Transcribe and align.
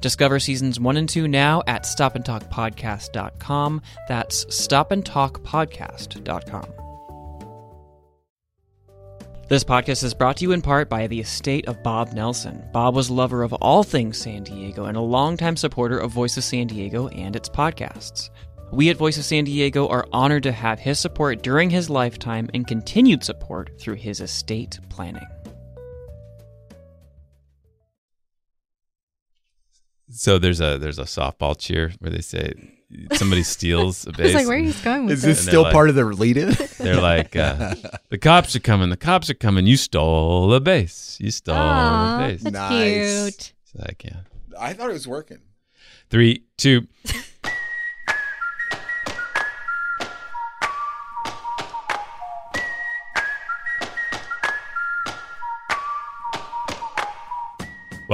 Discover 0.00 0.40
seasons 0.40 0.80
one 0.80 0.96
and 0.96 1.08
two 1.08 1.28
now 1.28 1.62
at 1.66 1.84
stopandtalkpodcast.com. 1.84 3.82
That's 4.08 4.44
stopandtalkpodcast.com. 4.46 6.84
This 9.46 9.62
podcast 9.62 10.02
is 10.02 10.14
brought 10.14 10.38
to 10.38 10.44
you 10.44 10.52
in 10.52 10.62
part 10.62 10.88
by 10.88 11.06
the 11.06 11.20
estate 11.20 11.68
of 11.68 11.82
Bob 11.82 12.14
Nelson. 12.14 12.64
Bob 12.72 12.94
was 12.94 13.10
a 13.10 13.14
lover 13.14 13.42
of 13.42 13.52
all 13.52 13.82
things 13.82 14.16
San 14.16 14.42
Diego 14.42 14.86
and 14.86 14.96
a 14.96 15.02
longtime 15.02 15.58
supporter 15.58 15.98
of 15.98 16.10
Voice 16.10 16.38
of 16.38 16.44
San 16.44 16.66
Diego 16.66 17.08
and 17.08 17.36
its 17.36 17.50
podcasts. 17.50 18.30
We 18.72 18.88
at 18.88 18.96
Voice 18.96 19.18
of 19.18 19.26
San 19.26 19.44
Diego 19.44 19.86
are 19.88 20.08
honored 20.12 20.44
to 20.44 20.52
have 20.52 20.78
his 20.78 20.98
support 20.98 21.42
during 21.42 21.68
his 21.68 21.90
lifetime 21.90 22.48
and 22.54 22.66
continued 22.66 23.22
support 23.22 23.78
through 23.78 23.96
his 23.96 24.20
estate 24.20 24.80
planning. 24.88 25.26
So 30.14 30.38
there's 30.38 30.60
a 30.60 30.78
there's 30.78 30.98
a 30.98 31.04
softball 31.04 31.58
cheer 31.58 31.92
where 31.98 32.10
they 32.10 32.20
say 32.20 32.52
somebody 33.14 33.42
steals 33.56 34.06
a 34.06 34.10
I 34.10 34.10
was 34.10 34.16
base. 34.18 34.34
like, 34.34 34.46
where 34.46 34.56
are 34.56 34.60
you 34.60 34.72
going 34.84 35.06
with 35.06 35.14
Is 35.14 35.22
this? 35.22 35.38
this 35.38 35.38
And 35.40 35.46
they're 35.46 35.52
still 35.52 35.62
like- 35.64 35.72
part 35.72 35.88
of 35.88 35.94
the 35.96 36.04
lead-in? 36.04 36.56
They're 36.78 37.00
like, 37.00 37.34
uh, 37.34 37.74
the 38.10 38.18
cops 38.18 38.54
are 38.54 38.60
coming. 38.60 38.90
The 38.90 38.96
cops 38.96 39.28
are 39.30 39.34
coming. 39.34 39.66
You 39.66 39.76
stole 39.76 40.52
a 40.54 40.60
base. 40.60 41.16
You 41.20 41.30
stole 41.32 41.56
Aw, 41.56 42.16
a 42.24 42.28
base. 42.28 42.42
that's 42.42 42.52
Nice. 42.54 43.22
cute. 43.22 43.52
So 43.64 43.84
I 43.88 43.92
can't. 43.94 44.26
I 44.58 44.72
thought 44.74 44.90
it 44.90 44.92
was 44.92 45.08
working. 45.08 45.38
Three, 46.10 46.44
two. 46.56 46.86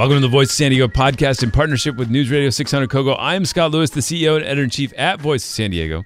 Welcome 0.01 0.17
to 0.17 0.21
the 0.21 0.29
Voice 0.29 0.49
of 0.49 0.55
San 0.55 0.71
Diego 0.71 0.87
podcast 0.87 1.43
in 1.43 1.51
partnership 1.51 1.95
with 1.95 2.09
News 2.09 2.31
Radio 2.31 2.49
600 2.49 2.89
Kogo. 2.89 3.15
I 3.19 3.35
am 3.35 3.45
Scott 3.45 3.69
Lewis, 3.69 3.91
the 3.91 3.99
CEO 3.99 4.35
and 4.35 4.43
editor 4.43 4.63
in 4.63 4.71
chief 4.71 4.91
at 4.97 5.21
Voice 5.21 5.43
of 5.43 5.49
San 5.51 5.69
Diego. 5.69 6.03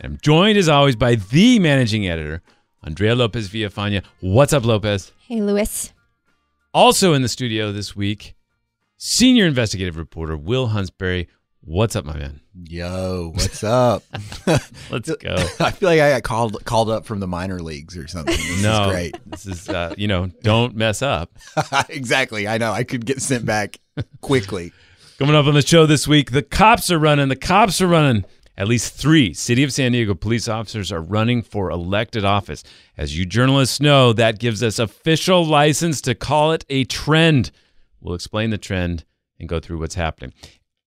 And 0.00 0.12
I'm 0.12 0.18
joined 0.20 0.58
as 0.58 0.68
always 0.68 0.96
by 0.96 1.14
the 1.14 1.58
managing 1.58 2.06
editor, 2.06 2.42
Andrea 2.84 3.14
Lopez 3.14 3.48
Villafana. 3.48 4.04
What's 4.20 4.52
up, 4.52 4.66
Lopez? 4.66 5.12
Hey, 5.26 5.40
Lewis. 5.40 5.94
Also 6.74 7.14
in 7.14 7.22
the 7.22 7.28
studio 7.28 7.72
this 7.72 7.96
week, 7.96 8.34
senior 8.98 9.46
investigative 9.46 9.96
reporter 9.96 10.36
Will 10.36 10.68
Huntsberry. 10.68 11.28
What's 11.68 11.94
up, 11.96 12.06
my 12.06 12.16
man? 12.16 12.40
Yo, 12.64 13.32
what's 13.34 13.62
up? 13.62 14.02
Let's 14.46 15.14
go. 15.16 15.34
I 15.60 15.70
feel 15.70 15.90
like 15.90 16.00
I 16.00 16.12
got 16.12 16.22
called 16.22 16.64
called 16.64 16.88
up 16.88 17.04
from 17.04 17.20
the 17.20 17.26
minor 17.26 17.60
leagues 17.60 17.94
or 17.94 18.08
something. 18.08 18.34
This 18.34 18.62
no, 18.62 18.84
is 18.84 18.90
great. 18.90 19.16
this 19.26 19.44
is 19.44 19.68
uh, 19.68 19.94
you 19.98 20.08
know, 20.08 20.28
don't 20.42 20.74
mess 20.74 21.02
up. 21.02 21.30
exactly. 21.90 22.48
I 22.48 22.56
know. 22.56 22.72
I 22.72 22.84
could 22.84 23.04
get 23.04 23.20
sent 23.20 23.44
back 23.44 23.80
quickly. 24.22 24.72
Coming 25.18 25.34
up 25.34 25.44
on 25.44 25.52
the 25.52 25.60
show 25.60 25.84
this 25.84 26.08
week, 26.08 26.30
the 26.30 26.42
cops 26.42 26.90
are 26.90 26.98
running. 26.98 27.28
The 27.28 27.36
cops 27.36 27.82
are 27.82 27.86
running. 27.86 28.24
At 28.56 28.66
least 28.66 28.94
three 28.94 29.34
City 29.34 29.62
of 29.62 29.70
San 29.70 29.92
Diego 29.92 30.14
police 30.14 30.48
officers 30.48 30.90
are 30.90 31.02
running 31.02 31.42
for 31.42 31.70
elected 31.70 32.24
office. 32.24 32.64
As 32.96 33.18
you 33.18 33.26
journalists 33.26 33.78
know, 33.78 34.14
that 34.14 34.38
gives 34.38 34.62
us 34.62 34.78
official 34.78 35.44
license 35.44 36.00
to 36.00 36.14
call 36.14 36.52
it 36.52 36.64
a 36.70 36.84
trend. 36.84 37.50
We'll 38.00 38.14
explain 38.14 38.48
the 38.48 38.56
trend 38.56 39.04
and 39.38 39.50
go 39.50 39.60
through 39.60 39.80
what's 39.80 39.96
happening. 39.96 40.32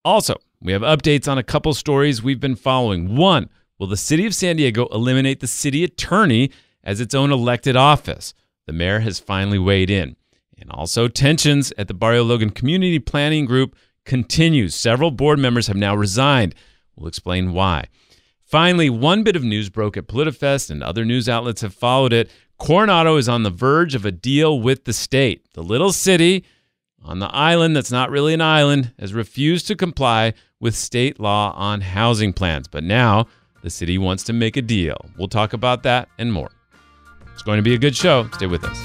Also, 0.04 0.38
we 0.62 0.74
have 0.74 0.84
updates 0.84 1.28
on 1.28 1.38
a 1.38 1.44
couple 1.44 1.74
stories 1.74 2.22
we've 2.22 2.40
been 2.40 2.56
following. 2.56 3.16
One, 3.16 3.50
will 3.80 3.88
the 3.88 3.98
City 3.98 4.28
of 4.28 4.36
San 4.36 4.58
Diego 4.58 4.88
eliminate 4.92 5.40
the 5.40 5.48
city 5.48 5.84
attorney 5.84 6.52
as 6.84 7.02
its 7.02 7.16
own 7.16 7.32
elected 7.32 7.76
office? 7.76 8.36
The 8.68 8.74
mayor 8.74 9.00
has 9.00 9.20
finally 9.20 9.58
weighed 9.58 9.90
in. 9.90 10.16
And 10.60 10.70
also, 10.70 11.08
tensions 11.08 11.74
at 11.80 11.88
the 11.88 11.96
Barrio 11.96 12.24
Logan 12.24 12.52
Community 12.52 13.00
Planning 13.00 13.46
Group 13.46 13.76
continues. 14.06 14.76
Several 14.76 15.10
board 15.10 15.40
members 15.40 15.66
have 15.66 15.76
now 15.76 15.96
resigned. 15.96 16.54
We'll 16.96 17.08
explain 17.08 17.54
why. 17.54 17.86
Finally, 18.44 18.92
one 18.92 19.24
bit 19.24 19.36
of 19.36 19.44
news 19.44 19.70
broke 19.70 19.98
at 19.98 20.08
PolitiFest, 20.08 20.70
and 20.70 20.84
other 20.84 21.04
news 21.04 21.28
outlets 21.28 21.62
have 21.62 21.74
followed 21.74 22.14
it. 22.14 22.30
Coronado 22.60 23.18
is 23.18 23.28
on 23.28 23.42
the 23.42 23.50
verge 23.50 23.96
of 23.96 24.06
a 24.06 24.12
deal 24.12 24.60
with 24.60 24.86
the 24.86 24.94
state. 24.94 25.52
The 25.54 25.64
little 25.64 25.92
city 25.92 26.46
on 27.04 27.20
the 27.20 27.34
island 27.34 27.76
that's 27.76 27.92
not 27.92 28.10
really 28.10 28.34
an 28.34 28.42
island 28.42 28.94
has 29.00 29.14
refused 29.14 29.68
to 29.68 29.76
comply 29.76 30.34
with 30.60 30.76
state 30.76 31.20
law 31.20 31.54
on 31.56 31.82
housing 31.82 32.34
plans. 32.34 32.68
But 32.68 32.84
now 32.84 33.28
the 33.64 33.70
city 33.70 33.98
wants 33.98 34.24
to 34.26 34.34
make 34.34 34.58
a 34.58 34.62
deal. 34.62 35.10
We'll 35.18 35.28
talk 35.28 35.54
about 35.54 35.84
that 35.84 36.10
and 36.18 36.32
more. 36.32 36.52
It's 37.34 37.44
going 37.44 37.58
to 37.58 37.64
be 37.64 37.74
a 37.74 37.78
good 37.78 37.96
show. 37.96 38.30
Stay 38.34 38.48
with 38.48 38.64
us. 38.64 38.78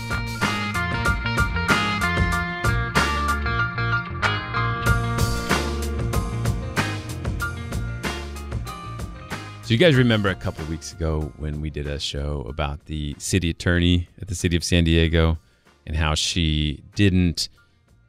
So 9.66 9.72
you 9.72 9.78
guys 9.78 9.96
remember 9.96 10.28
a 10.28 10.34
couple 10.36 10.64
weeks 10.66 10.92
ago 10.92 11.32
when 11.38 11.60
we 11.60 11.70
did 11.70 11.88
a 11.88 11.98
show 11.98 12.46
about 12.48 12.84
the 12.84 13.16
city 13.18 13.50
attorney 13.50 14.08
at 14.22 14.28
the 14.28 14.36
city 14.36 14.56
of 14.56 14.62
San 14.62 14.84
Diego 14.84 15.38
and 15.84 15.96
how 15.96 16.14
she 16.14 16.84
didn't 16.94 17.48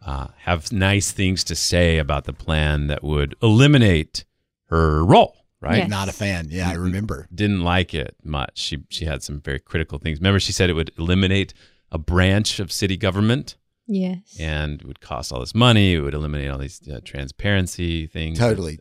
uh, 0.07 0.28
have 0.38 0.72
nice 0.72 1.12
things 1.12 1.44
to 1.44 1.56
say 1.56 1.97
about 2.00 2.23
the 2.23 2.34
plan 2.34 2.88
that 2.88 3.03
would 3.03 3.35
eliminate 3.44 4.23
her 4.69 5.03
role, 5.03 5.35
right? 5.62 5.79
Yes. 5.79 5.90
Not 5.90 6.07
a 6.09 6.13
fan. 6.13 6.47
Yeah, 6.50 6.69
I 6.69 6.73
remember. 6.73 7.28
Didn't 7.34 7.62
like 7.62 7.94
it 7.94 8.16
much. 8.23 8.57
She 8.57 8.84
she 8.90 9.06
had 9.06 9.22
some 9.22 9.41
very 9.41 9.59
critical 9.59 10.00
things. 10.00 10.19
Remember, 10.19 10.40
she 10.40 10.51
said 10.53 10.69
it 10.69 10.73
would 10.73 10.91
eliminate 10.97 11.53
a 11.91 11.97
branch 11.97 12.59
of 12.59 12.72
city 12.72 12.97
government 12.97 13.56
Yes. 13.90 14.35
and 14.40 14.81
it 14.81 14.88
would 14.88 15.00
cost 15.00 15.31
all 15.31 15.40
this 15.40 15.56
money. 15.56 15.94
It 15.94 16.01
would 16.01 16.13
eliminate 16.13 16.50
all 16.50 16.57
these 16.57 16.81
uh, 16.89 17.00
transparency 17.06 18.07
things. 18.07 18.38
Totally. 18.39 18.79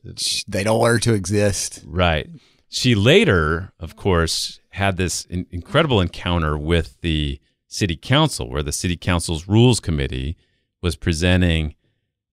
They 0.49 0.65
don't 0.65 0.81
want 0.81 0.93
her 0.95 0.99
to 1.01 1.15
exist. 1.15 1.83
Right. 1.87 2.29
She 2.69 2.95
later, 2.97 3.73
of 3.79 3.95
course, 3.95 4.59
had 4.71 4.97
this 4.97 5.25
in- 5.27 5.47
incredible 5.53 6.01
encounter 6.01 6.59
with 6.59 7.01
the 7.01 7.39
city 7.69 7.97
council, 7.97 8.51
where 8.51 8.63
the 8.65 8.73
city 8.73 8.97
council's 8.97 9.47
rules 9.47 9.79
committee 9.81 10.37
was 10.83 10.97
presenting, 10.97 11.75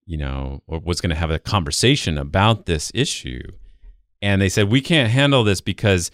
you 0.06 0.16
know, 0.16 0.62
or 0.66 0.78
was 0.80 1.00
going 1.00 1.10
to 1.10 1.16
have 1.16 1.30
a 1.30 1.38
conversation 1.38 2.18
about 2.18 2.66
this 2.66 2.90
issue. 2.94 3.42
And 4.22 4.40
they 4.40 4.48
said, 4.48 4.70
we 4.70 4.80
can't 4.80 5.10
handle 5.10 5.44
this 5.44 5.60
because 5.60 6.10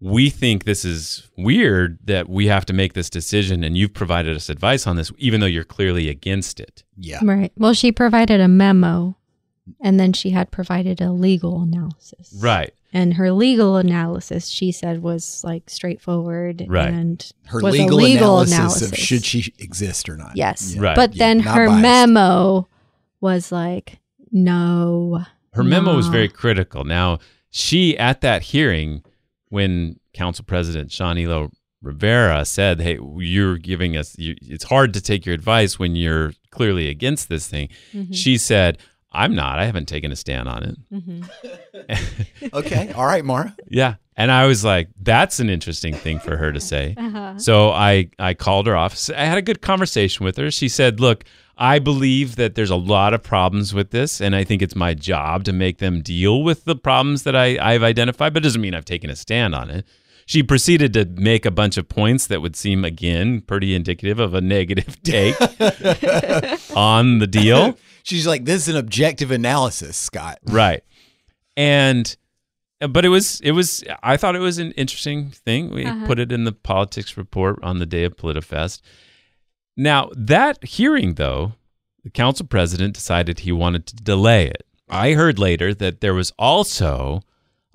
we 0.00 0.30
think 0.30 0.64
this 0.64 0.84
is 0.84 1.28
weird 1.36 1.98
that 2.04 2.28
we 2.28 2.46
have 2.46 2.64
to 2.66 2.72
make 2.72 2.94
this 2.94 3.10
decision 3.10 3.62
and 3.62 3.76
you've 3.76 3.92
provided 3.92 4.34
us 4.34 4.48
advice 4.48 4.86
on 4.86 4.96
this, 4.96 5.12
even 5.18 5.40
though 5.40 5.46
you're 5.46 5.64
clearly 5.64 6.08
against 6.08 6.58
it. 6.58 6.84
Yeah. 6.96 7.18
Right. 7.22 7.52
Well, 7.56 7.74
she 7.74 7.92
provided 7.92 8.40
a 8.40 8.48
memo 8.48 9.16
and 9.82 10.00
then 10.00 10.14
she 10.14 10.30
had 10.30 10.50
provided 10.50 11.00
a 11.00 11.12
legal 11.12 11.62
analysis. 11.62 12.34
Right. 12.40 12.72
And 12.92 13.14
her 13.14 13.30
legal 13.30 13.76
analysis, 13.76 14.48
she 14.48 14.72
said, 14.72 15.00
was 15.02 15.42
like 15.44 15.70
straightforward 15.70 16.64
Right. 16.68 16.88
and 16.92 17.24
Her 17.46 17.60
was 17.60 17.72
legal, 17.74 17.98
a 17.98 18.02
legal 18.02 18.40
analysis, 18.40 18.52
analysis. 18.58 18.92
of 18.92 18.98
should 18.98 19.24
she 19.24 19.54
exist 19.58 20.08
or 20.08 20.16
not. 20.16 20.36
Yes. 20.36 20.74
Yeah. 20.74 20.82
Right. 20.82 20.96
But 20.96 21.14
Yeah, 21.14 21.18
then 21.26 21.38
not 21.38 21.56
her 21.56 21.66
biased. 21.68 21.82
memo 21.82 22.68
was 23.20 23.52
like, 23.52 24.00
no. 24.32 25.24
Her 25.52 25.62
memo 25.64 25.94
was 25.96 26.08
very 26.08 26.28
critical. 26.28 26.84
Now, 26.84 27.18
she 27.50 27.96
at 27.98 28.20
that 28.22 28.42
hearing, 28.42 29.02
when 29.48 29.98
Council 30.14 30.44
President 30.46 30.92
Sean 30.92 31.18
Elo 31.18 31.50
Rivera 31.82 32.44
said, 32.44 32.80
"Hey, 32.80 32.98
you're 33.16 33.56
giving 33.56 33.96
us. 33.96 34.16
You, 34.18 34.36
it's 34.42 34.64
hard 34.64 34.92
to 34.94 35.00
take 35.00 35.24
your 35.24 35.34
advice 35.34 35.78
when 35.78 35.96
you're 35.96 36.32
clearly 36.50 36.88
against 36.88 37.28
this 37.28 37.48
thing," 37.48 37.68
Mhm. 37.94 38.14
she 38.14 38.36
said, 38.36 38.78
"I'm 39.12 39.34
not. 39.34 39.58
I 39.58 39.64
haven't 39.66 39.86
taken 39.88 40.12
a 40.12 40.16
stand 40.16 40.48
on 40.48 40.62
it." 40.62 40.76
Mhm. 40.92 41.28
Okay. 42.52 42.92
All 42.92 43.06
right, 43.06 43.24
Mara. 43.24 43.54
Yeah, 43.68 43.94
and 44.16 44.30
I 44.32 44.46
was 44.46 44.64
like, 44.64 44.88
"That's 45.00 45.40
an 45.40 45.50
interesting 45.50 45.94
thing 45.94 46.18
for 46.18 46.36
her 46.36 46.52
to 46.52 46.60
say." 46.60 46.94
Uh-huh. 46.96 47.38
So 47.38 47.70
I 47.70 48.08
I 48.18 48.34
called 48.34 48.66
her 48.66 48.76
off. 48.76 49.10
I 49.10 49.24
had 49.24 49.38
a 49.38 49.42
good 49.42 49.60
conversation 49.62 50.24
with 50.24 50.36
her. 50.36 50.50
She 50.50 50.68
said, 50.68 51.00
"Look, 51.00 51.24
I 51.58 51.78
believe 51.78 52.36
that 52.36 52.54
there's 52.54 52.70
a 52.70 52.76
lot 52.76 53.12
of 53.14 53.22
problems 53.22 53.74
with 53.74 53.90
this, 53.90 54.20
and 54.20 54.34
I 54.34 54.44
think 54.44 54.62
it's 54.62 54.74
my 54.76 54.94
job 54.94 55.44
to 55.44 55.52
make 55.52 55.78
them 55.78 56.00
deal 56.02 56.42
with 56.42 56.64
the 56.64 56.74
problems 56.76 57.22
that 57.24 57.36
I, 57.36 57.58
I've 57.60 57.82
identified, 57.82 58.32
but 58.32 58.42
it 58.42 58.44
doesn't 58.44 58.62
mean 58.62 58.74
I've 58.74 58.84
taken 58.86 59.10
a 59.10 59.16
stand 59.16 59.54
on 59.54 59.70
it." 59.70 59.84
She 60.26 60.44
proceeded 60.44 60.92
to 60.94 61.04
make 61.06 61.44
a 61.44 61.50
bunch 61.50 61.76
of 61.76 61.88
points 61.88 62.28
that 62.28 62.40
would 62.40 62.54
seem, 62.54 62.84
again, 62.84 63.40
pretty 63.40 63.74
indicative 63.74 64.20
of 64.20 64.32
a 64.32 64.40
negative 64.40 65.02
take 65.02 65.34
on 66.76 67.18
the 67.18 67.26
deal. 67.26 67.76
She's 68.02 68.26
like, 68.26 68.44
this 68.44 68.62
is 68.62 68.68
an 68.68 68.76
objective 68.76 69.30
analysis, 69.30 69.96
Scott. 69.96 70.38
Right. 70.44 70.82
And 71.56 72.16
but 72.88 73.04
it 73.04 73.08
was 73.10 73.40
it 73.42 73.52
was 73.52 73.84
I 74.02 74.16
thought 74.16 74.36
it 74.36 74.40
was 74.40 74.58
an 74.58 74.72
interesting 74.72 75.30
thing. 75.30 75.70
We 75.70 75.84
Uh-huh. 75.84 76.06
put 76.06 76.18
it 76.18 76.32
in 76.32 76.44
the 76.44 76.52
politics 76.52 77.16
report 77.16 77.58
on 77.62 77.78
the 77.78 77.86
day 77.86 78.04
of 78.04 78.16
PolitiFest. 78.16 78.80
Now 79.76 80.10
that 80.16 80.64
hearing, 80.64 81.14
though, 81.14 81.52
the 82.02 82.10
council 82.10 82.46
president 82.46 82.94
decided 82.94 83.40
he 83.40 83.52
wanted 83.52 83.86
to 83.86 83.96
delay 83.96 84.46
it. 84.46 84.64
I 84.88 85.12
heard 85.12 85.38
later 85.38 85.72
that 85.74 86.00
there 86.00 86.14
was 86.14 86.32
also 86.38 87.20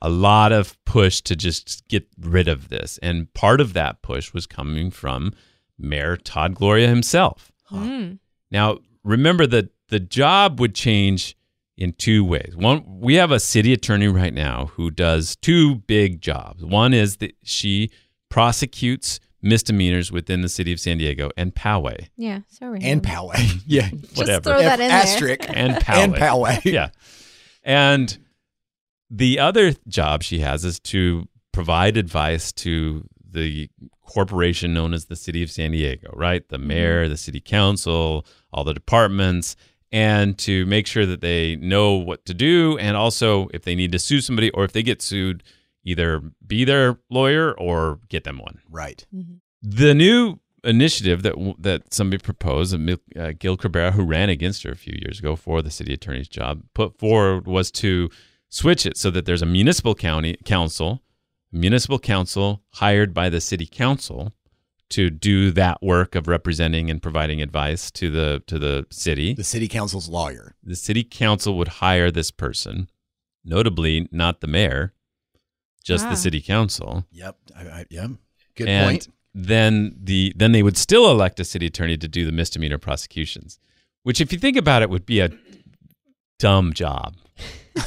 a 0.02 0.10
lot 0.10 0.52
of 0.52 0.78
push 0.86 1.22
to 1.22 1.36
just 1.36 1.88
get 1.88 2.08
rid 2.20 2.48
of 2.48 2.70
this, 2.70 2.98
and 3.02 3.34
part 3.34 3.62
of 3.62 3.74
that 3.74 4.02
push 4.02 4.34
was 4.34 4.46
coming 4.46 4.92
from 4.92 5.34
Mayor 5.80 6.18
Todd 6.18 6.56
Gloria 6.56 6.88
himself. 6.88 7.52
Mm. 7.72 8.20
Now, 8.52 8.80
remember 9.04 9.48
that 9.48 9.70
the 9.90 10.00
job 10.00 10.60
would 10.60 10.76
change 10.76 11.36
in 11.78 11.94
two 11.94 12.24
ways. 12.24 12.56
One, 12.56 12.84
we 13.00 13.16
have 13.16 13.32
a 13.32 13.40
city 13.40 13.74
attorney 13.74 14.08
right 14.08 14.34
now 14.34 14.68
who 14.74 14.92
does 14.92 15.36
two 15.36 15.76
big 15.76 16.22
jobs. 16.22 16.64
One 16.64 16.94
is 16.94 17.18
that 17.18 17.36
she 17.44 17.92
prosecutes 18.30 19.20
misdemeanors 19.42 20.12
within 20.12 20.42
the 20.42 20.50
city 20.50 20.74
of 20.74 20.80
San 20.80 20.98
Diego 20.98 21.30
and 21.38 21.54
Poway. 21.54 22.08
Yeah, 22.18 22.42
so 22.48 22.68
random. 22.68 22.90
And 22.90 23.04
Poway. 23.04 23.62
yeah. 23.68 23.90
Whatever. 24.16 24.52
throw 24.52 24.60
that 24.60 24.80
in 24.80 24.88
there. 24.88 24.98
Asterisk. 24.98 25.50
And 25.50 25.76
Poway. 25.76 25.98
And 25.98 26.16
Poway. 26.16 26.62
yeah. 26.66 26.90
And 27.64 28.18
the 29.10 29.40
other 29.40 29.74
job 29.88 30.24
she 30.24 30.40
has 30.40 30.66
is 30.66 30.80
to 30.82 31.28
provide 31.52 31.98
advice 31.98 32.52
to 32.52 33.08
the 33.30 33.70
corporation 34.02 34.74
known 34.74 34.94
as 34.94 35.06
the 35.06 35.16
City 35.16 35.44
of 35.44 35.52
San 35.52 35.72
Diego, 35.72 36.10
right? 36.14 36.48
The 36.50 36.58
mm-hmm. 36.58 36.68
mayor, 36.68 37.08
the 37.08 37.18
city 37.18 37.40
council, 37.40 38.26
all 38.52 38.64
the 38.64 38.74
departments, 38.74 39.56
and 39.96 40.38
to 40.38 40.66
make 40.66 40.88
sure 40.88 41.06
that 41.06 41.22
they 41.22 41.56
know 41.56 41.94
what 41.94 42.26
to 42.26 42.34
do. 42.34 42.78
And 42.80 42.98
also, 42.98 43.48
if 43.54 43.64
they 43.64 43.76
need 43.76 43.94
to 43.94 44.00
sue 44.00 44.20
somebody 44.20 44.52
or 44.52 44.66
if 44.66 44.74
they 44.74 44.84
get 44.84 45.02
sued, 45.02 45.42
either 45.86 46.22
be 46.46 46.66
their 46.66 47.00
lawyer 47.10 47.54
or 47.58 48.02
get 48.10 48.26
them 48.26 48.40
one. 48.40 48.60
Right. 48.70 49.06
The 49.62 49.94
new 49.94 50.42
initiative 50.66 51.24
that 51.24 51.36
that 51.60 51.94
somebody 51.94 52.22
proposed, 52.22 52.76
uh, 52.76 53.32
Gil 53.40 53.56
Cabrera, 53.56 53.94
who 53.94 54.04
ran 54.04 54.28
against 54.28 54.64
her 54.64 54.72
a 54.72 54.76
few 54.76 55.00
years 55.02 55.20
ago 55.20 55.38
for 55.38 55.62
the 55.62 55.72
city 55.72 55.94
attorney's 55.94 56.28
job, 56.28 56.64
put 56.74 57.00
forward 57.00 57.48
was 57.48 57.72
to 57.72 58.10
switch 58.50 58.86
it 58.86 58.98
so 58.98 59.10
that 59.12 59.26
there's 59.26 59.42
a 59.42 59.46
municipal 59.46 59.96
county 59.96 60.36
council, 60.44 61.04
municipal 61.54 62.00
counsel 62.00 62.64
hired 62.74 63.14
by 63.14 63.30
the 63.30 63.40
city 63.40 63.66
council 63.66 64.34
to 64.90 65.10
do 65.10 65.52
that 65.52 65.82
work 65.82 66.16
of 66.16 66.28
representing 66.28 66.90
and 66.90 67.02
providing 67.02 67.42
advice 67.42 67.90
to 67.92 68.10
the 68.10 68.44
to 68.48 68.60
the 68.60 68.86
city. 68.92 69.34
The 69.34 69.44
city 69.44 69.68
council's 69.68 70.08
lawyer. 70.08 70.56
The 70.64 70.76
city 70.76 71.04
council 71.04 71.58
would 71.58 71.68
hire 71.68 72.12
this 72.12 72.32
person, 72.32 72.90
notably 73.44 74.08
not 74.12 74.42
the 74.42 74.48
mayor, 74.48 74.94
just 75.84 76.04
Wow. 76.04 76.12
the 76.12 76.16
ah. 76.16 76.20
city 76.20 76.42
council 76.42 77.06
Yep. 77.12 77.38
I, 77.56 77.62
I, 77.62 77.86
yeah. 77.90 78.08
Good 78.56 78.68
and 78.68 78.90
point. 78.90 79.08
then 79.34 79.96
the 80.02 80.34
then 80.36 80.52
they 80.52 80.64
would 80.64 80.78
still 80.78 81.10
elect 81.12 81.40
a 81.40 81.44
city 81.46 81.66
attorney 81.66 81.98
to 81.98 82.08
do 82.08 82.26
the 82.26 82.32
misdemeanor 82.32 82.78
prosecutions, 82.78 83.60
which, 84.04 84.22
if 84.22 84.32
you 84.32 84.40
think 84.40 84.56
about 84.58 84.82
it, 84.82 84.90
would 84.90 85.06
be 85.06 85.20
a 85.20 85.32
dumb 86.40 86.74
job. 86.74 87.16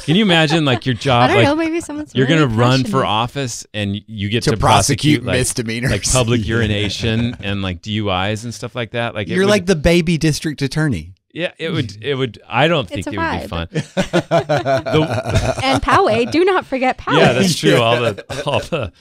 Can 0.03 0.15
you 0.15 0.23
imagine 0.23 0.65
like 0.65 0.85
your 0.85 0.95
job? 0.95 1.23
I 1.23 1.27
job 1.27 1.33
don't 1.33 1.37
like 1.37 1.45
know. 1.45 1.55
Maybe 1.55 1.81
someone's 1.81 2.13
you're 2.15 2.27
really 2.27 2.45
gonna 2.45 2.55
run 2.55 2.83
for 2.83 3.05
office 3.05 3.65
and 3.73 3.95
you 4.07 4.29
get 4.29 4.43
To 4.43 4.51
to, 4.51 4.57
prosecute 4.57 5.23
like, 5.23 5.37
misdemeanors. 5.39 5.91
like 5.91 6.03
public 6.03 6.45
urination 6.45 7.35
and 7.41 7.61
like 7.61 7.81
DUIs 7.81 8.43
and 8.43 8.53
stuff 8.53 8.75
like 8.75 8.91
that. 8.91 9.15
Like 9.15 9.27
You're 9.27 9.39
would- 9.45 9.49
like 9.49 9.65
the 9.65 9.75
baby 9.75 10.17
district 10.17 10.61
attorney. 10.61 11.13
yeah, 11.33 11.51
it 11.57 11.71
would 11.71 12.03
it 12.03 12.15
would. 12.15 12.39
I 12.47 12.67
don't 12.67 12.87
think 12.87 12.99
It's 12.99 13.07
a 13.07 13.11
it 13.11 13.17
would 13.17 13.41
be 13.41 13.47
fun. 13.47 13.67
The- 14.43 15.59
and 15.63 15.81
Poway. 15.81 16.29
Do 16.31 16.43
not 16.45 16.65
forget 16.65 16.97
Poway. 16.97 17.17
yeah, 17.19 17.33
that's 17.33 17.55
true. 17.57 17.77
All 17.81 17.99
the 17.99 18.43
all 18.45 18.59
the 18.59 18.91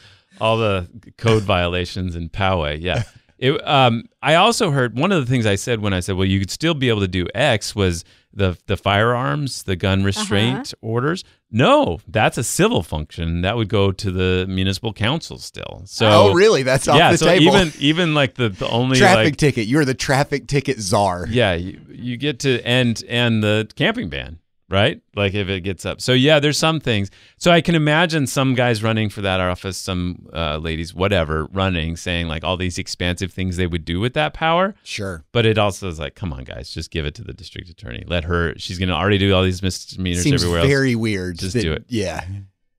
all 0.40 0.56
the 0.56 0.88
code 1.17 1.43
violations 1.43 2.17
in 2.17 2.29
Poway. 2.29 2.79
Yeah. 2.81 3.02
It, 3.38 3.64
um, 3.67 4.05
I 4.20 4.35
also 4.35 4.73
heard 4.73 4.99
one 4.99 5.12
of 5.12 5.20
the 5.25 5.31
things 5.31 5.46
I 5.46 5.55
said 5.55 5.81
when 5.81 5.93
I 5.93 6.00
said, 6.00 6.17
"Well, 6.17 6.26
you 6.26 6.40
could 6.40 6.50
still 6.50 6.75
be 6.75 6.88
able 6.88 7.00
to 7.00 7.08
do 7.08 7.26
X," 7.37 7.75
was 7.76 8.05
the 8.38 8.56
the 8.67 8.76
firearms, 8.76 9.64
the 9.64 9.76
gun 9.76 9.99
uh-huh. 9.99 10.06
restraint 10.06 10.73
orders. 10.81 11.25
No, 11.50 11.99
that's 12.06 12.38
a 12.38 12.44
civil 12.44 12.82
function 12.82 13.40
that 13.40 13.56
would 13.56 13.69
go 13.69 13.90
to 13.90 14.11
the 14.11 14.46
municipal 14.49 14.93
counsel 14.93 15.38
still. 15.38 15.82
So, 15.87 16.08
oh, 16.08 16.35
really? 16.35 16.62
That's 16.62 16.87
off 16.88 16.99
yeah. 16.99 17.11
the 17.11 17.19
so 17.19 17.26
table. 17.26 17.56
even 17.56 17.73
even 17.79 18.14
like 18.14 18.35
the 18.35 18.49
the 18.49 18.69
only 18.69 18.99
traffic 18.99 19.25
like 19.25 19.37
ticket. 19.37 19.67
You're 19.67 19.85
the 19.85 19.94
traffic 19.94 20.46
ticket 20.46 20.81
czar. 20.81 21.26
yeah, 21.29 21.55
you, 21.55 21.81
you 21.90 22.17
get 22.17 22.40
to 22.40 22.62
and 22.67 23.02
and 23.08 23.43
the 23.43 23.69
camping 23.76 24.08
ban, 24.08 24.38
right? 24.70 25.00
Like 25.16 25.34
if 25.34 25.48
it 25.48 25.60
gets 25.62 25.86
up. 25.86 26.00
So 26.00 26.12
yeah, 26.12 26.40
there's 26.40 26.58
some 26.58 26.78
things. 26.80 27.10
So 27.38 27.50
I 27.50 27.60
can 27.60 27.74
imagine 27.74 28.26
some 28.26 28.54
guys 28.54 28.82
running 28.82 29.08
for 29.08 29.20
that 29.22 29.40
office, 29.40 29.76
some 29.78 30.26
uh, 30.32 30.58
ladies, 30.58 30.94
whatever, 30.94 31.46
running, 31.52 31.96
saying 31.96 32.28
like 32.28 32.44
all 32.44 32.56
these 32.56 32.78
expansive 32.78 33.32
things 33.32 33.56
they 33.56 33.66
would 33.66 33.84
do 33.84 33.98
with 34.00 34.14
that 34.14 34.34
power. 34.34 34.74
Sure. 34.82 35.24
But 35.32 35.46
it 35.46 35.56
also 35.58 35.88
is 35.88 35.98
like, 35.98 36.14
come 36.14 36.32
on, 36.32 36.44
guys, 36.44 36.70
just 36.70 36.90
give 36.90 37.06
it 37.06 37.14
to 37.16 37.24
the 37.24 37.32
district 37.32 37.68
attorney. 37.70 38.04
Let 38.06 38.24
her. 38.24 38.54
She's 38.58 38.78
gonna 38.78 38.92
already 38.94 39.18
do 39.18 39.34
all 39.34 39.42
these 39.42 39.62
misdemeanors 39.62 40.22
Seems 40.22 40.42
everywhere 40.42 40.60
else. 40.60 40.68
very 40.68 40.94
weird. 40.94 41.38
Just 41.38 41.54
that- 41.54 41.62
do 41.62 41.72
it. 41.72 41.84
Yeah. 41.88 42.24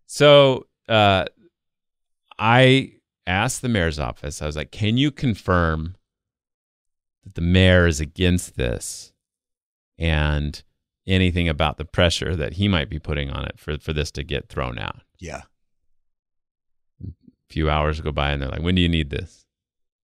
So 0.06 0.68
uh, 0.88 1.25
I 2.38 2.94
asked 3.27 3.62
the 3.62 3.69
mayor's 3.69 4.00
office, 4.00 4.41
I 4.41 4.45
was 4.45 4.56
like, 4.56 4.71
can 4.71 4.97
you 4.97 5.12
confirm 5.12 5.95
that 7.24 7.36
the 7.36 7.41
mayor 7.41 7.86
is 7.86 8.00
against 8.00 8.56
this 8.56 9.12
and 9.97 10.63
anything 11.10 11.50
about 11.50 11.78
the 11.78 11.86
pressure 11.86 12.36
that 12.36 12.54
he 12.54 12.68
might 12.68 12.90
be 12.90 13.00
putting 13.00 13.30
on 13.30 13.46
it 13.46 13.60
for, 13.60 13.78
for 13.78 13.92
this 13.94 14.12
to 14.12 14.24
get 14.24 14.48
thrown 14.50 14.78
out? 14.80 15.02
Yeah. 15.20 15.42
A 17.04 17.08
few 17.50 17.70
hours 17.70 18.00
go 18.02 18.12
by 18.12 18.32
and 18.32 18.42
they're 18.42 18.50
like, 18.50 18.62
when 18.62 18.76
do 18.76 18.82
you 18.82 18.90
need 18.90 19.10
this? 19.10 19.46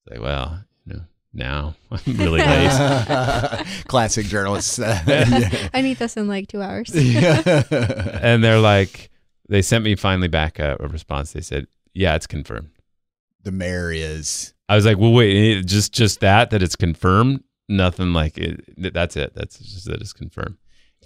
It's 0.06 0.12
like, 0.16 0.22
well, 0.22 0.64
you 0.86 0.94
know, 0.96 1.02
now 1.34 1.76
I'm 1.92 2.18
really 2.18 2.42
late. 2.42 3.66
Classic 3.88 4.26
journalists. 4.26 4.80
Yeah. 4.80 5.68
I 5.74 5.82
need 5.82 5.98
this 5.98 6.18
in 6.18 6.28
like 6.28 6.48
two 6.48 6.62
hours. 6.62 6.92
and 6.94 8.44
they're 8.44 8.60
like, 8.60 9.10
they 9.48 9.62
sent 9.62 9.84
me 9.84 9.96
finally 9.96 10.28
back 10.28 10.60
a, 10.60 10.78
a 10.80 10.88
response. 10.88 11.34
They 11.34 11.42
said, 11.42 11.68
yeah, 11.94 12.16
it's 12.16 12.28
confirmed. 12.28 12.70
the 13.44 13.52
mayor 13.52 13.92
is. 13.92 14.54
I 14.68 14.76
was 14.76 14.86
like, 14.86 14.98
well, 14.98 15.14
wait, 15.14 15.60
eh, 15.60 15.62
just 15.64 15.94
just 15.94 16.20
that 16.22 16.50
that 16.50 16.64
it's 16.64 16.76
confirmed. 16.76 17.44
Nothing 17.70 18.14
like 18.14 18.38
it. 18.38 18.64
That's 18.94 19.16
it. 19.16 19.34
That's 19.36 19.60
just 19.60 19.86
that 19.86 20.02
it's 20.02 20.12
confirmed. 20.14 20.58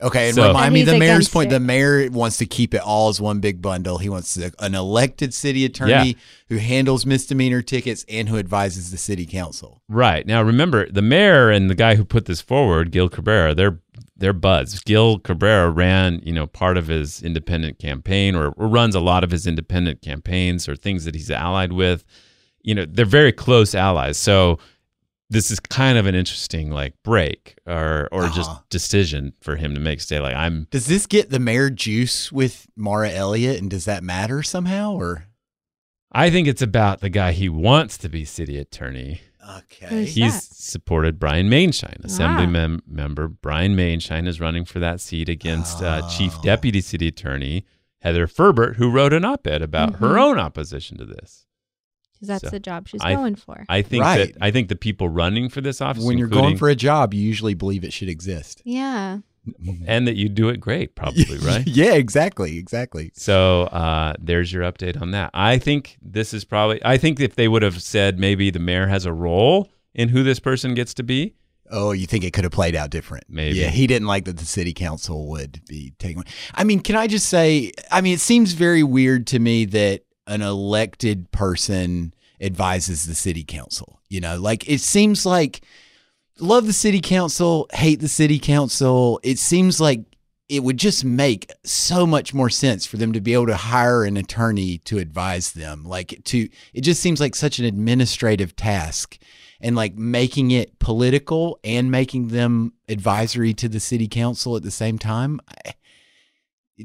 Okay, 0.01 0.27
and 0.27 0.35
So- 0.35 0.47
remind 0.47 0.73
me 0.73 0.83
the 0.83 0.97
mayor's 0.97 1.27
point. 1.27 1.47
it. 1.51 1.55
The 1.55 1.59
mayor 1.59 2.09
wants 2.11 2.37
to 2.37 2.45
keep 2.45 2.73
it 2.73 2.81
all 2.81 3.09
as 3.09 3.19
one 3.19 3.39
big 3.39 3.61
bundle. 3.61 3.97
He 3.97 4.07
wants 4.09 4.37
a- 4.37 4.51
an 4.59 4.73
elected 4.75 5.33
city 5.33 5.65
attorney 5.65 5.91
Yeah. 5.91 6.13
who 6.49 6.57
handles 6.57 7.05
misdemeanor 7.05 7.61
tickets 7.61 8.05
and 8.07 8.29
who 8.29 8.37
advises 8.37 8.91
the 8.91 8.97
city 8.97 9.25
council. 9.25 9.81
Right 9.89 10.25
now, 10.25 10.41
remember 10.41 10.89
the 10.89 11.01
mayor 11.01 11.49
and 11.49 11.69
the 11.69 11.75
guy 11.75 11.95
who 11.95 12.05
put 12.05 12.25
this 12.25 12.39
forward, 12.41 12.91
Gil 12.91 13.09
Cabrera. 13.09 13.53
They're 13.53 13.79
they're 14.17 14.33
buds. 14.33 14.81
Gil 14.81 15.17
Cabrera 15.19 15.69
ran, 15.69 16.19
you 16.25 16.33
know, 16.33 16.45
part 16.45 16.75
of 16.77 16.87
his 16.87 17.21
independent 17.23 17.79
campaign, 17.79 18.35
or, 18.35 18.49
or 18.49 18.67
runs 18.67 18.93
a 18.93 18.99
lot 18.99 19.23
of 19.23 19.31
his 19.31 19.47
independent 19.47 20.01
campaigns, 20.01 20.67
or 20.67 20.75
things 20.75 21.05
that 21.05 21.15
he's 21.15 21.31
allied 21.31 21.71
with. 21.71 22.03
You 22.61 22.75
know, 22.75 22.85
they're 22.85 23.05
very 23.05 23.31
close 23.31 23.73
allies. 23.73 24.17
So 24.17 24.59
this 25.29 25.51
is 25.51 25.59
kind 25.59 25.97
of 25.97 26.05
an 26.07 26.15
interesting 26.15 26.71
like 26.71 26.93
break 27.03 27.55
or 27.67 28.07
or 28.11 28.27
just 28.29 28.49
Uh-huh. 28.49 28.59
decision 28.69 29.33
for 29.41 29.55
him 29.55 29.73
to 29.75 29.79
make. 29.79 30.01
Stay 30.01 30.19
like 30.19 30.35
I'm 30.35 30.67
Does 30.71 30.87
this 30.87 31.05
get 31.05 31.29
the 31.29 31.39
mayor 31.39 31.69
juice 31.69 32.31
with 32.31 32.67
Mara 32.75 33.11
Elliott, 33.11 33.61
and 33.61 33.69
does 33.69 33.85
that 33.85 34.03
matter 34.03 34.41
somehow? 34.43 34.93
Or 34.93 35.25
I 36.11 36.29
think 36.31 36.47
it's 36.47 36.61
about 36.63 37.01
the 37.01 37.09
guy 37.09 37.31
he 37.33 37.49
wants 37.49 37.97
to 37.99 38.09
be 38.09 38.25
city 38.25 38.57
attorney. 38.57 39.21
okay, 39.57 39.87
Who's 39.89 40.15
He's 40.15 40.33
that? 40.47 40.55
supported 40.55 41.19
Brian 41.19 41.49
Maienschein, 41.49 42.03
Assembly 42.03 42.45
Ah. 42.45 42.49
mem- 42.49 42.83
member. 42.87 43.27
Brian 43.27 43.75
Maienschein 43.75 44.27
is 44.27 44.39
running 44.39 44.63
for 44.65 44.79
that 44.79 45.01
seat 45.01 45.27
against 45.29 45.81
uh, 45.81 46.07
Chief 46.09 46.33
Oh. 46.37 46.41
Deputy 46.43 46.81
City 46.81 47.07
Attorney 47.07 47.65
Heather 48.01 48.27
Ferbert, 48.27 48.77
who 48.77 48.89
wrote 48.91 49.11
an 49.13 49.25
op-ed 49.25 49.61
about 49.61 49.95
her 49.97 50.13
Mhm. 50.15 50.21
own 50.21 50.39
opposition 50.39 50.97
to 50.97 51.05
this. 51.05 51.45
'Cause 52.19 52.27
that's 52.27 52.43
So, 52.43 52.49
the 52.49 52.59
job 52.59 52.87
she's 52.87 53.01
I- 53.01 53.13
going 53.15 53.35
for. 53.35 53.65
I 53.69 53.81
think 53.81 54.01
Right. 54.03 54.33
that 54.33 54.37
I 54.43 54.51
think 54.51 54.67
the 54.69 54.75
people 54.75 55.07
running 55.09 55.49
for 55.49 55.61
this 55.61 55.79
office, 55.81 56.03
when 56.03 56.17
you're 56.17 56.27
going 56.27 56.57
for 56.57 56.69
a 56.69 56.75
job, 56.75 57.13
you 57.13 57.21
usually 57.21 57.53
believe 57.53 57.83
it 57.83 57.93
should 57.93 58.09
exist. 58.09 58.61
yeah. 58.65 59.19
and 59.87 60.05
that 60.07 60.15
you 60.15 60.29
do 60.29 60.49
it 60.49 60.59
great, 60.59 60.95
probably 60.95 61.37
right. 61.41 61.65
yeah, 61.65 61.93
exactly, 61.93 62.57
exactly. 62.57 63.09
So 63.15 63.63
uh, 63.63 64.13
there's 64.19 64.51
your 64.53 64.63
update 64.63 65.01
on 65.01 65.11
that. 65.11 65.31
I 65.33 65.57
think 65.57 65.97
this 66.03 66.33
is 66.33 66.43
probably. 66.43 66.79
I 66.85 66.97
think 66.97 67.19
if 67.19 67.35
they 67.35 67.47
would 67.47 67.63
have 67.63 67.81
said 67.81 68.19
maybe 68.19 68.51
the 68.51 68.59
mayor 68.59 68.87
has 68.87 69.05
a 69.05 69.13
role 69.13 69.71
in 69.95 70.09
who 70.09 70.23
this 70.23 70.39
person 70.39 70.75
gets 70.75 70.93
to 70.95 71.03
be, 71.03 71.33
Oh, 71.71 71.91
you 71.91 72.05
think 72.07 72.23
it 72.23 72.33
could 72.33 72.43
have 72.43 72.51
played 72.53 72.75
out 72.75 72.89
different? 72.89 73.25
Maybe. 73.29 73.59
Yeah, 73.59 73.69
he 73.69 73.85
didn't 73.87 74.07
like 74.07 74.25
that 74.25 74.37
the 74.37 74.45
city 74.45 74.73
council 74.73 75.27
would 75.29 75.61
be 75.67 75.93
taking. 75.99 76.23
I 76.55 76.63
mean, 76.63 76.79
can 76.81 76.95
I 76.95 77.05
just 77.07 77.27
say? 77.29 77.71
I 77.91 78.01
mean, 78.01 78.13
it 78.15 78.19
seems 78.19 78.53
very 78.53 78.81
weird 78.83 79.25
to 79.27 79.39
me 79.39 79.65
that 79.65 80.01
an 80.29 80.41
elected 80.41 81.31
person 81.31 82.13
advises 82.39 83.05
the 83.05 83.15
city 83.15 83.43
council. 83.43 83.99
You 84.07 84.21
know, 84.21 84.39
like 84.39 84.69
it 84.69 84.79
seems 84.79 85.25
like 85.25 85.61
love 86.39 86.67
the 86.67 86.73
city 86.73 87.01
council, 87.01 87.67
hate 87.73 87.99
the 87.99 88.07
city 88.07 88.39
council. 88.39 89.19
It 89.23 89.39
seems 89.39 89.81
like 89.81 90.01
it 90.47 90.63
would 90.63 90.77
just 90.77 91.03
make 91.03 91.51
so 91.63 92.07
much 92.07 92.33
more 92.33 92.49
sense 92.49 92.85
for 92.85 92.97
them 92.97 93.11
to 93.13 93.21
be 93.21 93.33
able 93.33 93.47
to 93.47 93.55
hire 93.55 94.03
an 94.03 94.17
attorney 94.17 94.77
to 94.79 94.99
advise 94.99 95.51
them. 95.51 95.83
Like 95.83 96.21
to 96.25 96.47
it 96.73 96.81
just 96.81 97.01
seems 97.01 97.19
like 97.19 97.35
such 97.35 97.59
an 97.59 97.65
administrative 97.65 98.55
task 98.55 99.17
and 99.61 99.75
like 99.75 99.95
making 99.95 100.51
it 100.51 100.79
political 100.79 101.59
and 101.63 101.91
making 101.91 102.29
them 102.29 102.73
advisory 102.87 103.53
to 103.55 103.67
the 103.67 103.79
city 103.79 104.07
council 104.07 104.55
at 104.55 104.63
the 104.63 104.71
same 104.71 104.97
time. 104.97 105.41
I- 105.65 105.73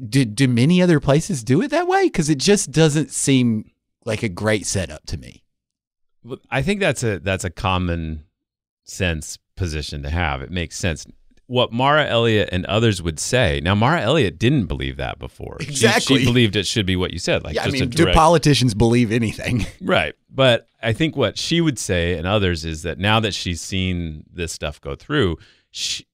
Do 0.09 0.25
do 0.25 0.47
many 0.47 0.81
other 0.81 0.99
places 0.99 1.43
do 1.43 1.61
it 1.61 1.71
that 1.71 1.87
way? 1.87 2.09
Cuz 2.09 2.29
it 2.29 2.37
just 2.37 2.71
doesn't 2.71 3.11
seem 3.11 3.71
like 4.05 4.23
a 4.23 4.29
great 4.29 4.65
setup 4.65 5.05
to 5.07 5.17
me. 5.17 5.43
Well, 6.23 6.39
I 6.49 6.61
think 6.61 6.79
that's 6.79 7.03
a 7.03 7.19
that's 7.19 7.43
a 7.43 7.49
common 7.49 8.23
sense 8.83 9.37
position 9.55 10.03
to 10.03 10.09
have. 10.09 10.41
It 10.41 10.51
makes 10.51 10.77
sense. 10.77 11.05
What 11.47 11.71
Mara 11.71 12.05
Elliott 12.07 12.49
and 12.51 12.65
others 12.65 13.01
would 13.03 13.19
say. 13.19 13.61
Now, 13.63 13.75
Mara 13.75 14.01
Elliott 14.01 14.39
didn't 14.39 14.65
believe 14.65 14.97
that 14.97 15.19
before. 15.19 15.57
She- 15.59 15.65
She, 15.67 15.71
Exactly. 15.85 16.25
believed 16.25 16.55
it 16.55 16.65
should 16.65 16.87
be 16.87 16.95
what 16.95 17.13
you 17.13 17.19
said, 17.19 17.43
like 17.43 17.53
yeah, 17.55 17.63
I 17.65 17.69
mean, 17.69 17.83
a 17.83 17.85
do 17.85 18.11
politicians 18.13 18.73
believe 18.73 19.11
anything? 19.11 19.65
right. 19.81 20.15
But 20.29 20.67
I 20.81 20.91
think 20.91 21.15
what 21.15 21.37
she 21.37 21.61
would 21.61 21.77
say 21.77 22.17
and 22.17 22.25
others 22.25 22.65
is 22.65 22.81
that 22.81 22.97
now 22.97 23.19
that 23.19 23.35
she's 23.35 23.61
seen 23.61 24.23
this 24.33 24.51
stuff 24.53 24.81
go 24.81 24.95
through, 24.95 25.37
she, 25.69 26.07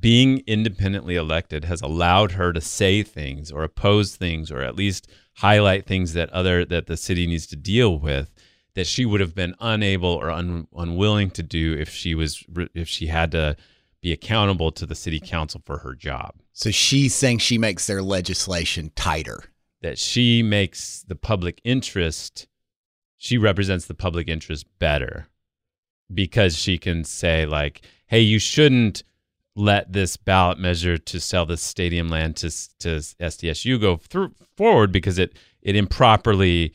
being 0.00 0.42
independently 0.46 1.14
elected 1.16 1.64
has 1.64 1.80
allowed 1.82 2.32
her 2.32 2.52
to 2.52 2.60
say 2.60 3.02
things 3.02 3.52
or 3.52 3.62
oppose 3.62 4.16
things 4.16 4.50
or 4.50 4.60
at 4.62 4.76
least 4.76 5.08
highlight 5.36 5.86
things 5.86 6.12
that 6.14 6.30
other 6.30 6.64
that 6.64 6.86
the 6.86 6.96
city 6.96 7.26
needs 7.26 7.46
to 7.46 7.56
deal 7.56 7.98
with 7.98 8.30
that 8.74 8.86
she 8.86 9.04
would 9.04 9.20
have 9.20 9.34
been 9.34 9.54
unable 9.60 10.08
or 10.08 10.30
un, 10.30 10.66
unwilling 10.74 11.30
to 11.30 11.42
do 11.42 11.74
if 11.78 11.90
she 11.90 12.14
was 12.14 12.44
if 12.74 12.88
she 12.88 13.06
had 13.06 13.30
to 13.30 13.56
be 14.00 14.12
accountable 14.12 14.70
to 14.72 14.84
the 14.86 14.94
city 14.94 15.20
council 15.20 15.62
for 15.64 15.78
her 15.78 15.94
job 15.94 16.34
So 16.52 16.70
she's 16.70 17.14
saying 17.14 17.38
she 17.38 17.56
makes 17.58 17.86
their 17.86 18.02
legislation 18.02 18.90
tighter. 18.96 19.44
that 19.82 19.98
she 19.98 20.42
makes 20.42 21.04
the 21.06 21.16
public 21.16 21.60
interest 21.64 22.46
she 23.18 23.38
represents 23.38 23.86
the 23.86 23.94
public 23.94 24.28
interest 24.28 24.66
better 24.78 25.28
because 26.12 26.56
she 26.56 26.78
can 26.78 27.04
say 27.04 27.46
like 27.46 27.82
hey 28.06 28.20
you 28.20 28.38
shouldn't 28.38 29.02
let 29.56 29.92
this 29.92 30.16
ballot 30.16 30.58
measure 30.58 30.98
to 30.98 31.20
sell 31.20 31.46
this 31.46 31.62
stadium 31.62 32.08
land 32.08 32.36
to 32.36 32.50
to 32.80 32.96
SDSU 32.98 33.80
go 33.80 33.96
through 33.96 34.32
forward 34.56 34.90
because 34.92 35.18
it 35.18 35.36
it 35.62 35.76
improperly 35.76 36.74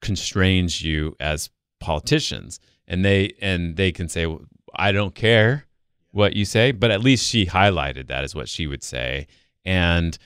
constrains 0.00 0.82
you 0.82 1.14
as 1.20 1.50
politicians. 1.78 2.58
And 2.86 3.04
they 3.04 3.34
and 3.40 3.76
they 3.76 3.92
can 3.92 4.08
say 4.08 4.26
I 4.74 4.92
don't 4.92 5.14
care 5.14 5.66
what 6.12 6.34
you 6.34 6.44
say 6.44 6.72
but 6.72 6.90
at 6.90 7.02
least 7.02 7.24
she 7.28 7.46
highlighted 7.46 8.08
that 8.08 8.24
is 8.24 8.34
what 8.34 8.48
she 8.48 8.66
would 8.66 8.82
say. 8.82 9.26
And 9.64 10.18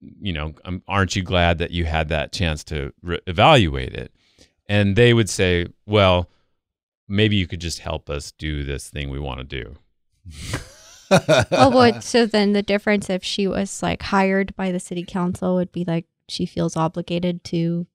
you 0.00 0.32
know 0.32 0.54
um, 0.64 0.82
aren't 0.88 1.16
you 1.16 1.22
glad 1.22 1.58
that 1.58 1.70
you 1.70 1.84
had 1.84 2.08
that 2.08 2.32
chance 2.32 2.64
to 2.64 2.92
re- 3.02 3.20
evaluate 3.26 3.92
it? 3.92 4.10
And 4.68 4.96
they 4.96 5.12
would 5.12 5.28
say 5.28 5.66
well 5.84 6.30
maybe 7.08 7.36
you 7.36 7.46
could 7.46 7.60
just 7.60 7.80
help 7.80 8.08
us 8.08 8.32
do 8.32 8.64
this 8.64 8.88
thing 8.88 9.10
we 9.10 9.18
want 9.18 9.38
to 9.38 9.44
do 9.44 9.76
oh, 11.10 11.70
what? 11.70 12.02
So 12.04 12.26
then 12.26 12.52
the 12.52 12.62
difference 12.62 13.08
if 13.10 13.22
she 13.24 13.46
was 13.46 13.82
like 13.82 14.02
hired 14.02 14.54
by 14.56 14.72
the 14.72 14.80
city 14.80 15.04
council 15.06 15.54
would 15.56 15.72
be 15.72 15.84
like 15.84 16.06
she 16.28 16.46
feels 16.46 16.76
obligated 16.76 17.44
to 17.44 17.86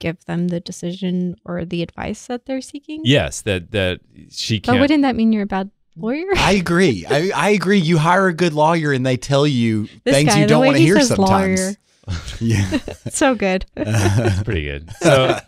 give 0.00 0.24
them 0.24 0.48
the 0.48 0.60
decision 0.60 1.36
or 1.44 1.64
the 1.64 1.82
advice 1.82 2.26
that 2.26 2.44
they're 2.46 2.60
seeking. 2.60 3.00
yes 3.04 3.40
that 3.42 3.70
that 3.70 4.00
she 4.30 4.58
But 4.58 4.64
can't 4.64 4.80
wouldn't 4.80 5.02
that 5.02 5.14
mean 5.16 5.32
you're 5.32 5.44
a 5.44 5.46
bad 5.46 5.70
lawyer? 5.96 6.26
I 6.36 6.52
agree. 6.52 7.06
I, 7.08 7.30
I 7.34 7.50
agree. 7.50 7.78
You 7.78 7.98
hire 7.98 8.26
a 8.26 8.34
good 8.34 8.52
lawyer 8.52 8.92
and 8.92 9.06
they 9.06 9.16
tell 9.16 9.46
you 9.46 9.88
This 10.04 10.14
things 10.14 10.30
guy, 10.34 10.40
you 10.40 10.46
don't 10.46 10.64
want 10.64 10.76
to 10.76 10.80
he 10.80 10.86
hear 10.86 10.96
says 10.98 11.08
sometimes. 11.08 11.60
lawyer. 11.60 11.72
Yeah. 12.40 12.68
so 13.10 13.36
good. 13.36 13.64
That's 13.76 14.42
pretty 14.42 14.64
good 14.64 14.90
so 15.00 15.38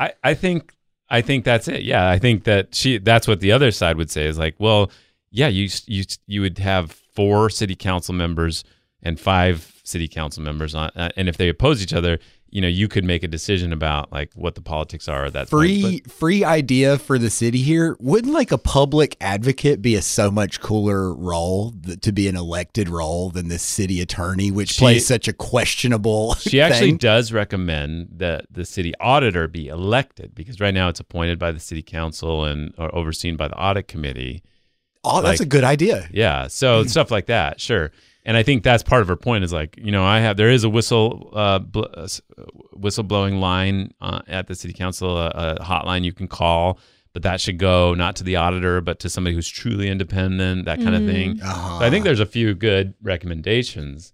I, 0.00 0.14
I 0.24 0.34
think 0.34 0.74
I 1.08 1.20
think 1.20 1.44
that's 1.44 1.68
it. 1.68 1.82
Yeah, 1.82 2.08
I 2.08 2.18
think 2.18 2.44
that 2.44 2.74
she 2.74 2.98
that's 2.98 3.28
what 3.28 3.38
the 3.40 3.52
other 3.52 3.70
side 3.70 3.96
would 3.98 4.10
say 4.10 4.24
is 4.26 4.36
like, 4.38 4.54
well, 4.58 4.90
yeah, 5.32 5.48
you 5.48 5.68
you 5.86 6.04
you 6.26 6.42
would 6.42 6.58
have 6.58 6.92
four 6.92 7.50
city 7.50 7.74
council 7.74 8.14
members 8.14 8.62
and 9.02 9.18
five 9.18 9.80
city 9.82 10.06
council 10.06 10.42
members 10.42 10.74
on, 10.74 10.90
uh, 10.94 11.08
and 11.16 11.28
if 11.28 11.36
they 11.36 11.48
oppose 11.48 11.82
each 11.82 11.92
other, 11.92 12.20
you 12.50 12.60
know, 12.60 12.68
you 12.68 12.86
could 12.86 13.02
make 13.02 13.22
a 13.22 13.28
decision 13.28 13.72
about 13.72 14.12
like 14.12 14.30
what 14.34 14.54
the 14.54 14.60
politics 14.60 15.08
are 15.08 15.24
at 15.24 15.32
that 15.32 15.48
point. 15.50 15.50
free 15.50 16.02
free 16.06 16.44
idea 16.44 16.98
for 16.98 17.18
the 17.18 17.30
city 17.30 17.62
here. 17.62 17.96
Wouldn't 17.98 18.32
like 18.34 18.52
a 18.52 18.58
public 18.58 19.16
advocate 19.22 19.80
be 19.80 19.94
a 19.94 20.02
so 20.02 20.30
much 20.30 20.60
cooler 20.60 21.14
role 21.14 21.72
th- 21.82 22.00
to 22.02 22.12
be 22.12 22.28
an 22.28 22.36
elected 22.36 22.90
role 22.90 23.30
than 23.30 23.48
this 23.48 23.62
city 23.62 24.02
attorney, 24.02 24.50
which 24.50 24.72
She- 24.72 24.80
plays 24.80 25.06
such 25.06 25.28
a 25.28 25.32
questionable. 25.32 26.34
She 26.42 26.60
actually 26.60 26.92
does 26.92 27.32
recommend 27.32 28.08
that 28.18 28.44
the 28.50 28.66
city 28.66 28.92
auditor 29.00 29.48
be 29.48 29.68
elected 29.68 30.34
because 30.34 30.60
right 30.60 30.74
now 30.74 30.90
it's 30.90 31.00
appointed 31.00 31.38
by 31.38 31.52
the 31.52 31.60
city 31.60 31.82
council 31.82 32.44
and 32.44 32.74
or 32.76 32.94
overseen 32.94 33.36
by 33.36 33.48
the 33.48 33.58
audit 33.58 33.88
committee. 33.88 34.42
Oh, 35.04 35.20
that's 35.20 35.40
like- 35.40 35.46
a 35.46 35.48
good 35.48 35.64
idea. 35.64 36.08
Yeah, 36.12 36.46
so 36.46 36.84
stuff 36.84 37.10
like 37.10 37.26
that, 37.26 37.60
sure. 37.60 37.90
And 38.24 38.36
I 38.36 38.44
think 38.44 38.62
that's 38.62 38.84
part 38.84 39.02
of 39.02 39.08
her 39.08 39.16
point 39.16 39.42
is 39.42 39.52
like, 39.52 39.76
you 39.76 39.90
know, 39.90 40.04
I 40.04 40.20
have 40.20 40.36
there 40.36 40.48
is 40.50 40.62
a 40.62 40.68
whistle 40.68 41.30
uh, 41.34 41.58
bl- 41.58 41.80
uh, 41.92 42.06
uh, 42.38 42.44
whistleblowing 42.78 43.40
line 43.40 43.92
uh, 44.00 44.20
at 44.28 44.46
the 44.46 44.54
city 44.54 44.72
council, 44.72 45.18
a, 45.18 45.28
a 45.30 45.64
hotline 45.64 46.04
you 46.04 46.12
can 46.12 46.28
call, 46.28 46.78
but 47.14 47.24
that 47.24 47.40
should 47.40 47.58
go 47.58 47.94
not 47.94 48.14
to 48.16 48.24
the 48.24 48.36
auditor, 48.36 48.80
but 48.80 49.00
to 49.00 49.10
somebody 49.10 49.34
who's 49.34 49.48
truly 49.48 49.88
independent, 49.88 50.66
that 50.66 50.80
kind 50.80 50.94
of 50.94 51.04
thing. 51.04 51.40
Uh-huh. 51.42 51.80
So 51.80 51.84
I 51.84 51.90
think 51.90 52.04
there's 52.04 52.20
a 52.20 52.26
few 52.26 52.54
good 52.54 52.94
recommendations, 53.02 54.12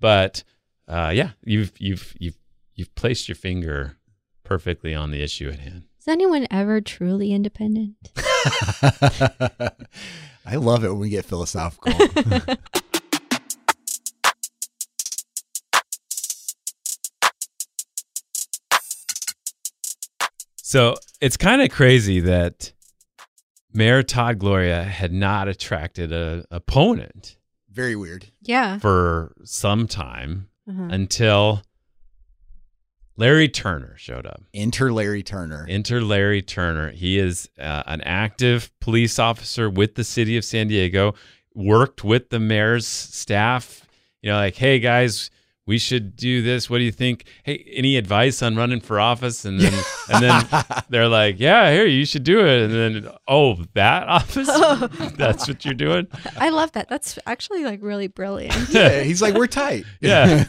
but 0.00 0.42
uh, 0.88 1.12
yeah, 1.14 1.30
you've 1.44 1.72
you've 1.78 2.12
you've 2.18 2.36
you've 2.74 2.92
placed 2.96 3.28
your 3.28 3.36
finger 3.36 3.96
perfectly 4.42 4.96
on 4.96 5.12
the 5.12 5.22
issue 5.22 5.48
at 5.48 5.60
hand. 5.60 5.84
Is 6.04 6.08
anyone 6.08 6.46
ever 6.50 6.82
truly 6.82 7.32
independent? 7.32 7.94
I 10.44 10.56
love 10.56 10.84
it 10.84 10.90
when 10.90 10.98
we 10.98 11.08
get 11.08 11.24
philosophical. 11.24 11.94
So 20.56 20.94
it's 21.20 21.36
kind 21.36 21.62
of 21.62 21.70
crazy 21.70 22.20
that 22.20 22.72
Mayor 23.72 24.02
Todd 24.02 24.38
Gloria 24.38 24.82
had 24.82 25.12
not 25.12 25.48
attracted 25.48 26.12
a 26.12 26.44
opponent 26.50 27.36
Very 27.70 27.96
weird. 27.96 28.26
Yeah. 28.42 28.78
for 28.78 29.32
some 29.44 29.86
time 29.86 30.48
Uh-huh. 30.68 30.88
until 30.90 31.62
Larry 33.16 33.48
Turner 33.48 33.94
showed 33.96 34.26
up. 34.26 34.42
Enter 34.52 34.92
Larry 34.92 35.22
Turner. 35.22 35.66
Enter 35.68 36.00
Larry 36.00 36.42
Turner. 36.42 36.90
He 36.90 37.18
is 37.18 37.48
uh, 37.58 37.82
an 37.86 38.00
active 38.02 38.70
police 38.80 39.18
officer 39.18 39.70
with 39.70 39.94
the 39.94 40.04
city 40.04 40.36
of 40.36 40.44
San 40.44 40.68
Diego, 40.68 41.14
worked 41.54 42.02
with 42.02 42.30
the 42.30 42.40
mayor's 42.40 42.86
staff. 42.86 43.86
You 44.20 44.30
know, 44.30 44.36
like, 44.36 44.56
hey 44.56 44.78
guys, 44.80 45.30
we 45.66 45.78
should 45.78 46.16
do 46.16 46.42
this. 46.42 46.68
What 46.68 46.78
do 46.78 46.84
you 46.84 46.90
think? 46.92 47.24
Hey, 47.44 47.64
any 47.72 47.96
advice 47.96 48.42
on 48.42 48.56
running 48.56 48.80
for 48.80 48.98
office? 48.98 49.44
And 49.44 49.60
then, 49.60 49.72
and 50.12 50.22
then 50.22 50.64
they're 50.88 51.08
like, 51.08 51.38
yeah, 51.38 51.72
here, 51.72 51.86
you 51.86 52.04
should 52.04 52.24
do 52.24 52.40
it. 52.44 52.62
And 52.70 52.74
then, 52.74 53.12
oh, 53.28 53.56
that 53.74 54.08
office? 54.08 54.48
That's 55.16 55.46
what 55.46 55.64
you're 55.64 55.74
doing? 55.74 56.08
I 56.36 56.50
love 56.50 56.72
that. 56.72 56.88
That's 56.88 57.18
actually 57.26 57.64
like 57.64 57.80
really 57.82 58.08
brilliant. 58.08 58.70
yeah, 58.70 59.00
he's 59.02 59.22
like, 59.22 59.34
we're 59.34 59.46
tight. 59.46 59.84
Yeah. 60.00 60.44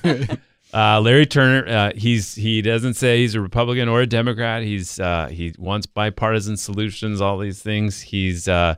Uh, 0.76 1.00
Larry 1.00 1.26
Turner, 1.26 1.66
uh, 1.66 1.92
he's 1.96 2.36
he 2.36 2.62
doesn't 2.62 2.96
say 2.96 3.20
he's 3.20 3.34
a 3.34 3.40
Republican 3.40 3.88
or 3.88 4.02
a 4.02 4.06
Democrat. 4.06 4.62
He's 4.62 5.00
uh, 5.00 5.30
he 5.32 5.56
wants 5.58 5.86
bipartisan 5.86 6.58
solutions, 6.58 7.22
all 7.22 7.38
these 7.38 7.62
things. 7.62 8.02
He's 8.02 8.50
uh, 8.50 8.76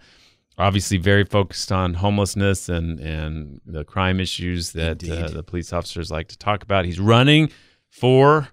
obviously 0.60 0.98
very 0.98 1.24
focused 1.24 1.72
on 1.72 1.96
homelessness 1.96 2.70
and 2.70 3.00
and 3.00 3.62
the 3.66 3.84
crime 3.84 4.20
issues 4.20 4.74
that 4.74 5.04
uh, 5.10 5.30
the 5.30 5.42
police 5.42 5.74
officers 5.74 6.12
like 6.12 6.28
to 6.28 6.38
talk 6.38 6.62
about. 6.62 6.86
He's 6.86 7.00
running 7.00 7.50
for 7.90 8.50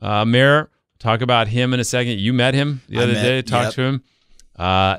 uh, 0.00 0.24
mayor. 0.24 0.68
Talk 0.98 1.20
about 1.20 1.46
him 1.46 1.72
in 1.72 1.78
a 1.78 1.84
second. 1.84 2.18
You 2.18 2.32
met 2.32 2.52
him 2.52 2.80
the 2.88 2.98
I 2.98 3.02
other 3.04 3.12
met- 3.12 3.22
day. 3.22 3.42
Talked 3.42 3.64
yep. 3.66 3.74
to 3.74 3.82
him. 3.82 4.02
Uh, 4.56 4.96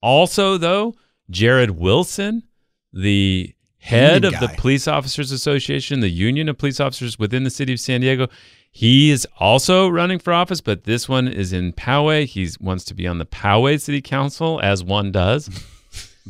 also, 0.00 0.58
though, 0.58 0.94
Jared 1.28 1.70
Wilson, 1.70 2.44
the 2.92 3.52
head 3.86 4.24
Union 4.24 4.34
of 4.34 4.40
the. 4.50 4.56
Police 4.56 4.86
Officers 4.88 5.32
Association, 5.32 6.00
the 6.00 6.08
union 6.10 6.48
of 6.48 6.58
police 6.58 6.80
officers 6.80 7.18
within 7.18 7.44
the 7.44 7.50
city 7.50 7.72
of 7.72 7.80
San 7.80 8.00
Diego. 8.00 8.28
He 8.70 9.10
is 9.10 9.26
also 9.38 9.88
running 9.88 10.18
for 10.18 10.32
office, 10.34 10.60
but 10.60 10.84
this 10.84 11.08
one 11.08 11.28
is 11.28 11.52
in 11.52 11.72
Poway. 11.72 12.26
He 12.26 12.46
wants 12.60 12.84
to 12.86 12.94
be 12.94 13.06
on 13.06 13.18
the 13.18 13.24
Poway 13.24 13.80
City 13.80 14.02
Council, 14.02 14.60
as 14.62 14.84
one 14.84 15.12
does. 15.12 15.48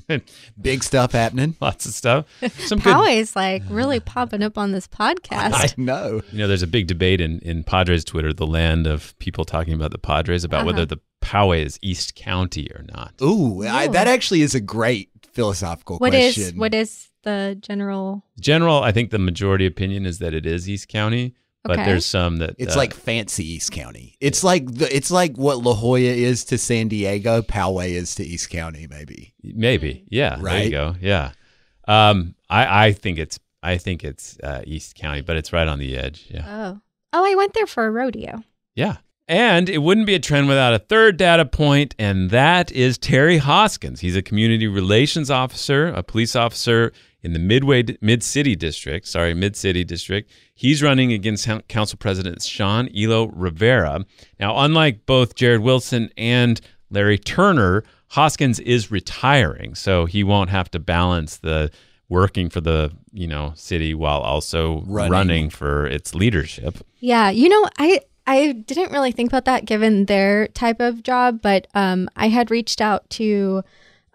Big 0.61 0.85
stuff 0.85 1.13
happening. 1.13 1.57
Lots 1.61 1.87
of 1.87 1.93
stuff. 1.93 2.27
Some 2.59 2.79
good 2.79 2.95
Poway 2.95 3.17
is 3.17 3.35
like 3.35 3.63
really 3.69 3.99
popping 3.99 4.43
up 4.43 4.59
on 4.59 4.73
this 4.73 4.87
podcast. 4.87 5.53
I 5.55 5.69
know. 5.77 6.21
You 6.31 6.39
know, 6.39 6.47
there's 6.49 6.63
a 6.63 6.67
big 6.69 6.87
debate 6.87 7.21
in, 7.21 7.41
in 7.41 7.65
Padres 7.65 8.05
Twitter, 8.05 8.33
the 8.33 8.47
land 8.47 8.87
of 8.87 9.19
people 9.19 9.45
talking 9.45 9.73
about 9.75 9.91
the 9.91 9.99
Padres, 9.99 10.45
about 10.45 10.59
Uh-huh. 10.59 10.67
whether 10.67 10.87
the 10.87 10.99
Poway 11.23 11.65
is 11.65 11.79
East 11.83 12.15
County 12.15 12.69
or 12.75 12.85
not. 12.95 13.15
Ooh, 13.23 13.67
I, 13.67 13.89
that 13.89 14.07
actually 14.07 14.43
is 14.43 14.55
a 14.55 14.61
great 14.61 15.09
philosophical 15.33 15.99
What 15.99 16.15
is 16.15 16.35
question. 16.35 16.59
what 16.59 16.75
is 16.75 17.09
the 17.27 17.59
general? 17.61 18.25
General, 18.41 18.83
I 18.83 18.93
think 18.93 19.11
the 19.11 19.19
majority 19.19 19.67
opinion 19.67 20.07
is 20.07 20.19
that 20.21 20.33
it 20.33 20.47
is 20.47 20.67
East 20.71 20.89
County, 20.89 21.35
but 21.63 21.79
Okay. 21.79 21.85
there's 21.85 22.07
some 22.07 22.39
that 22.39 22.55
It's 22.57 22.75
uh, 22.75 22.79
like 22.79 22.95
fancy 22.95 23.45
East 23.47 23.73
County. 23.73 24.17
It's 24.21 24.43
like 24.43 24.65
the, 24.73 24.89
it's 24.97 25.11
like 25.11 25.37
what 25.37 25.59
La 25.59 25.75
Jolla 25.75 25.99
is 26.01 26.45
to 26.47 26.57
San 26.57 26.89
Diego, 26.89 27.43
Poway 27.43 27.91
is 27.91 28.15
to 28.15 28.25
East 28.25 28.49
County, 28.49 28.87
maybe. 28.89 29.35
maybe, 29.43 30.05
yeah, 30.09 30.31
there 30.31 30.39
you 30.39 30.45
Right? 30.45 30.71
go, 30.71 30.95
yeah. 31.03 31.33
Um, 31.87 32.35
I 32.49 32.87
I 32.87 32.93
think 32.93 33.19
it's 33.19 33.39
I 33.63 33.77
think 33.79 34.05
it's 34.05 34.39
uh, 34.43 34.63
East 34.65 34.95
County, 34.95 35.21
but 35.21 35.37
it's 35.37 35.53
right 35.53 35.69
on 35.69 35.79
the 35.79 35.97
edge, 35.99 36.27
yeah. 36.31 36.45
Oh, 36.47 36.81
oh, 37.13 37.25
I 37.31 37.35
went 37.35 37.53
there 37.55 37.67
for 37.67 37.85
a 37.87 37.91
rodeo. 37.91 38.43
Yeah. 38.75 38.97
And 39.29 39.69
it 39.69 39.79
wouldn't 39.79 40.07
be 40.07 40.15
a 40.15 40.21
trend 40.21 40.47
without 40.47 40.73
a 40.73 40.79
third 40.79 41.17
data 41.17 41.45
point, 41.45 41.97
and 41.99 42.31
that 42.31 42.71
is 42.71 42.97
Terry 42.97 43.39
Hoskins. 43.39 43.99
He's 43.99 44.15
a 44.15 44.23
community 44.23 44.69
relations 44.69 45.33
officer, 45.33 45.89
a 45.89 46.05
police 46.05 46.37
officer 46.37 46.93
in 47.27 47.33
the 47.33 47.41
Midway 47.41 47.85
Mid 48.01 48.23
City 48.23 48.55
District. 48.55 49.07
Sorry, 49.07 49.35
Mid 49.35 49.57
City 49.57 49.83
District. 49.83 50.31
He's 50.55 50.81
running 50.81 51.13
against 51.13 51.49
Council 51.67 51.99
President 51.99 52.41
Sean 52.41 52.89
Elo 52.97 53.27
Rivera. 53.27 54.07
Now, 54.39 54.57
unlike 54.59 55.07
both 55.07 55.35
Jared 55.35 55.61
Wilson 55.61 56.11
and 56.17 56.61
Larry 56.89 57.19
Turner, 57.19 57.83
Hoskins 58.11 58.61
is 58.61 58.93
retiring, 58.93 59.75
so 59.75 60.07
he 60.07 60.23
won't 60.23 60.51
have 60.51 60.71
to 60.71 60.79
balance 60.79 61.39
the 61.39 61.73
working 62.09 62.49
for 62.49 62.61
the 62.61 62.93
you 63.13 63.27
know 63.27 63.53
city 63.57 63.93
while 63.93 64.21
also 64.21 64.83
Running. 64.87 65.11
running 65.11 65.51
for 65.51 65.85
its 65.85 66.15
leadership. 66.15 66.79
Yeah, 67.01 67.31
you 67.31 67.49
know, 67.49 67.69
I 67.77 68.03
I 68.25 68.53
didn't 68.53 68.93
really 68.93 69.11
think 69.11 69.31
about 69.31 69.47
that 69.47 69.65
given 69.65 70.07
their 70.07 70.47
type 70.49 70.81
of 70.81 71.03
job, 71.03 71.43
but 71.43 71.67
um, 71.75 72.09
I 72.15 72.29
had 72.29 72.53
reached 72.53 72.81
out 72.81 73.11
to 73.11 73.65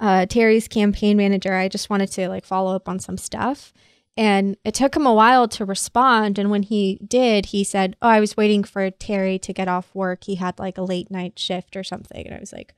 uh, 0.02 0.26
Terry's 0.26 0.68
campaign 0.68 1.16
manager. 1.16 1.54
I 1.54 1.70
just 1.70 1.90
wanted 1.90 2.12
to 2.14 2.28
like 2.28 2.44
follow 2.44 2.76
up 2.76 2.90
on 2.90 3.00
some 3.00 3.18
stuff, 3.18 3.72
and 4.18 4.58
it 4.66 4.74
took 4.74 4.96
him 4.96 5.06
a 5.06 5.14
while 5.14 5.48
to 5.50 5.64
respond. 5.64 6.38
And 6.38 6.52
when 6.52 6.64
he 6.64 7.00
did, 7.08 7.48
he 7.48 7.64
said, 7.64 7.96
"Oh, 8.02 8.10
I 8.10 8.20
was 8.20 8.36
waiting 8.36 8.64
for 8.64 8.90
Terry 8.90 9.40
to 9.40 9.54
get 9.54 9.70
off 9.70 9.94
work. 9.94 10.26
He 10.26 10.36
had 10.36 10.60
like 10.60 10.78
a 10.78 10.84
late 10.84 11.10
night 11.12 11.40
shift 11.40 11.78
or 11.78 11.84
something." 11.84 12.26
And 12.26 12.36
I 12.36 12.40
was 12.40 12.52
like. 12.52 12.74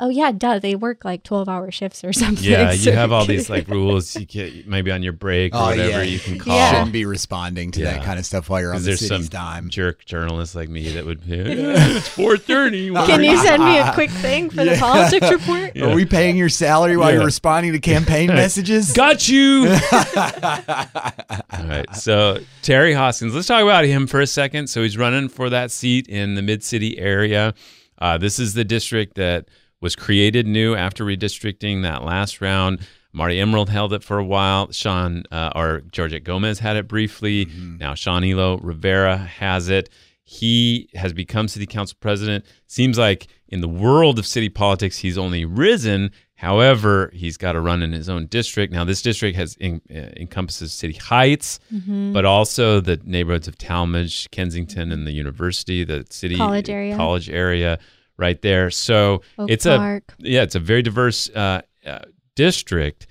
Oh 0.00 0.10
yeah, 0.10 0.30
duh. 0.30 0.58
They 0.60 0.76
work 0.76 1.04
like 1.04 1.24
twelve 1.24 1.48
hour 1.48 1.70
shifts 1.72 2.04
or 2.04 2.12
something. 2.22 2.44
Yeah, 2.48 2.70
so 2.72 2.90
you 2.90 2.96
have 2.96 3.10
all 3.10 3.24
these 3.26 3.50
like 3.50 3.66
rules. 3.68 4.14
You 4.14 4.26
can 4.26 4.62
maybe 4.66 4.92
on 4.92 5.02
your 5.02 5.12
break 5.12 5.54
or 5.54 5.58
Oh, 5.58 5.64
whatever 5.66 5.88
yeah. 5.90 6.02
you 6.02 6.18
can 6.20 6.38
call. 6.38 6.54
Yeah. 6.54 6.70
Shouldn't 6.72 6.92
be 6.92 7.04
responding 7.04 7.72
to 7.72 7.80
Yeah. 7.80 7.94
that 7.94 8.04
kind 8.04 8.18
of 8.18 8.24
stuff 8.24 8.48
while 8.48 8.60
you're 8.60 8.72
on 8.74 8.80
the 8.80 8.86
there's 8.86 9.00
some 9.00 9.08
city's 9.22 9.28
dime. 9.28 9.68
jerk 9.70 10.04
journalists 10.04 10.54
like 10.54 10.68
me 10.68 10.88
that 10.90 11.04
would 11.04 11.26
be, 11.26 11.36
"Yeah, 11.36 11.44
it's 11.96 12.08
four 12.08 12.36
thirty. 12.36 12.90
Can 12.92 13.24
you 13.24 13.36
send 13.38 13.64
me 13.64 13.78
a 13.78 13.92
quick 13.92 14.10
thing 14.10 14.50
for 14.50 14.64
the 14.64 14.76
politics 14.78 15.30
report? 15.32 15.72
Yeah. 15.74 15.86
Are 15.90 15.94
we 15.94 16.04
paying 16.06 16.36
your 16.36 16.48
salary 16.48 16.96
while 16.96 17.08
Yeah. 17.10 17.16
you're 17.16 17.24
responding 17.26 17.72
to 17.72 17.80
campaign 17.80 18.28
messages? 18.28 18.92
Got 18.92 19.28
you. 19.28 19.66
All 19.68 21.66
right. 21.66 21.86
So 21.94 22.38
Terry 22.62 22.92
Hoskins, 22.92 23.34
let's 23.34 23.46
talk 23.48 23.62
about 23.62 23.84
him 23.84 24.06
for 24.06 24.20
a 24.20 24.26
second. 24.26 24.68
So 24.68 24.82
he's 24.82 24.96
running 24.96 25.28
for 25.28 25.50
that 25.50 25.70
seat 25.70 26.06
in 26.08 26.34
the 26.34 26.42
Mid 26.42 26.62
City 26.62 26.98
area. 26.98 27.54
Uh, 27.98 28.16
this 28.18 28.38
is 28.38 28.54
the 28.54 28.64
district 28.64 29.14
that 29.16 29.46
was 29.80 29.94
created 29.96 30.46
new 30.46 30.74
after 30.74 31.04
redistricting 31.04 31.82
that 31.82 32.04
last 32.04 32.40
round. 32.40 32.80
Marti 33.12 33.40
Emerald 33.40 33.70
held 33.70 33.92
it 33.92 34.02
for 34.04 34.18
a 34.18 34.24
while. 34.24 34.70
Sean 34.72 35.24
uh, 35.32 35.50
or 35.54 35.80
Georgette 35.90 36.24
Gomez 36.24 36.58
had 36.58 36.76
it 36.76 36.86
briefly. 36.88 37.46
Now 37.78 37.94
Sean 37.94 38.22
Elo 38.24 38.58
Rivera 38.58 39.16
has 39.16 39.68
it. 39.68 39.88
He 40.24 40.90
has 40.94 41.12
become 41.14 41.48
city 41.48 41.64
council 41.66 41.96
president. 42.00 42.44
Seems 42.66 42.98
like 42.98 43.28
in 43.48 43.62
the 43.62 43.68
world 43.68 44.18
of 44.18 44.26
city 44.26 44.50
politics, 44.50 44.98
he's 44.98 45.16
only 45.16 45.46
risen. 45.46 46.10
However, 46.34 47.10
he's 47.14 47.36
got 47.36 47.52
to 47.52 47.60
run 47.60 47.82
in 47.82 47.92
his 47.92 48.08
own 48.10 48.26
district. 48.26 48.72
Now, 48.72 48.84
this 48.84 49.00
district 49.02 49.36
has 49.36 49.56
en- 49.60 49.80
uh, 49.90 50.10
encompasses 50.16 50.72
City 50.72 50.92
Heights, 50.94 51.58
Mm-hmm. 51.74 52.12
but 52.12 52.24
also 52.24 52.80
the 52.80 53.00
neighborhoods 53.04 53.48
of 53.48 53.56
Talmadge, 53.58 54.30
Kensington, 54.30 54.92
and 54.92 55.06
the 55.06 55.12
university, 55.12 55.82
the 55.82 56.06
city 56.10 56.36
College 56.36 56.68
area. 56.70 56.94
college 56.96 57.28
area, 57.30 57.78
right 58.18 58.40
there. 58.42 58.70
So 58.70 59.22
Oak 59.38 59.50
it's 59.50 59.64
Park. 59.64 60.14
a 60.20 60.28
yeah, 60.28 60.42
it's 60.42 60.54
a 60.54 60.60
very 60.60 60.82
diverse 60.82 61.30
uh, 61.30 61.62
uh, 61.86 62.00
district, 62.34 63.06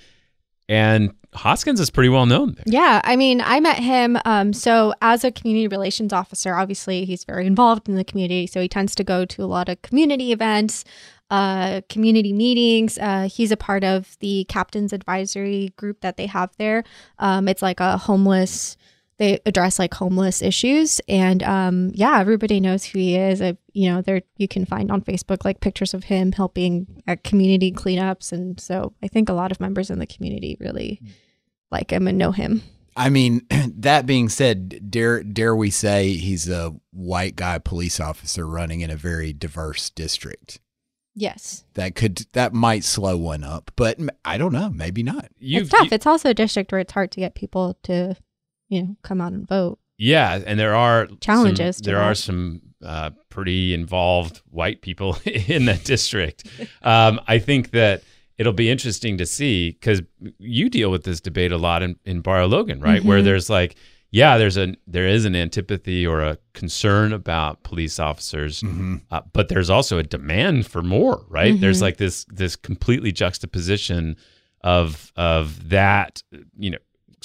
and 0.70 1.14
Hoskins 1.34 1.80
is 1.80 1.90
pretty 1.90 2.10
well 2.10 2.26
known 2.26 2.54
there. 2.54 2.64
Yeah, 2.66 3.02
I 3.04 3.16
mean, 3.16 3.42
I 3.42 3.60
met 3.60 3.80
him. 3.80 4.18
Um, 4.26 4.54
so 4.54 4.94
as 5.02 5.24
a 5.24 5.32
community 5.32 5.68
relations 5.68 6.14
officer, 6.14 6.56
obviously 6.56 7.06
he's 7.06 7.24
very 7.24 7.46
involved 7.46 7.88
in 7.88 7.96
the 7.96 8.04
community. 8.04 8.48
So 8.48 8.62
he 8.62 8.68
tends 8.68 8.96
to 8.96 9.04
go 9.04 9.26
to 9.26 9.44
a 9.44 9.46
lot 9.46 9.70
of 9.70 9.82
community 9.82 10.32
events, 10.32 10.84
uh, 11.30 11.82
community 11.90 12.34
meetings. 12.34 12.98
Uh, 12.98 13.30
he's 13.32 13.52
a 13.52 13.58
part 13.58 13.84
of 13.84 14.18
the 14.20 14.46
captain's 14.46 14.94
advisory 14.94 15.74
group 15.78 16.02
that 16.02 16.18
they 16.18 16.26
have 16.26 16.52
there. 16.58 16.84
Um, 17.20 17.48
it's 17.48 17.62
like 17.62 17.80
a 17.80 17.98
homeless. 17.98 18.78
They 19.20 19.40
address 19.48 19.80
like 19.80 19.96
homeless 19.96 20.42
issues, 20.44 21.02
and 21.08 21.42
um, 21.42 21.92
yeah, 21.96 22.20
everybody 22.20 22.60
knows 22.60 22.84
who 22.84 23.00
he 23.00 23.16
is. 23.16 23.42
I, 23.42 23.58
you 23.74 23.90
know, 23.90 24.02
there 24.04 24.22
you 24.38 24.48
can 24.48 24.64
find 24.66 24.92
on 24.92 25.02
Facebook 25.02 25.44
like 25.44 25.60
pictures 25.60 25.96
of 25.96 26.04
him 26.04 26.32
helping 26.34 27.02
at 27.08 27.24
community 27.24 27.72
cleanups, 27.72 28.32
and 28.32 28.60
so 28.60 28.94
I 29.02 29.08
think 29.08 29.28
a 29.28 29.34
lot 29.34 29.52
of 29.52 29.60
members 29.60 29.90
in 29.90 29.98
the 29.98 30.06
community 30.06 30.56
really 30.60 31.02
like 31.72 31.92
him 31.92 32.08
and 32.08 32.18
know 32.20 32.32
him. 32.32 32.62
I 32.96 33.10
mean, 33.10 33.42
that 33.80 34.06
being 34.06 34.30
said, 34.30 34.92
dare 34.92 35.24
dare 35.24 35.56
we 35.56 35.72
say 35.72 36.14
he's 36.14 36.48
a 36.48 36.76
white 36.92 37.36
guy 37.36 37.58
police 37.58 38.00
officer 38.00 38.46
running 38.48 38.82
in 38.82 38.92
a 38.92 38.96
very 38.96 39.34
diverse 39.34 39.90
district? 39.90 40.60
Yes. 41.16 41.64
That 41.74 41.96
could 41.96 42.28
that 42.34 42.54
might 42.54 42.84
slow 42.84 43.18
one 43.18 43.44
up, 43.44 43.72
but 43.76 43.98
I 44.24 44.38
don't 44.38 44.54
know. 44.54 44.70
Maybe 44.70 45.02
not. 45.02 45.30
You've- 45.40 45.62
it's 45.64 45.72
tough. 45.72 45.86
you- 45.86 45.96
it's 45.96 46.06
also 46.06 46.30
a 46.30 46.34
district 46.36 46.72
where 46.72 46.80
it's 46.82 46.94
hard 46.94 47.12
to 47.14 47.20
get 47.20 47.34
people 47.34 47.80
to, 47.84 48.16
you 48.70 48.84
know, 48.84 48.96
come 49.02 49.22
out 49.22 49.32
and 49.34 49.48
vote. 49.48 49.80
Yeah, 49.98 50.40
and 50.46 50.60
there 50.60 50.76
are 50.76 51.08
Challenges 51.22 51.78
to 51.78 51.84
there 51.90 52.00
are 52.00 52.14
some 52.16 52.62
uh, 52.86 53.10
pretty 53.30 53.74
involved 53.74 54.42
white 54.52 54.82
people 54.82 55.18
in 55.26 55.66
that 55.66 55.84
district. 55.84 56.48
Um, 56.84 57.20
I 57.28 57.40
think 57.40 57.72
that 57.72 58.04
it'll 58.38 58.54
be 58.54 58.70
interesting 58.70 59.18
to 59.18 59.26
see 59.26 59.72
because 59.72 60.04
you 60.38 60.70
deal 60.70 60.92
with 60.92 61.04
this 61.04 61.20
debate 61.20 61.52
a 61.52 61.58
lot 61.58 61.82
in, 61.82 61.96
in 62.06 62.22
Barrio 62.22 62.48
Logan, 62.48 62.80
right? 62.80 63.04
Where 63.04 63.20
Mhm. 63.22 63.24
there's 63.24 63.50
like, 63.50 63.76
yeah, 64.12 64.38
there's 64.38 64.58
a 64.58 64.76
there 64.86 65.08
is 65.08 65.26
an 65.26 65.36
antipathy 65.36 66.06
or 66.06 66.22
a 66.22 66.38
concern 66.54 67.12
about 67.12 67.64
police 67.64 68.00
officers, 68.00 68.62
Mhm. 68.62 69.02
uh, 69.10 69.22
but 69.34 69.50
there's 69.50 69.72
also 69.72 69.98
a 69.98 70.04
demand 70.04 70.68
for 70.68 70.84
more, 70.84 71.26
right? 71.28 71.60
There's 71.60 71.80
Mhm. 71.80 71.82
like 71.82 71.98
this 71.98 72.24
this 72.26 72.56
completely 72.56 73.12
juxtaposition 73.12 74.16
of 74.62 75.12
of 75.16 75.70
that, 75.70 76.22
you 76.58 76.70
know, 76.70 76.78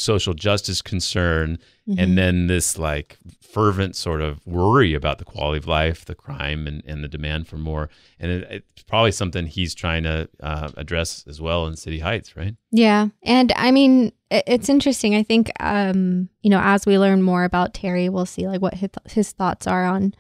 social 0.03 0.35
justice 0.35 0.83
concern 0.83 1.59
Mhm. 1.89 1.97
and 1.99 2.17
then 2.19 2.47
this 2.47 2.79
like 2.79 3.19
fervent 3.41 3.97
sort 3.97 4.21
of 4.21 4.41
worry 4.47 4.95
about 4.95 5.19
the 5.19 5.25
quality 5.25 5.59
of 5.59 5.67
life, 5.67 6.05
the 6.05 6.15
crime, 6.15 6.67
and, 6.69 6.81
and 6.87 7.03
the 7.03 7.09
demand 7.09 7.49
for 7.49 7.57
more. 7.57 7.91
And 8.21 8.31
it, 8.31 8.65
it's 8.75 8.83
probably 8.85 9.11
something 9.13 9.47
he's 9.47 9.75
trying 9.75 10.05
to 10.05 10.29
uh, 10.41 10.71
address 10.77 11.25
as 11.29 11.41
well 11.41 11.67
in 11.67 11.75
City 11.77 11.99
Heights, 11.99 12.37
right? 12.37 12.55
Yeah. 12.71 13.09
And 13.25 13.53
I 13.57 13.73
mean, 13.73 14.13
it's 14.31 14.69
interesting. 14.69 15.15
I 15.17 15.25
think, 15.25 15.51
um, 15.59 16.29
you 16.43 16.51
know, 16.51 16.61
as 16.63 16.87
we 16.87 16.99
learn 16.99 17.21
more 17.23 17.43
about 17.45 17.75
Terry, 17.75 18.09
we'll 18.09 18.27
see 18.27 18.47
like 18.47 18.63
what 18.63 18.75
his, 18.75 18.91
his 19.11 19.33
thoughts 19.33 19.67
are 19.67 19.85
on, 19.85 20.15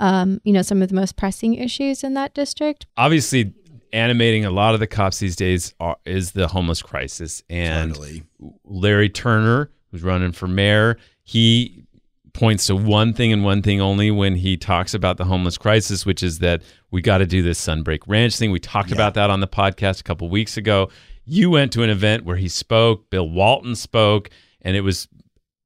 um, 0.00 0.40
you 0.44 0.52
know, 0.52 0.62
some 0.62 0.80
of 0.82 0.88
the 0.88 0.94
most 0.94 1.16
pressing 1.16 1.54
issues 1.54 2.02
in 2.02 2.14
that 2.14 2.34
district. 2.34 2.86
Obviously, 2.96 3.52
animating 3.92 4.44
a 4.44 4.50
lot 4.50 4.74
of 4.74 4.80
the 4.80 4.86
cops 4.86 5.18
these 5.18 5.36
days 5.36 5.74
are, 5.80 5.96
is 6.04 6.32
the 6.32 6.48
homeless 6.48 6.82
crisis. 6.82 7.42
And 7.50 7.94
Totally. 7.94 8.22
Larry 8.64 9.08
Turner, 9.08 9.70
who's 9.90 10.02
running 10.02 10.32
for 10.32 10.48
mayor, 10.48 10.98
he 11.24 11.84
points 12.32 12.66
to 12.66 12.74
one 12.76 13.12
thing 13.12 13.32
and 13.32 13.44
one 13.44 13.60
thing 13.62 13.80
only 13.80 14.10
when 14.10 14.34
he 14.34 14.56
talks 14.56 14.94
about 14.94 15.18
the 15.18 15.24
homeless 15.24 15.58
crisis, 15.58 16.06
which 16.06 16.22
is 16.22 16.38
that 16.38 16.62
we 16.90 17.02
got 17.02 17.18
to 17.18 17.26
do 17.26 17.42
this 17.42 17.60
Sunbreak 17.64 18.00
Ranch 18.06 18.36
thing. 18.36 18.50
We 18.50 18.58
talked 18.60 18.88
Yeah. 18.88 18.96
about 18.96 19.14
that 19.14 19.28
on 19.30 19.40
the 19.40 19.46
podcast 19.48 20.00
a 20.00 20.04
couple 20.04 20.28
weeks 20.30 20.56
ago. 20.56 20.88
You 21.26 21.50
went 21.50 21.72
to 21.72 21.82
an 21.82 21.90
event 21.90 22.24
where 22.24 22.36
he 22.36 22.48
spoke, 22.48 23.10
Bill 23.10 23.28
Walton 23.28 23.74
spoke, 23.76 24.30
and 24.62 24.76
it 24.76 24.80
was 24.80 25.08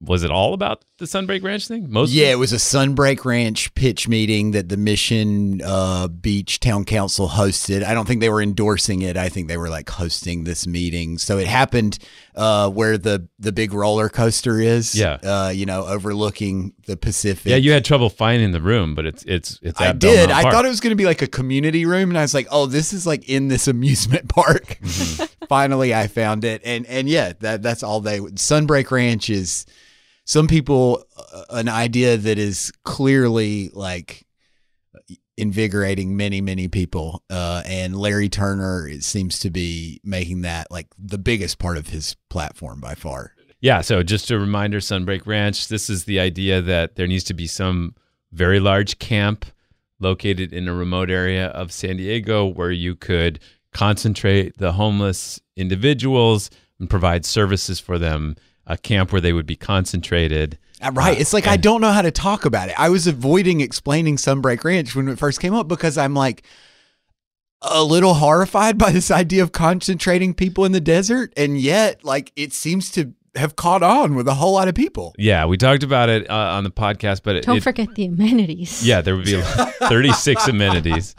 was 0.02 0.22
it 0.24 0.30
all 0.30 0.52
about 0.52 0.84
the 0.98 1.04
Sunbreak 1.04 1.42
Ranch 1.42 1.68
thing? 1.68 1.90
Most 1.90 2.12
Yeah, 2.12 2.28
it 2.28 2.38
was 2.38 2.52
a 2.52 2.56
Sunbreak 2.56 3.24
Ranch 3.24 3.74
pitch 3.74 4.08
meeting 4.08 4.52
that 4.52 4.68
the 4.68 4.76
Mission 4.76 5.60
uh, 5.62 6.08
Beach 6.08 6.58
Town 6.58 6.84
Council 6.84 7.28
hosted. 7.28 7.84
I 7.84 7.92
don't 7.92 8.06
think 8.06 8.20
they 8.20 8.30
were 8.30 8.40
endorsing 8.40 9.02
it. 9.02 9.16
I 9.16 9.28
think 9.28 9.48
they 9.48 9.58
were 9.58 9.68
like 9.68 9.90
hosting 9.90 10.44
this 10.44 10.66
meeting. 10.66 11.18
So 11.18 11.38
it 11.38 11.46
happened 11.46 11.98
uh, 12.34 12.70
where 12.70 12.96
the 12.96 13.28
the 13.38 13.52
big 13.52 13.74
roller 13.74 14.08
coaster 14.08 14.58
is. 14.58 14.94
Yeah. 14.94 15.18
uh, 15.22 15.50
you 15.54 15.66
know, 15.66 15.86
overlooking 15.86 16.72
the 16.86 16.96
Pacific. 16.96 17.50
Yeah, 17.50 17.56
you 17.56 17.72
had 17.72 17.84
trouble 17.84 18.08
finding 18.08 18.52
the 18.52 18.62
room, 18.62 18.94
but 18.94 19.04
it's 19.04 19.22
it's 19.24 19.58
it's. 19.62 19.80
I 19.80 19.92
did. 19.92 20.30
I 20.30 20.50
thought 20.50 20.64
it 20.64 20.68
was 20.68 20.80
going 20.80 20.92
to 20.92 20.96
be 20.96 21.06
like 21.06 21.20
a 21.20 21.28
community 21.28 21.84
room, 21.84 22.10
and 22.10 22.18
I 22.18 22.22
was 22.22 22.34
like, 22.34 22.48
"Oh, 22.50 22.66
this 22.66 22.92
is 22.92 23.06
like 23.06 23.28
in 23.28 23.48
this 23.48 23.68
amusement 23.68 24.28
park." 24.34 24.78
Mm-hmm. 24.82 25.46
Finally, 25.46 25.94
I 25.94 26.06
found 26.06 26.44
it, 26.44 26.62
and 26.64 26.86
and 26.86 27.08
yeah, 27.08 27.34
that 27.40 27.62
that's 27.62 27.82
all 27.82 28.00
they. 28.00 28.20
Sunbreak 28.20 28.90
Ranch 28.90 29.28
is 29.28 29.66
some 30.26 30.48
people 30.48 31.04
uh, 31.32 31.44
an 31.50 31.68
idea 31.68 32.18
that 32.18 32.36
is 32.36 32.72
clearly 32.84 33.70
like 33.72 34.26
invigorating 35.38 36.16
many, 36.16 36.40
many 36.40 36.68
people. 36.68 37.22
Uh, 37.30 37.62
and 37.64 37.96
Larry 37.96 38.28
Turner 38.28 38.86
it 38.88 39.04
seems 39.04 39.38
to 39.40 39.50
be 39.50 40.00
making 40.04 40.42
that 40.42 40.70
like 40.70 40.88
the 40.98 41.18
biggest 41.18 41.58
part 41.58 41.78
of 41.78 41.88
his 41.88 42.16
platform 42.28 42.80
by 42.80 42.94
far. 42.94 43.32
Yeah. 43.60 43.80
So 43.80 44.02
just 44.02 44.30
a 44.30 44.38
reminder, 44.38 44.80
Sunbreak 44.80 45.26
Ranch. 45.26 45.68
This 45.68 45.88
is 45.88 46.04
the 46.04 46.20
idea 46.20 46.60
that 46.60 46.96
there 46.96 47.06
needs 47.06 47.24
to 47.24 47.34
be 47.34 47.46
some 47.46 47.94
very 48.32 48.60
large 48.60 48.98
camp 48.98 49.46
located 49.98 50.52
in 50.52 50.68
a 50.68 50.74
remote 50.74 51.08
area 51.08 51.46
of 51.48 51.72
San 51.72 51.96
Diego 51.96 52.44
where 52.44 52.70
you 52.70 52.94
could 52.94 53.38
concentrate 53.72 54.58
the 54.58 54.72
homeless 54.72 55.40
individuals 55.56 56.50
and 56.78 56.90
provide 56.90 57.24
services 57.24 57.80
for 57.80 57.98
them. 57.98 58.36
A 58.66 58.76
camp 58.76 59.12
where 59.12 59.20
they 59.20 59.32
would 59.32 59.46
be 59.46 59.56
concentrated. 59.56 60.58
Uh, 60.82 60.90
Right. 60.92 61.18
It's 61.20 61.32
like 61.32 61.46
I 61.46 61.56
don't 61.56 61.80
know 61.80 61.92
how 61.92 62.02
to 62.02 62.10
talk 62.10 62.44
about 62.44 62.68
it. 62.68 62.74
I 62.78 62.88
was 62.90 63.06
avoiding 63.06 63.60
explaining 63.60 64.16
Sunbreak 64.16 64.62
Ranch 64.64 64.94
when 64.94 65.08
it 65.08 65.18
first 65.18 65.40
came 65.40 65.54
up 65.54 65.68
because 65.68 65.96
I'm 65.96 66.14
like 66.14 66.42
a 67.62 67.82
little 67.82 68.14
horrified 68.14 68.76
by 68.84 68.90
this 68.90 69.10
idea 69.10 69.42
of 69.42 69.52
concentrating 69.52 70.34
people 70.34 70.64
in 70.64 70.72
the 70.72 70.80
desert. 70.80 71.32
And 71.36 71.58
yet, 71.58 72.04
like, 72.04 72.32
it 72.36 72.52
seems 72.52 72.90
to 72.92 73.12
have 73.36 73.54
caught 73.56 73.82
on 73.82 74.14
with 74.14 74.26
a 74.28 74.34
whole 74.34 74.52
lot 74.54 74.66
of 74.68 74.74
people. 74.74 75.14
Yeah, 75.18 75.44
we 75.46 75.56
talked 75.56 75.82
about 75.82 76.08
it 76.08 76.28
uh, 76.30 76.34
on 76.34 76.64
the 76.64 76.70
podcast, 76.70 77.20
but 77.22 77.36
it, 77.36 77.44
Don't 77.44 77.58
it- 77.58 77.62
forget 77.62 77.94
the 77.94 78.06
amenities. 78.06 78.86
Yeah, 78.86 79.00
there 79.00 79.14
would 79.16 79.24
be 79.26 79.40
36 79.80 80.48
amenities. 80.48 81.14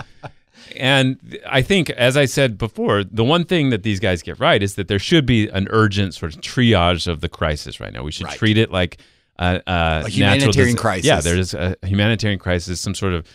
And 0.75 1.39
I 1.47 1.61
think, 1.61 1.89
as 1.91 2.17
I 2.17 2.25
said 2.25 2.57
before, 2.57 3.03
the 3.03 3.23
one 3.23 3.45
thing 3.45 3.69
that 3.69 3.83
these 3.83 3.99
guys 3.99 4.21
get 4.21 4.39
right 4.39 4.61
is 4.61 4.75
that 4.75 4.87
there 4.87 4.99
should 4.99 5.25
be 5.25 5.47
an 5.49 5.67
urgent 5.69 6.13
sort 6.13 6.35
of 6.35 6.41
triage 6.41 7.07
of 7.07 7.21
the 7.21 7.29
crisis 7.29 7.79
right 7.79 7.93
now. 7.93 8.03
We 8.03 8.11
should 8.11 8.27
Right. 8.27 8.37
treat 8.37 8.57
it 8.57 8.71
like 8.71 8.97
a, 9.39 9.45
a, 9.45 9.59
natural 9.67 10.09
humanitarian 10.09 10.75
dis- 10.75 10.81
crisis. 10.81 11.05
Yeah, 11.05 11.21
there's 11.21 11.53
a 11.53 11.75
humanitarian 11.83 12.39
crisis, 12.39 12.79
some 12.81 12.95
sort 12.95 13.13
of, 13.13 13.25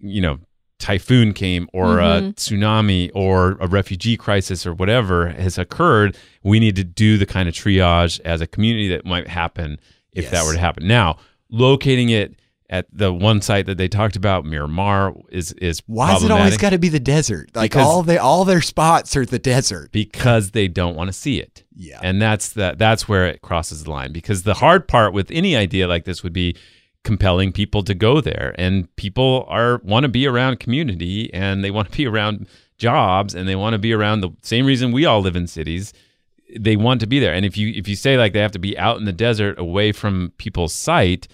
you 0.00 0.20
know, 0.20 0.38
typhoon 0.78 1.34
came 1.34 1.68
or 1.72 1.98
a 1.98 2.02
mm-hmm. 2.02 2.28
tsunami 2.30 3.10
or 3.14 3.56
a 3.60 3.66
refugee 3.66 4.16
crisis 4.16 4.64
or 4.64 4.72
whatever 4.72 5.30
has 5.30 5.58
occurred. 5.58 6.16
We 6.42 6.60
need 6.60 6.76
to 6.76 6.84
do 6.84 7.18
the 7.18 7.26
kind 7.26 7.48
of 7.48 7.54
triage 7.54 8.20
as 8.24 8.40
a 8.40 8.46
community 8.46 8.88
that 8.88 9.04
might 9.04 9.28
happen 9.28 9.80
if 10.12 10.30
that 10.30 10.44
were 10.44 10.52
to 10.52 10.58
happen. 10.58 10.86
Now, 10.86 11.18
locating 11.50 12.10
it 12.10 12.37
at 12.70 12.86
the 12.92 13.12
one 13.12 13.40
site 13.40 13.64
that 13.66 13.78
they 13.78 13.88
talked 13.88 14.14
about, 14.14 14.44
Miramar, 14.44 15.14
is 15.30 15.52
is 15.54 15.82
Why 15.86 16.14
is 16.16 16.22
it 16.24 16.30
always 16.30 16.56
got 16.58 16.70
to 16.70 16.78
be 16.78 16.88
the 16.90 17.00
desert? 17.00 17.50
Like 17.54 17.70
Because- 17.70 17.86
all 17.86 18.02
they 18.02 18.18
all 18.18 18.44
their 18.44 18.60
spots 18.60 19.16
are 19.16 19.24
the 19.24 19.38
desert. 19.38 19.90
because 19.92 20.50
they 20.50 20.68
don't 20.68 20.94
want 20.94 21.08
to 21.08 21.12
see 21.12 21.40
it. 21.40 21.64
Yeah. 21.74 22.00
And 22.02 22.20
that's 22.20 22.50
the, 22.50 22.74
that's 22.76 23.08
where 23.08 23.26
it 23.26 23.40
crosses 23.40 23.84
the 23.84 23.90
line 23.90 24.12
because 24.12 24.42
the 24.42 24.54
hard 24.54 24.86
part 24.88 25.12
with 25.12 25.30
any 25.30 25.56
idea 25.56 25.86
like 25.88 26.04
this 26.04 26.22
would 26.22 26.32
be 26.32 26.56
compelling 27.04 27.52
people 27.52 27.82
to 27.84 27.94
go 27.94 28.20
there 28.20 28.54
and 28.58 28.94
people 28.96 29.46
are 29.48 29.80
want 29.84 30.02
to 30.02 30.08
be 30.08 30.26
around 30.26 30.58
community 30.60 31.32
and 31.32 31.64
they 31.64 31.70
want 31.70 31.90
to 31.90 31.96
be 31.96 32.06
around 32.06 32.46
jobs 32.76 33.34
and 33.34 33.48
they 33.48 33.56
want 33.56 33.72
to 33.72 33.78
be 33.78 33.92
around 33.94 34.20
the 34.20 34.30
same 34.42 34.66
reason 34.66 34.90
we 34.92 35.06
all 35.06 35.20
live 35.20 35.36
in 35.36 35.46
cities 35.46 35.92
they 36.58 36.76
want 36.76 37.00
to 37.00 37.06
be 37.06 37.20
there 37.20 37.32
and 37.32 37.46
if 37.46 37.56
you 37.56 37.68
if 37.74 37.86
you 37.88 37.94
say 37.94 38.18
like 38.18 38.32
they 38.32 38.40
have 38.40 38.50
to 38.52 38.58
be 38.58 38.76
out 38.76 38.98
in 38.98 39.04
the 39.04 39.12
desert 39.12 39.58
away 39.58 39.92
from 39.92 40.32
people's 40.38 40.74
sight 40.74 41.28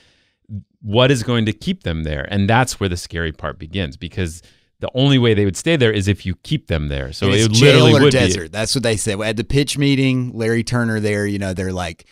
what 0.84 1.10
is 1.10 1.22
going 1.22 1.46
to 1.46 1.52
keep 1.52 1.82
them 1.82 2.02
there 2.04 2.28
and 2.30 2.48
that's 2.48 2.78
where 2.78 2.88
the 2.88 2.96
scary 2.96 3.32
part 3.32 3.58
begins 3.58 3.96
because 3.96 4.42
the 4.80 4.90
only 4.94 5.16
way 5.18 5.32
they 5.32 5.46
would 5.46 5.56
stay 5.56 5.76
there 5.76 5.90
is 5.92 6.06
if 6.08 6.26
you 6.26 6.34
keep 6.42 6.66
them 6.66 6.88
there 6.88 7.10
so 7.12 7.26
it 7.28 7.50
literally 7.50 7.58
jail 7.58 7.86
or 7.88 7.92
would 8.02 8.02
be 8.04 8.10
desert. 8.10 8.52
That's 8.52 8.74
what 8.74 8.82
they 8.82 8.96
said 8.98 9.18
at 9.20 9.36
the 9.38 9.44
pitch 9.44 9.78
meeting. 9.78 10.32
Larry 10.34 10.62
Turner 10.62 11.00
there, 11.00 11.26
you 11.26 11.38
know, 11.38 11.54
they're 11.54 11.72
like, 11.72 12.06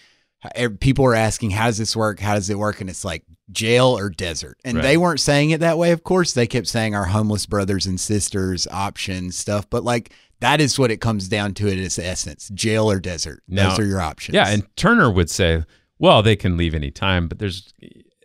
people 0.80 1.04
are 1.04 1.14
asking, 1.14 1.50
"How 1.50 1.66
does 1.66 1.76
this 1.78 1.94
work? 1.94 2.18
How 2.18 2.34
does 2.34 2.48
it 2.50 2.58
work?" 2.58 2.80
And 2.80 2.88
it's 2.88 3.04
like 3.04 3.24
jail 3.50 3.96
or 3.98 4.08
desert. 4.08 4.58
And 4.64 4.76
Right. 4.78 4.82
they 4.82 4.96
weren't 4.96 5.20
saying 5.20 5.50
it 5.50 5.60
that 5.60 5.76
way. 5.78 5.90
Of 5.92 6.02
course, 6.02 6.32
they 6.32 6.46
kept 6.46 6.66
saying 6.66 6.94
our 6.94 7.04
homeless 7.06 7.46
brothers 7.46 7.84
and 7.86 8.00
sisters 8.00 8.66
options 8.70 9.36
stuff. 9.36 9.68
But 9.68 9.84
like 9.84 10.12
that 10.40 10.60
is 10.60 10.78
what 10.78 10.90
it 10.90 11.00
comes 11.00 11.28
down 11.28 11.54
to. 11.54 11.68
At 11.68 11.76
its 11.78 11.98
essence, 11.98 12.48
jail 12.54 12.90
or 12.90 12.98
desert. 13.00 13.42
Now- 13.46 13.70
Those 13.70 13.80
are 13.80 13.86
your 13.86 14.00
options. 14.00 14.34
Yeah, 14.34 14.48
and 14.48 14.64
Turner 14.76 15.10
would 15.10 15.28
say, 15.30 15.64
"Well, 15.98 16.22
they 16.22 16.36
can 16.36 16.56
leave 16.56 16.74
any 16.74 16.90
time, 16.90 17.28
but 17.28 17.38
there's 17.38 17.72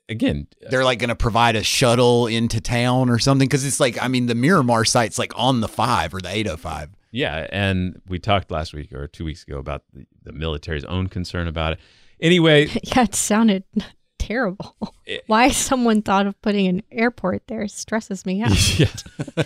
again, 0.09 0.47
uh, 0.65 0.69
they're 0.69 0.83
like 0.83 0.99
going 0.99 1.09
to 1.09 1.15
provide 1.15 1.55
a 1.55 1.63
shuttle 1.63 2.27
into 2.27 2.59
town 2.61 3.09
or 3.09 3.19
something 3.19 3.47
because 3.47 3.65
it's 3.65 3.79
like 3.79 4.01
I 4.01 4.07
mean 4.07 4.25
the 4.27 4.35
Miramar 4.35 4.85
site's 4.85 5.17
like 5.19 5.33
on 5.35 5.61
the 5.61 5.67
five 5.67 6.13
or 6.13 6.21
the 6.21 6.29
eight 6.29 6.47
hundred 6.47 6.59
five. 6.59 6.89
yeah." 7.11 7.47
And 7.51 8.01
we 8.07 8.19
talked 8.19 8.51
last 8.51 8.73
week 8.73 8.93
or 8.93 9.07
two 9.07 9.25
weeks 9.25 9.43
ago 9.43 9.57
about 9.59 9.83
the, 9.93 10.05
the 10.23 10.31
military's 10.33 10.85
own 10.85 11.07
concern 11.07 11.47
about 11.47 11.73
it. 11.73 11.79
Anyway, 12.19 12.65
Yeah, 12.83 13.03
it 13.03 13.15
sounded 13.15 13.63
terrible. 14.19 14.75
It- 15.05 15.23
Why 15.27 15.49
someone 15.49 16.01
thought 16.01 16.25
of 16.27 16.41
putting 16.41 16.67
an 16.67 16.83
airport 16.91 17.43
there 17.47 17.67
stresses 17.67 18.25
me 18.25 18.41
out. 18.41 18.79
yeah. 18.79 18.87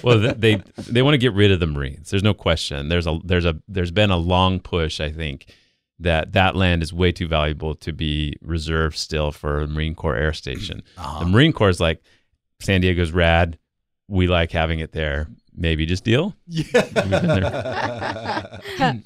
Well, 0.03 0.19
they 0.35 0.61
they 0.77 1.01
want 1.01 1.13
to 1.15 1.17
get 1.19 1.33
rid 1.33 1.51
of 1.51 1.59
the 1.59 1.67
Marines. 1.67 2.09
There's 2.09 2.23
no 2.23 2.33
question. 2.33 2.87
There's 2.89 3.07
a 3.07 3.19
there's 3.23 3.45
a 3.45 3.59
there's 3.67 3.91
been 3.91 4.11
a 4.11 4.17
long 4.17 4.59
push, 4.59 4.99
I 4.99 5.11
think, 5.11 5.53
that 6.01 6.33
that 6.33 6.55
land 6.55 6.83
is 6.83 6.91
way 6.93 7.11
too 7.11 7.27
valuable 7.27 7.75
to 7.75 7.93
be 7.93 8.35
reserved 8.41 8.97
still 8.97 9.31
for 9.31 9.61
a 9.61 9.67
Marine 9.67 9.95
Corps 9.95 10.15
Air 10.15 10.33
Station. 10.33 10.81
The 11.19 11.25
Marine 11.25 11.53
Corps 11.53 11.69
is 11.69 11.79
like 11.79 12.01
San 12.59 12.81
Diego's 12.81 13.11
rad. 13.11 13.57
We 14.07 14.27
like 14.27 14.51
having 14.51 14.79
it 14.79 14.91
there. 14.91 15.27
Maybe 15.55 15.85
just 15.85 16.03
deal. 16.03 16.35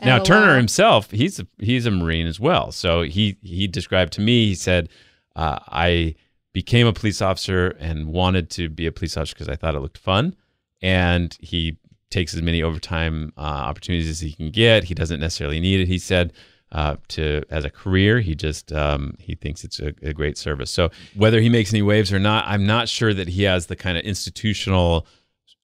Now 0.04 0.20
Turner 0.24 0.48
LOL. 0.48 0.56
himself, 0.56 1.12
he's 1.12 1.40
a, 1.40 1.48
he's 1.60 1.86
a 1.86 1.92
Marine 1.92 2.28
as 2.28 2.40
well. 2.40 2.72
So 2.72 3.02
he 3.02 3.38
he 3.42 3.68
described 3.68 4.14
to 4.14 4.22
me, 4.22 4.48
he 4.48 4.56
said, 4.56 4.90
uh, 5.36 5.60
I 5.68 6.16
became 6.54 6.88
a 6.88 6.94
police 6.94 7.22
officer 7.22 7.76
and 7.80 8.08
wanted 8.08 8.50
to 8.52 8.70
be 8.70 8.86
a 8.86 8.92
police 8.92 9.18
officer 9.18 9.34
because 9.36 9.50
I 9.50 9.56
thought 9.56 9.76
it 9.76 9.80
looked 9.80 9.98
fun, 9.98 10.36
and 10.82 11.36
he 11.40 11.78
takes 12.12 12.34
as 12.34 12.42
many 12.42 12.62
overtime 12.64 13.34
uh, 13.38 13.42
opportunities 13.42 14.10
as 14.10 14.20
he 14.22 14.32
can 14.32 14.52
get. 14.52 14.86
He 14.86 14.94
doesn't 14.94 15.20
necessarily 15.20 15.60
need 15.60 15.82
it. 15.82 15.88
He 15.88 15.98
said. 16.00 16.32
Uh, 16.72 16.98
to 17.08 17.44
as 17.50 17.64
a 17.64 17.70
career, 17.70 18.20
he 18.20 18.36
just 18.36 18.74
um, 18.74 19.16
he 19.20 19.36
thinks 19.36 19.64
it's 19.64 19.80
a, 19.80 19.94
a 20.02 20.14
great 20.14 20.38
service. 20.38 20.70
So 20.72 20.90
whether 21.16 21.40
he 21.40 21.48
makes 21.48 21.72
any 21.72 21.82
waves 21.82 22.12
or 22.12 22.20
not, 22.20 22.44
I'm 22.48 22.66
not 22.66 22.90
sure 22.90 23.14
that 23.14 23.30
he 23.30 23.44
has 23.44 23.68
the 23.68 23.76
kind 23.78 23.98
of 23.98 24.04
institutional 24.04 25.08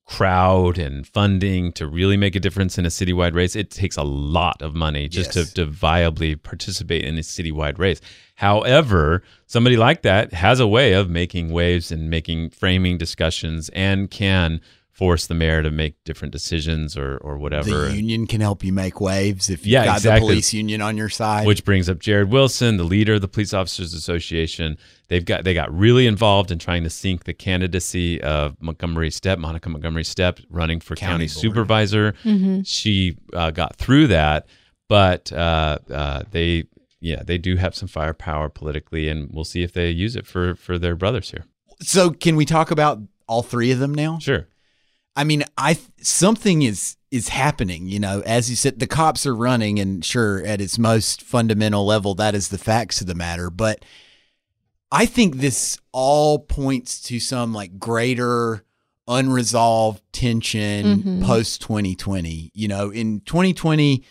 crowd 0.05 0.77
and 0.77 1.07
funding 1.07 1.71
to 1.73 1.87
really 1.87 2.17
make 2.17 2.35
a 2.35 2.39
difference 2.39 2.77
in 2.77 2.85
a 2.85 2.89
citywide 2.89 3.33
race. 3.33 3.55
It 3.55 3.71
takes 3.71 3.97
a 3.97 4.03
lot 4.03 4.61
of 4.61 4.73
money 4.75 5.07
just 5.07 5.35
Yes. 5.35 5.53
to, 5.53 5.65
to 5.65 5.71
viably 5.71 6.41
participate 6.41 7.03
in 7.05 7.17
a 7.17 7.21
citywide 7.21 7.77
race. 7.79 8.01
However, 8.35 9.23
somebody 9.47 9.77
like 9.77 10.01
that 10.01 10.33
has 10.33 10.59
a 10.59 10.67
way 10.67 10.93
of 10.93 11.09
making 11.09 11.51
waves 11.51 11.91
and 11.91 12.09
making 12.09 12.49
framing 12.49 12.97
discussions 12.97 13.69
and 13.69 14.09
can 14.11 14.59
force 14.93 15.25
the 15.25 15.34
mayor 15.34 15.63
to 15.63 15.71
make 15.71 15.95
different 16.04 16.32
decisions 16.34 16.97
or, 16.97 17.17
or 17.17 17.38
whatever. 17.38 17.88
The 17.89 17.95
union 17.95 18.27
can 18.27 18.41
help 18.41 18.63
you 18.63 18.73
make 18.73 18.99
waves 19.01 19.49
if 19.49 19.60
you've 19.62 19.67
Yeah, 19.73 19.86
got 19.86 19.97
exactly. 19.97 20.19
the 20.27 20.34
police 20.34 20.54
union 20.54 20.82
on 20.82 20.97
your 20.97 21.10
side. 21.10 21.47
which 21.47 21.63
brings 21.65 21.89
up 21.89 21.97
Jared 21.99 22.30
Wilson, 22.30 22.77
the 22.77 22.84
leader 22.84 23.13
of 23.15 23.21
the 23.21 23.27
Police 23.27 23.54
Officers 23.54 23.93
Association. 23.93 24.77
They've 25.08 25.23
got 25.25 25.43
they 25.43 25.54
got 25.54 25.73
really 25.73 26.08
involved 26.08 26.51
in 26.51 26.60
trying 26.60 26.84
to 26.84 26.89
sink 26.89 27.23
the 27.23 27.34
candidacy 27.34 28.21
of 28.21 28.56
Montgomery 28.62 29.12
Steppe, 29.12 29.39
Monica 29.39 29.69
Montgomery 29.69 30.04
Steppe, 30.04 30.39
running 30.49 30.80
for 30.80 30.95
county, 30.95 31.12
County 31.12 31.27
board. 31.27 31.32
supervisor. 31.41 32.13
Mhm. 32.23 32.63
She 32.67 33.17
uh, 33.34 33.51
got 33.51 33.77
through 33.77 34.08
that, 34.08 34.45
but 34.89 35.32
uh, 35.32 35.80
uh, 35.89 36.23
they 36.32 36.65
yeah 36.99 37.23
they 37.23 37.38
do 37.38 37.56
have 37.56 37.75
some 37.75 37.88
firepower 37.88 38.49
politically, 38.49 39.08
and 39.08 39.30
we'll 39.34 39.45
see 39.45 39.63
if 39.63 39.73
they 39.73 39.89
use 39.89 40.15
it 40.15 40.27
for 40.27 40.56
for 40.56 40.77
their 40.77 40.95
brothers 40.95 41.32
here. 41.32 41.45
so 41.82 42.12
can 42.12 42.36
we 42.36 42.45
talk 42.45 42.69
about 42.71 42.99
all 43.27 43.41
three 43.41 43.71
of 43.71 43.80
them 43.80 43.93
now? 43.95 44.19
Sure. 44.19 44.47
I 45.15 45.24
mean, 45.24 45.43
I 45.58 45.78
something 46.02 46.62
is 46.62 46.97
is 47.12 47.28
happening. 47.30 47.88
You 47.88 48.00
know, 48.00 48.21
as 48.26 48.50
you 48.50 48.56
said, 48.56 48.80
the 48.80 48.88
cops 48.88 49.26
are 49.26 49.36
running, 49.36 49.80
and 49.80 50.04
sure, 50.04 50.41
at 50.45 50.62
its 50.62 50.80
most 50.80 51.21
fundamental 51.21 51.86
level, 51.86 52.15
that 52.15 52.34
is 52.36 52.47
the 52.50 52.58
facts 52.58 53.02
of 53.02 53.08
the 53.08 53.15
matter. 53.15 53.50
But 53.50 53.84
I 54.91 55.06
think 55.06 55.38
this 55.38 55.78
all 55.91 56.39
points 56.39 57.02
to 57.04 57.19
some 57.19 57.54
like 57.54 57.80
greater 57.80 58.63
unresolved 59.08 60.02
tension 60.13 61.04
Mhm. 61.04 61.26
post 61.26 61.62
2020. 61.62 62.52
You 62.54 62.67
know, 62.67 62.89
in 62.89 63.19
2020, 63.21 64.04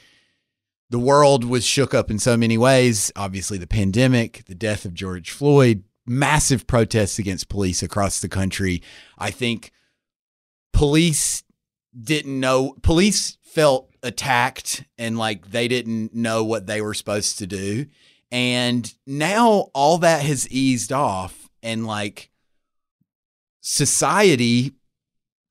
the 0.91 0.99
world 0.99 1.45
was 1.45 1.65
shook 1.65 1.95
up 1.95 2.11
in 2.11 2.19
so 2.19 2.37
many 2.37 2.59
ways. 2.59 3.11
Obviously, 3.17 3.57
the 3.57 3.67
pandemic, 3.67 4.43
the 4.47 4.55
death 4.55 4.85
of 4.85 4.93
George 4.93 5.31
Floyd, 5.31 5.85
massive 6.07 6.67
protests 6.67 7.19
against 7.19 7.49
police 7.49 7.83
across 7.83 8.21
the 8.21 8.29
country. 8.29 8.83
I 9.17 9.31
think 9.31 9.71
police 10.81 11.43
didn't 12.03 12.41
know, 12.41 12.75
police 12.81 13.37
felt 13.43 13.91
attacked 14.03 14.83
and 14.97 15.19
like 15.19 15.51
they 15.51 15.69
didn't 15.69 16.15
know 16.15 16.43
what 16.43 16.67
they 16.67 16.81
were 16.81 16.95
supposed 16.95 17.37
to 17.37 17.47
do. 17.47 17.85
And 18.33 18.91
now 19.07 19.69
all 19.75 19.99
that 19.99 20.23
has 20.23 20.49
eased 20.49 20.91
off 20.91 21.51
and 21.63 21.87
like 21.87 22.31
society 23.61 24.73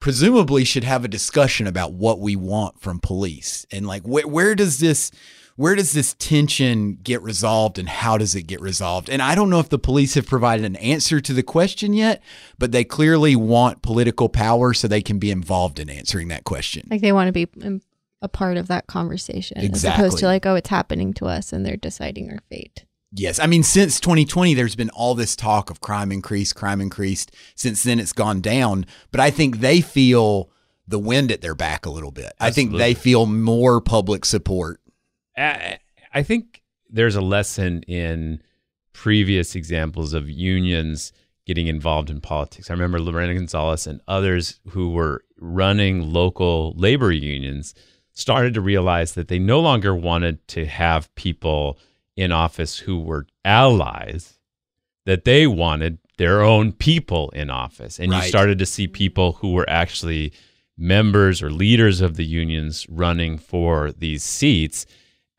presumably 0.02 0.64
should 0.64 0.84
have 0.84 1.06
a 1.06 1.08
discussion 1.08 1.68
about 1.68 1.94
what 1.94 2.20
we 2.20 2.36
want 2.36 2.82
from 2.82 3.00
police 3.00 3.68
and 3.72 3.86
like 3.86 4.02
where 4.08 4.28
where 4.28 4.56
does 4.56 4.80
this 4.80 5.12
where 5.60 5.76
does 5.76 5.92
this 5.92 6.14
tension 6.14 6.94
get 7.04 7.22
resolved 7.22 7.78
and 7.78 7.90
how 7.90 8.18
does 8.18 8.34
it 8.34 8.44
get 8.44 8.62
resolved? 8.62 9.10
And 9.10 9.22
I 9.22 9.36
don't 9.36 9.50
know 9.50 9.60
if 9.60 9.68
the 9.68 9.78
police 9.78 10.14
have 10.14 10.26
provided 10.26 10.64
an 10.64 10.78
answer 10.78 11.20
to 11.20 11.34
the 11.34 11.44
question 11.44 11.92
yet, 11.92 12.24
but 12.58 12.72
they 12.72 12.86
clearly 12.86 13.36
want 13.36 13.82
political 13.82 14.30
power 14.30 14.74
so 14.74 14.88
they 14.88 15.02
can 15.02 15.20
be 15.20 15.32
involved 15.32 15.78
in 15.78 15.90
answering 15.90 16.30
that 16.30 16.46
question. 16.46 16.88
Like 16.90 17.02
they 17.02 17.12
want 17.12 17.28
to 17.28 17.34
be 17.34 17.82
a 18.22 18.30
part 18.30 18.56
of 18.56 18.70
that 18.70 18.88
conversation 18.88 19.58
as 19.58 19.84
opposed 19.84 20.20
to 20.20 20.28
like, 20.28 20.46
oh, 20.46 20.56
it's 20.56 20.70
happening 20.70 21.14
to 21.16 21.26
us 21.26 21.52
and 21.52 21.66
they're 21.66 21.76
deciding 21.76 22.32
our 22.32 22.40
fate. 22.50 22.86
Yes. 23.12 23.38
I 23.38 23.46
mean, 23.46 23.64
since 23.64 24.00
2020, 24.00 24.54
there's 24.54 24.78
been 24.78 24.92
all 24.92 25.14
this 25.14 25.36
talk 25.36 25.70
of 25.70 25.82
crime 25.82 26.14
increased, 26.14 26.56
crime 26.56 26.80
increased. 26.80 27.36
Since 27.56 27.84
then, 27.84 28.00
it's 28.00 28.14
gone 28.14 28.40
down. 28.40 28.86
But 29.12 29.20
I 29.20 29.30
think 29.30 29.58
they 29.58 29.82
feel 29.82 30.52
the 30.88 31.00
wind 31.00 31.34
at 31.34 31.42
their 31.42 31.54
back 31.54 31.86
a 31.86 31.90
little 31.90 32.12
bit. 32.12 32.32
I 32.40 32.50
think 32.50 32.78
they 32.78 32.94
feel 32.94 33.26
more 33.26 33.82
public 33.82 34.24
support. 34.24 34.80
I 35.40 35.80
I 36.14 36.24
think 36.24 36.62
there's 36.90 37.16
a 37.16 37.22
lesson 37.22 37.84
in 37.84 38.42
previous 38.94 39.56
examples 39.56 40.14
of 40.14 40.30
unions 40.30 41.14
getting 41.46 41.68
involved 41.68 42.10
in 42.10 42.22
politics. 42.22 42.70
I 42.70 42.74
remember 42.74 43.00
Lorena 43.00 43.34
Gonzalez 43.34 43.88
and 43.88 44.02
others 44.08 44.60
who 44.70 44.92
were 44.92 45.24
running 45.40 46.14
local 46.14 46.74
labor 46.76 47.12
unions 47.12 47.74
started 48.12 48.54
to 48.54 48.62
realize 48.62 49.14
that 49.14 49.30
they 49.30 49.40
no 49.40 49.60
longer 49.60 49.96
wanted 49.96 50.46
to 50.50 50.66
have 50.66 51.14
people 51.16 51.80
in 52.16 52.32
office 52.32 52.78
who 52.78 53.00
were 53.00 53.26
allies, 53.46 54.38
that 55.06 55.24
they 55.24 55.48
wanted 55.48 55.98
their 56.18 56.42
own 56.42 56.74
people 56.74 57.30
in 57.30 57.50
office. 57.50 57.98
And 58.00 58.12
you 58.12 58.22
started 58.24 58.60
to 58.60 58.66
see 58.66 58.88
people 58.88 59.34
who 59.34 59.54
were 59.54 59.70
actually 59.70 60.34
members 60.78 61.42
or 61.42 61.50
leaders 61.50 62.02
of 62.02 62.16
the 62.16 62.26
unions 62.26 62.86
running 62.90 63.38
for 63.38 63.92
these 63.94 64.24
seats 64.24 64.86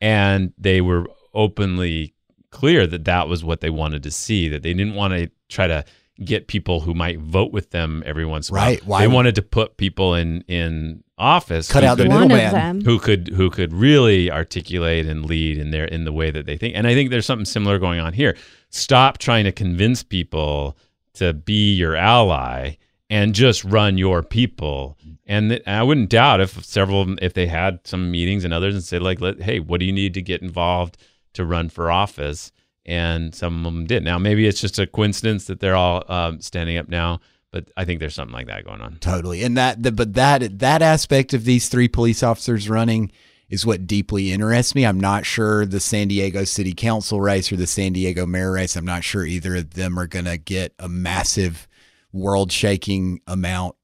and 0.01 0.51
they 0.57 0.81
were 0.81 1.05
openly 1.33 2.13
clear 2.49 2.85
that 2.87 3.05
that 3.05 3.27
was 3.29 3.43
what 3.43 3.61
they 3.61 3.69
wanted 3.69 4.03
to 4.03 4.11
see 4.11 4.49
that 4.49 4.61
they 4.63 4.73
didn't 4.73 4.95
want 4.95 5.13
to 5.13 5.29
try 5.47 5.67
to 5.67 5.85
get 6.25 6.47
people 6.47 6.81
who 6.81 6.93
might 6.93 7.17
vote 7.19 7.51
with 7.53 7.71
them 7.71 8.03
every 8.05 8.25
once 8.25 8.49
in 8.49 8.55
a 8.55 8.59
Right. 8.59 8.85
while 8.85 8.99
Why- 8.99 9.01
they 9.07 9.07
wanted 9.13 9.35
to 9.35 9.41
put 9.41 9.77
people 9.77 10.13
in 10.15 10.43
in 10.47 11.03
office 11.17 11.71
Cut 11.71 11.83
who 11.83 11.89
out 11.89 11.97
the 11.97 12.03
could- 12.05 12.11
One 12.11 12.27
middleman. 12.27 12.81
who 12.81 12.99
could 12.99 13.29
who 13.29 13.49
could 13.49 13.73
really 13.73 14.29
articulate 14.31 15.05
and 15.05 15.25
lead 15.25 15.57
in 15.57 15.71
their 15.71 15.85
in 15.85 16.03
the 16.03 16.11
way 16.11 16.31
that 16.31 16.45
they 16.45 16.57
think. 16.57 16.75
And 16.75 16.85
I 16.87 16.93
think 16.93 17.09
there's 17.11 17.25
something 17.25 17.45
similar 17.45 17.77
going 17.79 17.99
on 17.99 18.13
here. 18.13 18.35
Stop 18.69 19.17
trying 19.19 19.45
to 19.45 19.51
convince 19.51 20.03
people 20.03 20.77
to 21.13 21.33
be 21.33 21.73
your 21.73 21.95
ally 21.95 22.73
and 23.11 23.35
just 23.35 23.65
run 23.65 23.97
your 23.97 24.23
people. 24.23 24.97
And 25.27 25.49
th- 25.49 25.67
I 25.67 25.83
wouldn't 25.83 26.09
doubt 26.09 26.39
if 26.39 26.63
several 26.63 27.01
of 27.01 27.09
them, 27.09 27.19
if 27.21 27.33
they 27.33 27.45
had 27.45 27.85
some 27.85 28.09
meetings 28.09 28.45
and 28.45 28.53
others 28.53 28.73
and 28.73 28.83
say 28.83 28.97
like, 28.99 29.19
Let, 29.19 29.41
"Hey, 29.41 29.59
what 29.59 29.81
do 29.81 29.85
you 29.85 29.91
need 29.91 30.13
to 30.15 30.21
get 30.21 30.41
involved 30.41 30.97
to 31.33 31.45
run 31.45 31.69
for 31.69 31.91
office?" 31.91 32.53
And 32.85 33.35
some 33.35 33.65
of 33.65 33.73
them 33.73 33.85
did. 33.85 34.03
Now 34.03 34.17
maybe 34.17 34.47
it's 34.47 34.61
just 34.61 34.79
a 34.79 34.87
coincidence 34.87 35.45
that 35.45 35.59
they're 35.59 35.75
all 35.75 36.03
um, 36.07 36.39
standing 36.39 36.77
up 36.77 36.87
now, 36.87 37.19
but 37.51 37.69
I 37.75 37.83
think 37.83 37.99
there's 37.99 38.15
something 38.15 38.33
like 38.33 38.47
that 38.47 38.65
going 38.65 38.81
on. 38.81 38.97
Totally. 39.01 39.43
And 39.43 39.57
that, 39.57 39.83
the, 39.83 39.91
but 39.91 40.13
that, 40.13 40.59
that 40.59 40.81
aspect 40.81 41.33
of 41.33 41.43
these 41.43 41.67
three 41.67 41.89
police 41.89 42.23
officers 42.23 42.69
running 42.69 43.11
is 43.49 43.65
what 43.65 43.85
deeply 43.85 44.31
interests 44.31 44.73
me. 44.73 44.85
I'm 44.85 44.99
not 44.99 45.25
sure 45.25 45.65
the 45.65 45.81
San 45.81 46.07
Diego 46.07 46.45
City 46.45 46.73
Council 46.73 47.19
race 47.19 47.51
or 47.51 47.57
the 47.57 47.67
San 47.67 47.91
Diego 47.93 48.25
mayor 48.25 48.53
race, 48.53 48.75
I'm 48.77 48.85
not 48.85 49.03
sure 49.03 49.25
either 49.25 49.57
of 49.57 49.73
them 49.73 49.99
are 49.99 50.07
going 50.07 50.25
to 50.25 50.37
get 50.37 50.73
a 50.79 50.87
massive 50.87 51.67
world 52.11 52.51
shaking 52.51 53.21
amount 53.27 53.75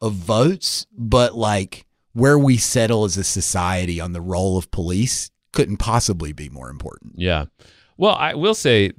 of 0.00 0.12
votes. 0.14 0.86
But 0.96 1.34
like 1.34 1.86
where 2.12 2.38
we 2.38 2.56
settle 2.56 3.04
as 3.04 3.16
a 3.16 3.24
society 3.24 4.00
on 4.00 4.12
the 4.12 4.20
role 4.20 4.56
of 4.56 4.70
police 4.70 5.30
couldn't 5.52 5.76
possibly 5.78 6.32
be 6.32 6.48
more 6.48 6.68
important. 6.70 7.12
Yeah. 7.16 7.46
Well, 7.98 8.14
I 8.14 8.34
will 8.34 8.54
say 8.54 8.92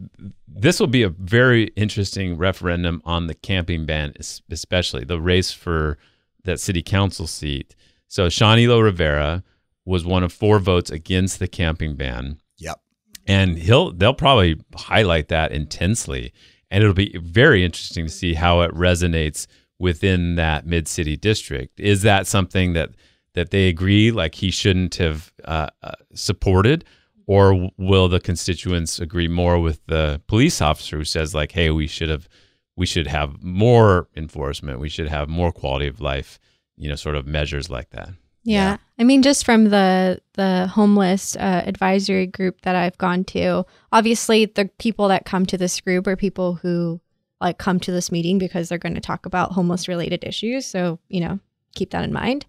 this 0.47 0.79
will 0.79 0.87
be 0.87 1.03
a 1.03 1.09
very 1.09 1.65
interesting 1.75 2.35
referendum 2.37 3.01
on 3.05 3.27
the 3.27 3.35
camping 3.35 3.85
ban, 3.85 4.13
especially 4.49 5.03
the 5.03 5.21
race 5.21 5.51
for 5.51 5.99
that 6.45 6.59
city 6.59 6.81
council 6.81 7.27
seat. 7.27 7.75
So 8.07 8.27
Sean 8.29 8.57
Elo 8.57 8.79
Rivera 8.79 9.43
was 9.85 10.03
one 10.03 10.23
of 10.23 10.33
four 10.33 10.57
votes 10.59 10.89
against 10.89 11.37
the 11.39 11.47
camping 11.47 11.95
ban, 11.95 12.39
Yep. 12.57 12.79
and 13.27 13.57
he'll 13.57 13.91
they'll 13.93 14.13
probably 14.13 14.59
highlight 14.75 15.27
that 15.27 15.51
intensely, 15.51 16.33
and 16.69 16.83
it'll 16.83 16.93
be 16.93 17.17
very 17.21 17.63
interesting 17.63 18.05
to 18.05 18.11
see 18.11 18.33
how 18.33 18.61
it 18.61 18.71
resonates 18.71 19.47
within 19.79 20.35
that 20.35 20.65
mid 20.65 20.87
city 20.87 21.15
district. 21.15 21.79
Is 21.79 22.01
that 22.03 22.27
something 22.27 22.73
that 22.73 22.91
that 23.33 23.51
they 23.51 23.67
agree 23.67 24.11
like 24.11 24.35
he 24.35 24.49
shouldn't 24.49 24.95
have 24.95 25.31
uh, 25.45 25.67
uh, 25.83 25.91
supported? 26.13 26.83
or 27.27 27.69
will 27.77 28.07
the 28.07 28.19
constituents 28.19 28.99
agree 28.99 29.27
more 29.27 29.59
with 29.59 29.85
the 29.87 30.21
police 30.27 30.61
officer 30.61 30.97
who 30.97 31.03
says 31.03 31.35
like 31.35 31.51
hey 31.51 31.69
we 31.69 31.85
should 31.85 32.09
have 32.09 32.27
we 32.75 32.85
should 32.85 33.05
have 33.05 33.43
more 33.43 34.07
enforcement 34.15 34.79
we 34.79 34.89
should 34.89 35.07
have 35.07 35.29
more 35.29 35.51
quality 35.51 35.87
of 35.87 36.01
life 36.01 36.39
you 36.77 36.89
know 36.89 36.95
sort 36.95 37.15
of 37.15 37.27
measures 37.27 37.69
like 37.69 37.89
that 37.91 38.09
Yeah. 38.47 38.71
Yeah. 38.71 38.77
I 38.97 39.03
mean, 39.03 39.21
just 39.21 39.45
from 39.45 39.65
the 39.65 40.21
the 40.33 40.67
homeless 40.67 41.35
uh, 41.35 41.63
advisory 41.65 42.25
group 42.27 42.61
that 42.61 42.75
I've 42.75 42.97
gone 42.97 43.25
to, 43.25 43.65
obviously 43.91 44.45
the 44.45 44.69
people 44.79 45.09
that 45.09 45.25
come 45.25 45.45
to 45.47 45.57
this 45.57 45.79
group 45.81 46.07
are 46.07 46.15
people 46.15 46.55
who 46.55 47.01
like 47.41 47.57
come 47.57 47.79
to 47.81 47.91
this 47.91 48.11
meeting 48.11 48.39
because 48.39 48.69
they're 48.69 48.77
going 48.77 48.95
to 48.95 49.01
talk 49.01 49.25
about 49.25 49.51
homeless 49.51 49.87
related 49.87 50.23
issues. 50.23 50.65
So 50.65 50.97
you 51.09 51.19
know, 51.19 51.39
keep 51.75 51.91
that 51.91 52.05
in 52.05 52.13
mind. 52.13 52.45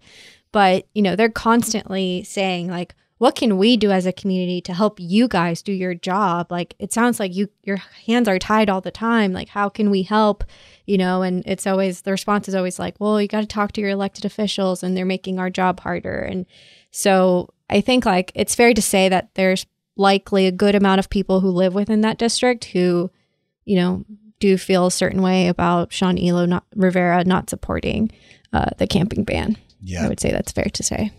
But 0.53 0.87
you 0.93 1.01
know, 1.01 1.15
they're 1.17 1.29
constantly 1.29 2.23
saying 2.23 2.69
like, 2.69 2.95
"What 3.19 3.35
can 3.35 3.57
we 3.57 3.77
do 3.77 3.91
as 3.91 4.05
a 4.05 4.11
community 4.11 4.59
to 4.61 4.73
help 4.73 4.99
you 4.99 5.27
guys 5.27 5.61
do 5.61 5.71
your 5.71 5.93
job?" 5.93 6.51
Like, 6.51 6.75
it 6.79 6.91
sounds 6.91 7.19
like 7.19 7.35
you 7.35 7.49
your 7.63 7.77
hands 8.07 8.27
are 8.27 8.39
tied 8.39 8.69
all 8.69 8.81
the 8.81 8.91
time. 8.91 9.31
Like, 9.31 9.49
how 9.49 9.69
can 9.69 9.91
we 9.91 10.01
help? 10.01 10.43
you 10.89 10.97
know 10.97 11.21
and 11.21 11.43
it's 11.45 11.67
always 11.67 12.01
the 12.01 12.09
response 12.09 12.47
is 12.47 12.55
always 12.55 12.79
like 12.79 12.95
well 12.99 13.21
you 13.21 13.27
got 13.27 13.41
to 13.41 13.45
talk 13.45 13.71
to 13.71 13.79
your 13.79 13.91
elected 13.91 14.25
officials 14.25 14.81
and 14.81 14.97
they're 14.97 15.05
making 15.05 15.37
our 15.37 15.49
job 15.49 15.79
harder 15.81 16.17
and 16.21 16.47
so 16.89 17.47
i 17.69 17.79
think 17.79 18.07
like 18.07 18.31
it's 18.33 18.55
fair 18.55 18.73
to 18.73 18.81
say 18.81 19.07
that 19.07 19.29
there's 19.35 19.67
likely 19.97 20.47
a 20.47 20.51
good 20.51 20.73
amount 20.73 20.97
of 20.97 21.07
people 21.07 21.41
who 21.41 21.51
live 21.51 21.75
within 21.75 22.01
that 22.01 22.17
district 22.17 22.65
who 22.65 23.11
you 23.65 23.75
know 23.75 24.03
do 24.39 24.57
feel 24.57 24.87
a 24.87 24.91
certain 24.91 25.21
way 25.21 25.47
about 25.47 25.93
sean 25.93 26.17
elo 26.17 26.47
not, 26.47 26.65
rivera 26.75 27.23
not 27.23 27.51
supporting 27.51 28.11
uh, 28.51 28.71
the 28.79 28.87
camping 28.87 29.23
ban 29.23 29.55
Yeah, 29.83 30.05
i 30.05 30.07
would 30.09 30.19
say 30.19 30.31
that's 30.31 30.51
fair 30.51 30.69
to 30.73 30.81
say 30.81 31.11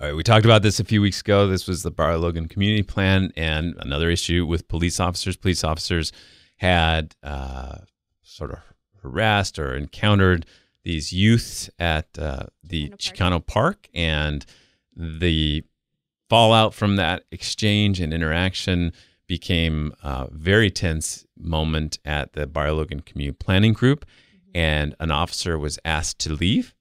all 0.00 0.06
right 0.06 0.16
we 0.16 0.22
talked 0.22 0.46
about 0.46 0.62
this 0.62 0.80
a 0.80 0.84
few 0.84 1.02
weeks 1.02 1.20
ago. 1.20 1.46
This 1.46 1.66
was 1.66 1.82
the 1.82 1.90
Barrio 1.90 2.18
Logan 2.18 2.48
community 2.48 2.82
plan 2.82 3.32
and 3.36 3.74
another 3.80 4.08
issue 4.08 4.46
with 4.46 4.66
police 4.66 4.98
officers. 4.98 5.36
Police 5.36 5.62
officers 5.62 6.10
had 6.56 7.14
uh, 7.22 7.78
sort 8.22 8.52
of 8.52 8.58
harassed 9.02 9.58
or 9.58 9.74
encountered 9.74 10.46
these 10.84 11.12
youths 11.12 11.68
at 11.78 12.06
uh, 12.18 12.44
the 12.64 12.88
Chicano 12.90 13.44
Park, 13.44 13.88
and 13.92 14.46
the 14.96 15.62
fallout 16.30 16.72
from 16.72 16.96
that 16.96 17.24
exchange 17.30 18.00
and 18.00 18.14
interaction 18.14 18.92
became 19.26 19.92
a 20.02 20.28
very 20.30 20.70
tense 20.70 21.26
moment 21.38 21.98
at 22.06 22.32
the 22.32 22.46
Barrio 22.46 22.76
Logan 22.76 23.00
Community 23.00 23.36
Planning 23.38 23.74
Group, 23.74 24.06
and 24.54 24.94
an 24.98 25.10
officer 25.10 25.58
was 25.58 25.78
asked 25.84 26.18
to 26.20 26.32
leave, 26.32 26.74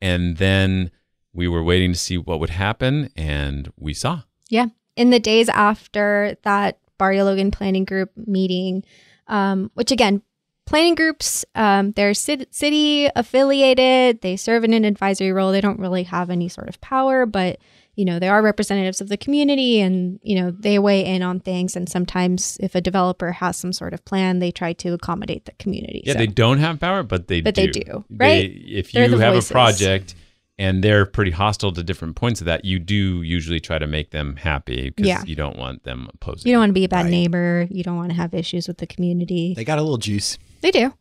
and 0.00 0.36
then 0.36 0.92
we 1.34 1.48
were 1.48 1.62
waiting 1.62 1.92
to 1.92 1.98
see 1.98 2.18
what 2.18 2.40
would 2.40 2.50
happen, 2.50 3.10
and 3.16 3.72
we 3.78 3.94
saw. 3.94 4.22
Yeah. 4.48 4.66
In 4.96 5.10
the 5.10 5.20
days 5.20 5.48
after 5.48 6.36
that 6.42 6.78
Barrio 6.98 7.24
Logan 7.24 7.50
planning 7.50 7.84
group 7.84 8.10
meeting, 8.26 8.84
um, 9.28 9.70
which 9.74 9.90
again, 9.90 10.22
planning 10.66 10.94
groups, 10.94 11.44
um, 11.54 11.92
they're 11.92 12.14
city, 12.14 12.46
city 12.50 13.08
affiliated, 13.16 14.20
they 14.20 14.36
serve 14.36 14.64
in 14.64 14.72
an 14.74 14.84
advisory 14.84 15.32
role. 15.32 15.50
They 15.52 15.60
don't 15.60 15.80
really 15.80 16.02
have 16.04 16.30
any 16.30 16.48
sort 16.48 16.68
of 16.68 16.80
power, 16.80 17.26
but 17.26 17.58
you 17.94 18.06
know, 18.06 18.18
they 18.18 18.28
are 18.28 18.40
representatives 18.40 19.02
of 19.02 19.10
the 19.10 19.18
community 19.18 19.78
and, 19.78 20.18
you 20.22 20.40
know, 20.40 20.50
they 20.50 20.78
weigh 20.78 21.04
in 21.04 21.22
on 21.22 21.38
things. 21.40 21.76
And 21.76 21.86
sometimes 21.90 22.56
if 22.62 22.74
a 22.74 22.80
developer 22.80 23.32
has 23.32 23.58
some 23.58 23.70
sort 23.74 23.92
of 23.92 24.02
plan, 24.06 24.38
they 24.38 24.50
try 24.50 24.72
to 24.74 24.94
accommodate 24.94 25.44
the 25.44 25.52
community. 25.58 26.02
Yeah, 26.06 26.14
So- 26.14 26.18
they 26.20 26.26
don't 26.26 26.56
have 26.58 26.80
power, 26.80 27.02
but 27.02 27.28
they 27.28 27.42
But 27.42 27.54
do. 27.54 27.60
they 27.62 27.66
do, 27.66 28.04
They- 28.08 28.16
right? 28.16 28.50
if 28.66 28.92
They're 28.92 29.04
you 29.10 29.16
the 29.18 29.22
have 29.24 29.34
voices. 29.34 29.50
a 29.50 29.52
project 29.52 30.14
and 30.58 30.82
they're 30.84 31.06
pretty 31.06 31.30
hostile 31.30 31.72
to 31.72 31.82
different 31.82 32.14
points 32.16 32.40
of 32.40 32.44
that, 32.46 32.64
you 32.64 32.78
do 32.78 33.22
usually 33.22 33.58
try 33.60 33.78
to 33.78 33.86
make 33.86 34.10
them 34.10 34.36
happy 34.36 34.90
because 34.90 35.06
Yeah. 35.08 35.22
you 35.26 35.34
don't 35.34 35.56
want 35.58 35.84
them 35.84 36.08
opposing. 36.14 36.48
you 36.48 36.54
don't 36.54 36.60
want 36.60 36.70
to 36.70 36.74
be 36.74 36.84
a 36.84 36.88
bad 36.88 37.04
Right. 37.04 37.10
neighbor. 37.10 37.66
You 37.70 37.82
don't 37.82 37.96
want 37.96 38.10
to 38.10 38.16
have 38.16 38.34
issues 38.34 38.68
with 38.68 38.78
the 38.78 38.86
community. 38.86 39.54
They 39.56 39.64
got 39.64 39.78
a 39.78 39.82
little 39.82 39.96
juice. 39.98 40.38
They 40.60 40.70
do. 40.70 40.92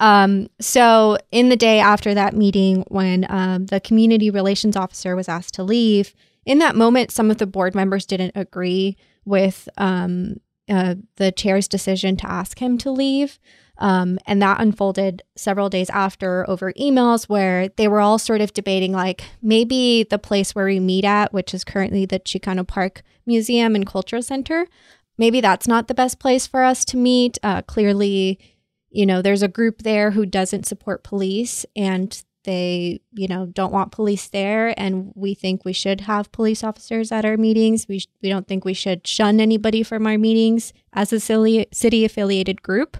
Um, 0.00 0.48
so, 0.60 1.16
in 1.32 1.48
the 1.48 1.56
day 1.56 1.78
after 1.80 2.12
that 2.14 2.34
meeting, 2.36 2.84
when 2.88 3.24
um, 3.30 3.66
the 3.66 3.80
community 3.80 4.28
relations 4.28 4.76
officer 4.76 5.16
was 5.16 5.28
asked 5.28 5.54
to 5.54 5.62
leave, 5.64 6.14
in 6.44 6.58
that 6.58 6.76
moment, 6.76 7.10
some 7.10 7.30
of 7.30 7.38
the 7.38 7.46
board 7.46 7.74
members 7.74 8.04
didn't 8.04 8.32
agree 8.34 8.96
with 9.24 9.68
um, 9.78 10.36
uh, 10.68 10.96
the 11.16 11.32
chair's 11.32 11.66
decision 11.66 12.16
to 12.18 12.30
ask 12.30 12.58
him 12.60 12.76
to 12.78 12.90
leave. 12.90 13.38
Um, 13.78 14.18
and 14.26 14.40
that 14.40 14.60
unfolded 14.60 15.22
several 15.36 15.68
days 15.68 15.90
after 15.90 16.48
over 16.48 16.72
emails 16.74 17.28
where 17.28 17.68
they 17.76 17.88
were 17.88 18.00
all 18.00 18.18
sort 18.18 18.40
of 18.40 18.54
debating 18.54 18.92
like 18.92 19.24
maybe 19.42 20.04
the 20.08 20.18
place 20.18 20.54
where 20.54 20.66
we 20.66 20.80
meet 20.80 21.04
at, 21.04 21.32
which 21.32 21.52
is 21.52 21.64
currently 21.64 22.06
the 22.06 22.18
Chicano 22.20 22.66
Park 22.66 23.02
Museum 23.26 23.74
and 23.74 23.86
Cultural 23.86 24.22
Center, 24.22 24.66
maybe 25.18 25.40
that's 25.40 25.68
not 25.68 25.88
the 25.88 25.94
best 25.94 26.18
place 26.18 26.46
for 26.46 26.62
us 26.62 26.84
to 26.86 26.96
meet. 26.96 27.38
Uh, 27.42 27.62
clearly, 27.62 28.38
you 28.90 29.04
know, 29.04 29.20
there's 29.20 29.42
a 29.42 29.48
group 29.48 29.82
there 29.82 30.12
who 30.12 30.24
doesn't 30.24 30.66
support 30.66 31.04
police 31.04 31.66
and 31.74 32.24
they, 32.46 33.02
you 33.12 33.28
know, 33.28 33.44
don't 33.44 33.72
want 33.72 33.92
police 33.92 34.28
there. 34.28 34.72
And 34.80 35.12
we 35.14 35.34
think 35.34 35.64
we 35.64 35.74
should 35.74 36.00
have 36.02 36.32
police 36.32 36.64
officers 36.64 37.12
at 37.12 37.26
our 37.26 37.36
meetings. 37.36 37.86
We, 37.86 37.98
sh- 37.98 38.08
we 38.22 38.30
don't 38.30 38.48
think 38.48 38.64
we 38.64 38.72
should 38.72 39.06
shun 39.06 39.38
anybody 39.38 39.82
from 39.82 40.06
our 40.06 40.16
meetings 40.16 40.72
as 40.94 41.12
a 41.12 41.20
city 41.20 42.04
affiliated 42.04 42.62
group. 42.62 42.96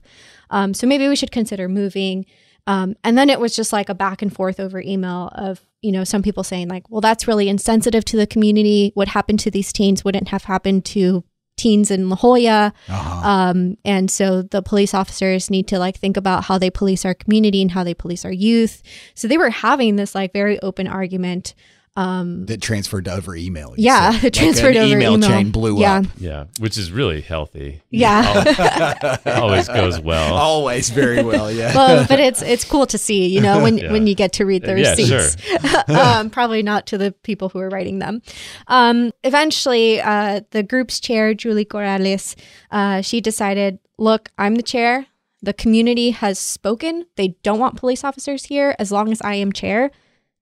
Um, 0.50 0.74
so 0.74 0.87
maybe 0.87 1.09
we 1.09 1.16
should 1.16 1.32
consider 1.32 1.68
moving. 1.68 2.26
Um, 2.66 2.96
and 3.02 3.16
then 3.16 3.30
it 3.30 3.40
was 3.40 3.56
just 3.56 3.72
like 3.72 3.88
a 3.88 3.94
back 3.94 4.20
and 4.20 4.35
forth 4.35 4.61
over 4.61 4.80
email 4.80 5.30
of, 5.35 5.61
you 5.80 5.92
know, 5.92 6.04
some 6.04 6.22
people 6.22 6.42
saying, 6.42 6.68
like, 6.68 6.90
well, 6.90 7.00
that's 7.00 7.28
really 7.28 7.48
insensitive 7.48 8.04
to 8.06 8.16
the 8.16 8.26
community. 8.26 8.90
What 8.94 9.09
happened 9.09 9.40
to 9.40 9.50
these 9.50 9.72
teens 9.72 10.04
wouldn't 10.04 10.28
have 10.28 10.44
happened 10.44 10.85
to 10.87 11.24
teens 11.56 11.90
in 11.90 12.08
La 12.08 12.16
Jolla. 12.16 12.72
Uh-huh. 12.88 13.28
Um, 13.28 13.76
and 13.84 14.10
so 14.10 14.42
the 14.42 14.62
police 14.62 14.94
officers 14.94 15.50
need 15.50 15.68
to 15.68 15.78
like 15.78 15.96
think 15.96 16.16
about 16.16 16.44
how 16.44 16.58
they 16.58 16.70
police 16.70 17.04
our 17.04 17.14
community 17.14 17.62
and 17.62 17.70
how 17.70 17.84
they 17.84 17.94
police 17.94 18.24
our 18.24 18.32
youth. 18.32 18.82
So 19.14 19.28
they 19.28 19.38
were 19.38 19.50
having 19.50 19.96
this 19.96 20.14
like 20.14 20.32
very 20.32 20.60
open 20.60 20.86
argument 20.86 21.54
um, 21.96 22.44
that 22.46 22.61
transferred 22.61 23.09
over 23.09 23.35
email. 23.35 23.74
Yeah, 23.76 24.12
it 24.22 24.35
transferred 24.35 24.74
like 24.74 24.85
over 24.85 24.96
email, 24.96 25.14
email. 25.14 25.28
chain 25.28 25.50
blew 25.50 25.80
yeah. 25.80 25.98
up. 25.98 26.04
Yeah, 26.18 26.44
which 26.61 26.76
is 26.76 26.92
really 26.92 27.22
healthy. 27.22 27.80
Yeah, 27.90 29.16
always 29.26 29.66
goes 29.66 29.98
well. 29.98 30.35
Always 30.46 30.90
very 30.90 31.22
well. 31.22 31.50
Yeah. 31.50 31.74
well, 31.74 32.06
but 32.06 32.20
it's 32.20 32.42
it's 32.42 32.64
cool 32.64 32.87
to 32.87 32.98
see, 32.98 33.26
you 33.26 33.40
know, 33.40 33.62
when 33.62 33.78
yeah. 33.78 33.90
when 33.90 34.06
you 34.06 34.14
get 34.14 34.35
to 34.35 34.44
read 34.44 34.62
the 34.62 34.74
receipts. 34.74 35.37
Yeah, 35.42 35.85
sure. 35.85 35.98
um, 35.98 36.30
probably 36.30 36.62
not 36.62 36.87
to 36.88 36.98
the 36.98 37.12
people 37.12 37.48
who 37.48 37.59
are 37.61 37.70
writing 37.70 37.98
them. 37.98 38.20
Um, 38.66 39.12
eventually, 39.24 40.00
uh, 40.00 40.42
the 40.50 40.62
group's 40.62 41.00
chair, 41.00 41.32
Julie 41.32 41.64
Corrales, 41.64 42.37
uh, 42.70 43.00
she 43.00 43.20
decided, 43.20 43.78
look, 43.98 44.30
I'm 44.37 44.56
the 44.56 44.62
chair. 44.62 45.06
The 45.42 45.54
community 45.54 46.11
has 46.11 46.38
spoken. 46.38 47.06
They 47.16 47.37
don't 47.42 47.59
want 47.59 47.76
police 47.76 48.04
officers 48.04 48.44
here 48.44 48.74
as 48.78 48.92
long 48.92 49.12
as 49.12 49.22
I 49.22 49.35
am 49.35 49.52
chair 49.52 49.90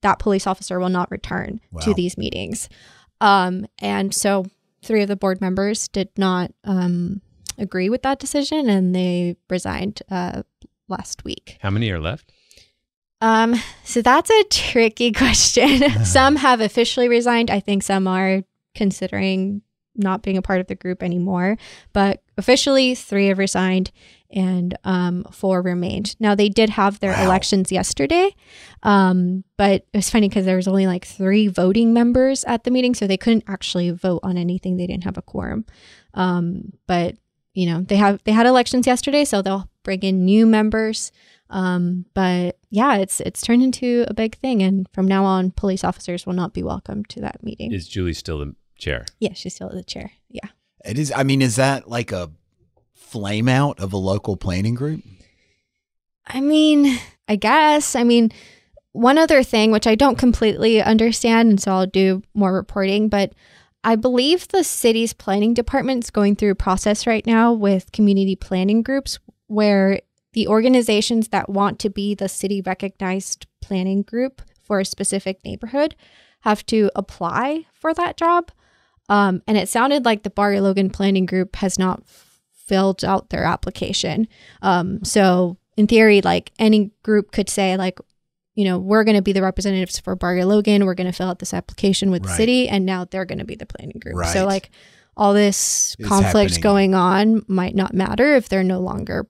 that 0.04 0.18
police 0.18 0.46
officer 0.46 0.78
will 0.78 0.90
not 0.90 1.10
return 1.10 1.60
wow. 1.72 1.80
to 1.80 1.94
these 1.94 2.16
meetings. 2.16 2.68
Um, 3.20 3.66
and 3.78 4.14
so 4.14 4.44
three 4.82 5.00
of 5.00 5.08
the 5.08 5.16
board 5.16 5.40
members 5.40 5.88
did 5.88 6.10
not 6.16 6.52
um, 6.62 7.22
agree 7.58 7.88
with 7.88 8.02
that 8.02 8.18
decision 8.18 8.68
and 8.68 8.94
they 8.94 9.36
resigned 9.48 10.02
uh, 10.10 10.42
last 10.88 11.24
week. 11.24 11.56
How 11.60 11.70
many 11.70 11.90
are 11.90 11.98
left? 11.98 12.32
Um, 13.22 13.54
so 13.84 14.02
that's 14.02 14.30
a 14.30 14.44
tricky 14.50 15.10
question. 15.24 15.90
some 16.04 16.36
have 16.36 16.60
officially 16.60 17.08
resigned. 17.08 17.50
I 17.50 17.60
think 17.60 17.82
some 17.82 18.06
are 18.06 18.42
considering 18.74 19.62
not 19.96 20.22
being 20.22 20.36
a 20.36 20.42
part 20.42 20.60
of 20.60 20.66
the 20.66 20.74
group 20.74 21.02
anymore. 21.02 21.56
But 21.94 22.22
officially, 22.36 22.94
three 22.94 23.28
have 23.28 23.38
resigned 23.38 23.90
and 24.30 24.76
um, 24.84 25.24
four 25.30 25.62
remained. 25.62 26.16
Now, 26.18 26.34
they 26.34 26.48
did 26.48 26.70
have 26.70 26.98
their 27.00 27.12
wow. 27.12 27.24
elections 27.24 27.70
yesterday, 27.70 28.34
um, 28.82 29.44
but 29.56 29.86
it 29.92 29.96
was 29.96 30.10
funny 30.10 30.28
because 30.28 30.44
there 30.44 30.56
was 30.56 30.68
only 30.68 30.86
like 30.86 31.04
three 31.04 31.46
voting 31.46 31.92
members 31.92 32.44
at 32.44 32.64
the 32.64 32.70
meeting, 32.70 32.94
so 32.94 33.06
they 33.06 33.16
couldn't 33.16 33.44
actually 33.46 33.90
vote 33.90 34.20
on 34.22 34.36
anything. 34.36 34.76
They 34.76 34.86
didn't 34.86 35.04
have 35.04 35.18
a 35.18 35.22
quorum. 35.22 35.64
Um, 36.14 36.72
but 36.86 37.16
you 37.54 37.66
know, 37.66 37.82
they 37.82 37.96
have 37.96 38.20
they 38.24 38.32
had 38.32 38.46
elections 38.46 38.86
yesterday, 38.86 39.24
so 39.24 39.40
they'll 39.40 39.70
bring 39.84 40.00
in 40.02 40.24
new 40.24 40.46
members. 40.46 41.12
Um, 41.50 42.06
but 42.14 42.58
yeah, 42.70 42.96
it's 42.96 43.20
it's 43.20 43.40
turned 43.40 43.62
into 43.62 44.04
a 44.08 44.14
big 44.14 44.36
thing, 44.38 44.62
and 44.62 44.88
from 44.92 45.06
now 45.06 45.24
on, 45.24 45.52
police 45.52 45.84
officers 45.84 46.26
will 46.26 46.32
not 46.32 46.52
be 46.52 46.64
welcome 46.64 47.04
to 47.06 47.20
that 47.20 47.42
meeting. 47.44 47.72
Is 47.72 47.86
Julie 47.86 48.14
still 48.14 48.38
the 48.38 48.56
chair? 48.76 49.06
Yeah, 49.20 49.34
she's 49.34 49.54
still 49.54 49.70
the 49.70 49.84
chair. 49.84 50.10
Yeah. 50.28 50.48
It 50.84 50.98
is. 50.98 51.12
I 51.14 51.22
mean, 51.22 51.42
is 51.42 51.56
that 51.56 51.88
like 51.88 52.12
a 52.12 52.30
flame 52.94 53.48
out 53.48 53.80
of 53.80 53.92
a 53.92 53.96
local 53.96 54.36
planning 54.36 54.74
group? 54.74 55.02
I 56.26 56.40
mean, 56.40 56.98
I 57.28 57.36
guess. 57.36 57.94
I 57.94 58.04
mean, 58.04 58.32
one 58.92 59.18
other 59.18 59.42
thing, 59.42 59.70
which 59.70 59.86
I 59.86 59.94
don't 59.94 60.18
completely 60.18 60.82
understand, 60.82 61.50
and 61.50 61.60
so 61.60 61.72
I'll 61.72 61.86
do 61.86 62.22
more 62.34 62.52
reporting, 62.52 63.08
but 63.08 63.32
I 63.82 63.96
believe 63.96 64.48
the 64.48 64.64
city's 64.64 65.12
planning 65.12 65.52
department 65.52 66.04
is 66.04 66.10
going 66.10 66.36
through 66.36 66.52
a 66.52 66.56
process 66.56 67.06
right 67.06 67.26
now 67.26 67.52
with 67.52 67.92
community 67.92 68.34
planning 68.36 68.82
groups 68.82 69.18
where 69.46 70.00
the 70.32 70.48
organizations 70.48 71.28
that 71.28 71.50
want 71.50 71.78
to 71.80 71.90
be 71.90 72.14
the 72.14 72.28
city 72.28 72.62
recognized 72.64 73.46
planning 73.60 74.02
group 74.02 74.42
for 74.62 74.80
a 74.80 74.84
specific 74.84 75.44
neighborhood 75.44 75.94
have 76.40 76.64
to 76.66 76.90
apply 76.96 77.66
for 77.74 77.92
that 77.94 78.16
job. 78.16 78.50
Um, 79.08 79.42
and 79.46 79.56
it 79.58 79.68
sounded 79.68 80.04
like 80.04 80.22
the 80.22 80.30
Barrio 80.30 80.62
Logan 80.62 80.90
Planning 80.90 81.26
Group 81.26 81.56
has 81.56 81.78
not 81.78 82.02
filled 82.52 83.04
out 83.04 83.30
their 83.30 83.44
application. 83.44 84.26
Um, 84.62 85.04
so 85.04 85.58
in 85.76 85.86
theory, 85.86 86.22
like 86.22 86.52
any 86.58 86.90
group 87.02 87.32
could 87.32 87.48
say, 87.48 87.76
like, 87.76 87.98
you 88.54 88.64
know, 88.64 88.78
we're 88.78 89.04
going 89.04 89.16
to 89.16 89.22
be 89.22 89.32
the 89.32 89.42
representatives 89.42 89.98
for 89.98 90.14
Barrio 90.14 90.46
Logan. 90.46 90.86
We're 90.86 90.94
going 90.94 91.10
to 91.10 91.12
fill 91.12 91.28
out 91.28 91.40
this 91.40 91.52
application 91.52 92.10
with 92.10 92.24
right. 92.24 92.30
the 92.30 92.36
city, 92.36 92.68
and 92.68 92.86
now 92.86 93.04
they're 93.04 93.24
going 93.24 93.40
to 93.40 93.44
be 93.44 93.56
the 93.56 93.66
planning 93.66 93.98
group. 93.98 94.16
Right. 94.16 94.32
So 94.32 94.46
like 94.46 94.70
all 95.16 95.34
this 95.34 95.96
it's 95.98 96.08
conflict 96.08 96.52
happening. 96.52 96.60
going 96.60 96.94
on 96.94 97.44
might 97.48 97.74
not 97.74 97.94
matter 97.94 98.34
if 98.36 98.48
they're 98.48 98.62
no 98.62 98.80
longer 98.80 99.26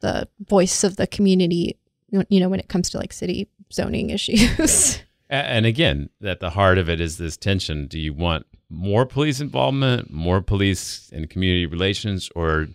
the 0.00 0.28
voice 0.40 0.84
of 0.84 0.96
the 0.96 1.06
community. 1.06 1.76
You 2.28 2.40
know, 2.40 2.48
when 2.48 2.60
it 2.60 2.68
comes 2.68 2.88
to 2.90 2.98
like 2.98 3.12
city 3.12 3.48
zoning 3.72 4.10
issues. 4.10 5.02
And 5.28 5.66
again, 5.66 6.10
at 6.22 6.38
the 6.38 6.50
heart 6.50 6.78
of 6.78 6.88
it 6.88 7.00
is 7.00 7.18
this 7.18 7.36
tension. 7.36 7.88
Do 7.88 7.98
you 7.98 8.14
want 8.14 8.46
more 8.68 9.06
police 9.06 9.40
involvement, 9.40 10.10
more 10.10 10.40
police 10.40 11.10
and 11.12 11.30
community 11.30 11.66
relations, 11.66 12.30
or 12.34 12.68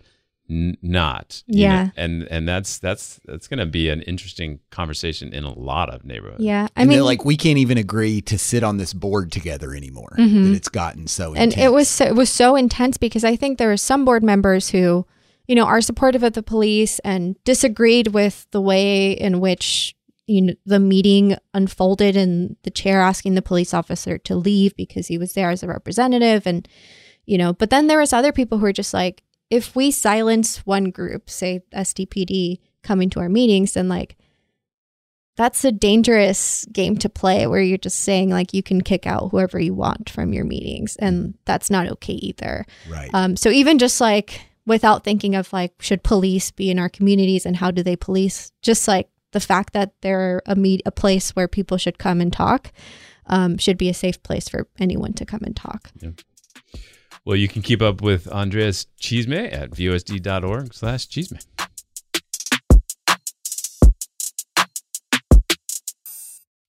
n- 0.48 0.76
not? 0.82 1.42
Yeah, 1.46 1.84
know? 1.84 1.90
and 1.96 2.22
and 2.24 2.48
that's 2.48 2.78
that's 2.78 3.20
that's 3.24 3.48
going 3.48 3.58
to 3.58 3.66
be 3.66 3.88
an 3.88 4.02
interesting 4.02 4.60
conversation 4.70 5.32
in 5.32 5.44
a 5.44 5.52
lot 5.52 5.90
of 5.90 6.04
neighborhoods. 6.04 6.42
Yeah, 6.42 6.68
I 6.76 6.82
and 6.82 6.88
mean, 6.88 7.02
like 7.02 7.24
we 7.24 7.36
can't 7.36 7.58
even 7.58 7.78
agree 7.78 8.20
to 8.22 8.38
sit 8.38 8.62
on 8.62 8.78
this 8.78 8.92
board 8.94 9.32
together 9.32 9.74
anymore. 9.74 10.14
Mm-hmm. 10.18 10.44
That 10.44 10.56
it's 10.56 10.68
gotten 10.68 11.06
so 11.06 11.34
and 11.34 11.52
intense. 11.52 11.64
it 11.64 11.72
was 11.72 11.88
so, 11.88 12.04
it 12.04 12.14
was 12.14 12.30
so 12.30 12.56
intense 12.56 12.96
because 12.96 13.24
I 13.24 13.36
think 13.36 13.58
there 13.58 13.68
were 13.68 13.76
some 13.76 14.04
board 14.04 14.22
members 14.22 14.70
who, 14.70 15.06
you 15.46 15.54
know, 15.54 15.66
are 15.66 15.80
supportive 15.80 16.22
of 16.22 16.32
the 16.32 16.42
police 16.42 16.98
and 17.00 17.36
disagreed 17.44 18.08
with 18.08 18.46
the 18.50 18.60
way 18.60 19.12
in 19.12 19.40
which 19.40 19.94
you 20.26 20.42
know 20.42 20.54
the 20.64 20.78
meeting 20.78 21.36
unfolded 21.54 22.16
and 22.16 22.56
the 22.62 22.70
chair 22.70 23.00
asking 23.00 23.34
the 23.34 23.42
police 23.42 23.74
officer 23.74 24.18
to 24.18 24.36
leave 24.36 24.74
because 24.76 25.06
he 25.08 25.18
was 25.18 25.34
there 25.34 25.50
as 25.50 25.62
a 25.62 25.68
representative 25.68 26.46
and 26.46 26.68
you 27.26 27.36
know 27.36 27.52
but 27.52 27.70
then 27.70 27.86
there 27.86 27.98
was 27.98 28.12
other 28.12 28.32
people 28.32 28.58
who 28.58 28.62
were 28.62 28.72
just 28.72 28.94
like 28.94 29.22
if 29.50 29.74
we 29.76 29.90
silence 29.90 30.58
one 30.66 30.90
group 30.90 31.28
say 31.28 31.62
SDPD 31.74 32.60
coming 32.82 33.10
to 33.10 33.20
our 33.20 33.28
meetings 33.28 33.74
then 33.74 33.88
like 33.88 34.16
that's 35.36 35.64
a 35.64 35.72
dangerous 35.72 36.66
game 36.72 36.96
to 36.98 37.08
play 37.08 37.46
where 37.46 37.60
you're 37.60 37.78
just 37.78 38.00
saying 38.00 38.30
like 38.30 38.52
you 38.52 38.62
can 38.62 38.82
kick 38.82 39.06
out 39.06 39.30
whoever 39.30 39.58
you 39.58 39.74
want 39.74 40.10
from 40.10 40.32
your 40.32 40.44
meetings 40.44 40.96
and 40.96 41.34
that's 41.46 41.70
not 41.70 41.88
okay 41.88 42.12
either. 42.12 42.66
Right. 42.88 43.10
Um 43.14 43.36
so 43.36 43.48
even 43.48 43.78
just 43.78 44.00
like 44.00 44.46
without 44.66 45.04
thinking 45.04 45.34
of 45.34 45.52
like 45.52 45.72
should 45.80 46.02
police 46.02 46.50
be 46.50 46.70
in 46.70 46.78
our 46.78 46.88
communities 46.88 47.46
and 47.46 47.56
how 47.56 47.70
do 47.70 47.82
they 47.82 47.96
police 47.96 48.52
just 48.60 48.86
like 48.86 49.08
the 49.32 49.40
fact 49.40 49.72
that 49.72 49.94
they're 50.00 50.42
a 50.46 50.54
meet 50.54 50.82
a 50.86 50.92
place 50.92 51.30
where 51.30 51.48
people 51.48 51.76
should 51.76 51.98
come 51.98 52.20
and 52.20 52.32
talk 52.32 52.72
um, 53.26 53.58
should 53.58 53.78
be 53.78 53.88
a 53.88 53.94
safe 53.94 54.22
place 54.22 54.48
for 54.48 54.68
anyone 54.78 55.12
to 55.14 55.24
come 55.24 55.40
and 55.44 55.56
talk. 55.56 55.90
Yeah. 56.00 56.10
Well, 57.24 57.36
you 57.36 57.48
can 57.48 57.62
keep 57.62 57.80
up 57.80 58.00
with 58.00 58.32
Andrea's 58.32 58.86
Chisme 59.00 59.52
at 59.52 59.70
vosd.org 59.70 60.74
slash 60.74 61.06
chisme. 61.06 61.44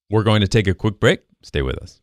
We're 0.09 0.23
going 0.23 0.41
to 0.41 0.47
take 0.47 0.67
a 0.67 0.75
quick 0.75 0.99
break. 0.99 1.21
Stay 1.41 1.63
with 1.63 1.77
us. 1.77 2.02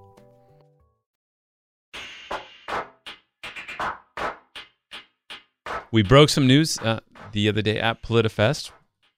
We 5.93 6.03
broke 6.03 6.29
some 6.29 6.47
news 6.47 6.79
uh, 6.79 7.01
the 7.33 7.49
other 7.49 7.61
day 7.61 7.77
at 7.77 8.01
PolitiFest 8.01 8.71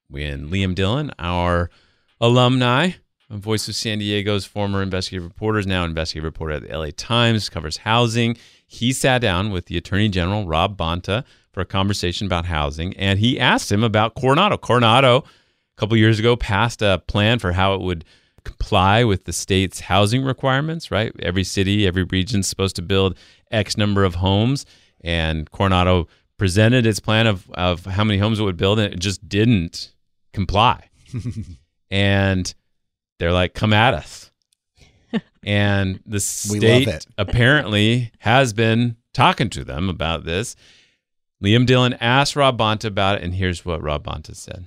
when 0.10 0.50
Liam 0.50 0.74
Dillon, 0.74 1.12
our 1.20 1.70
alumni, 2.20 2.94
Voice 3.30 3.68
of 3.68 3.76
San 3.76 4.00
Diego's 4.00 4.46
former 4.46 4.82
investigative 4.82 5.24
reporter, 5.24 5.60
is 5.60 5.68
now 5.68 5.86
investigative 5.86 6.26
reporter 6.26 6.54
at 6.56 6.68
the 6.68 6.76
LA 6.76 6.90
Times, 6.98 7.48
covers 7.48 7.78
housing. 7.78 8.38
He 8.66 8.92
sat 8.92 9.20
down 9.20 9.52
with 9.52 9.68
the 9.68 9.78
Attorney 9.78 10.10
General, 10.10 10.48
Rob 10.48 10.76
Bonta, 10.76 11.24
for 11.52 11.62
a 11.62 11.66
conversation 11.66 12.26
about 12.26 12.46
housing, 12.46 12.98
and 12.98 13.20
he 13.20 13.40
asked 13.40 13.72
him 13.72 13.84
about 13.84 14.16
Coronado. 14.16 14.58
Coronado, 14.58 15.18
a 15.18 15.24
couple 15.78 15.96
years 15.96 16.18
ago, 16.18 16.36
passed 16.36 16.82
a 16.82 17.04
plan 17.08 17.38
for 17.38 17.52
how 17.52 17.76
it 17.76 17.82
would 17.82 18.04
comply 18.44 19.04
with 19.04 19.26
the 19.26 19.34
state's 19.34 19.80
housing 19.80 20.24
requirements, 20.24 20.90
right? 20.90 21.14
Every 21.20 21.44
city, 21.44 21.86
every 21.86 22.04
region 22.04 22.40
is 22.40 22.48
supposed 22.48 22.76
to 22.78 22.82
build 22.82 23.16
X 23.52 23.78
number 23.78 24.04
of 24.04 24.16
homes, 24.16 24.66
and 25.02 25.52
Coronado 25.52 26.08
presented 26.44 26.86
its 26.86 27.00
plan 27.00 27.26
of, 27.26 27.50
of 27.52 27.86
how 27.86 28.04
many 28.04 28.20
homes 28.20 28.38
it 28.38 28.44
would 28.44 28.58
build, 28.58 28.78
and 28.78 28.94
it 28.94 29.00
just 29.00 29.30
didn't 29.30 29.94
comply. 30.34 30.90
and 31.90 32.54
they're 33.18 33.32
like, 33.32 33.54
come 33.54 33.72
at 33.72 33.94
us. 33.94 34.30
and 35.46 36.02
the 36.06 36.20
state 36.20 37.08
apparently 37.18 38.12
has 38.20 38.52
been 38.52 38.98
talking 39.14 39.50
to 39.52 39.64
them 39.64 39.88
about 39.88 40.26
this. 40.26 40.58
Liam 41.42 41.66
Dillon 41.66 41.94
asked 42.02 42.36
Rob 42.36 42.58
Bonta 42.58 42.88
about 42.88 43.20
it, 43.20 43.24
and 43.24 43.36
here's 43.36 43.64
what 43.64 43.82
Rob 43.82 44.04
Bonta 44.04 44.36
said. 44.36 44.66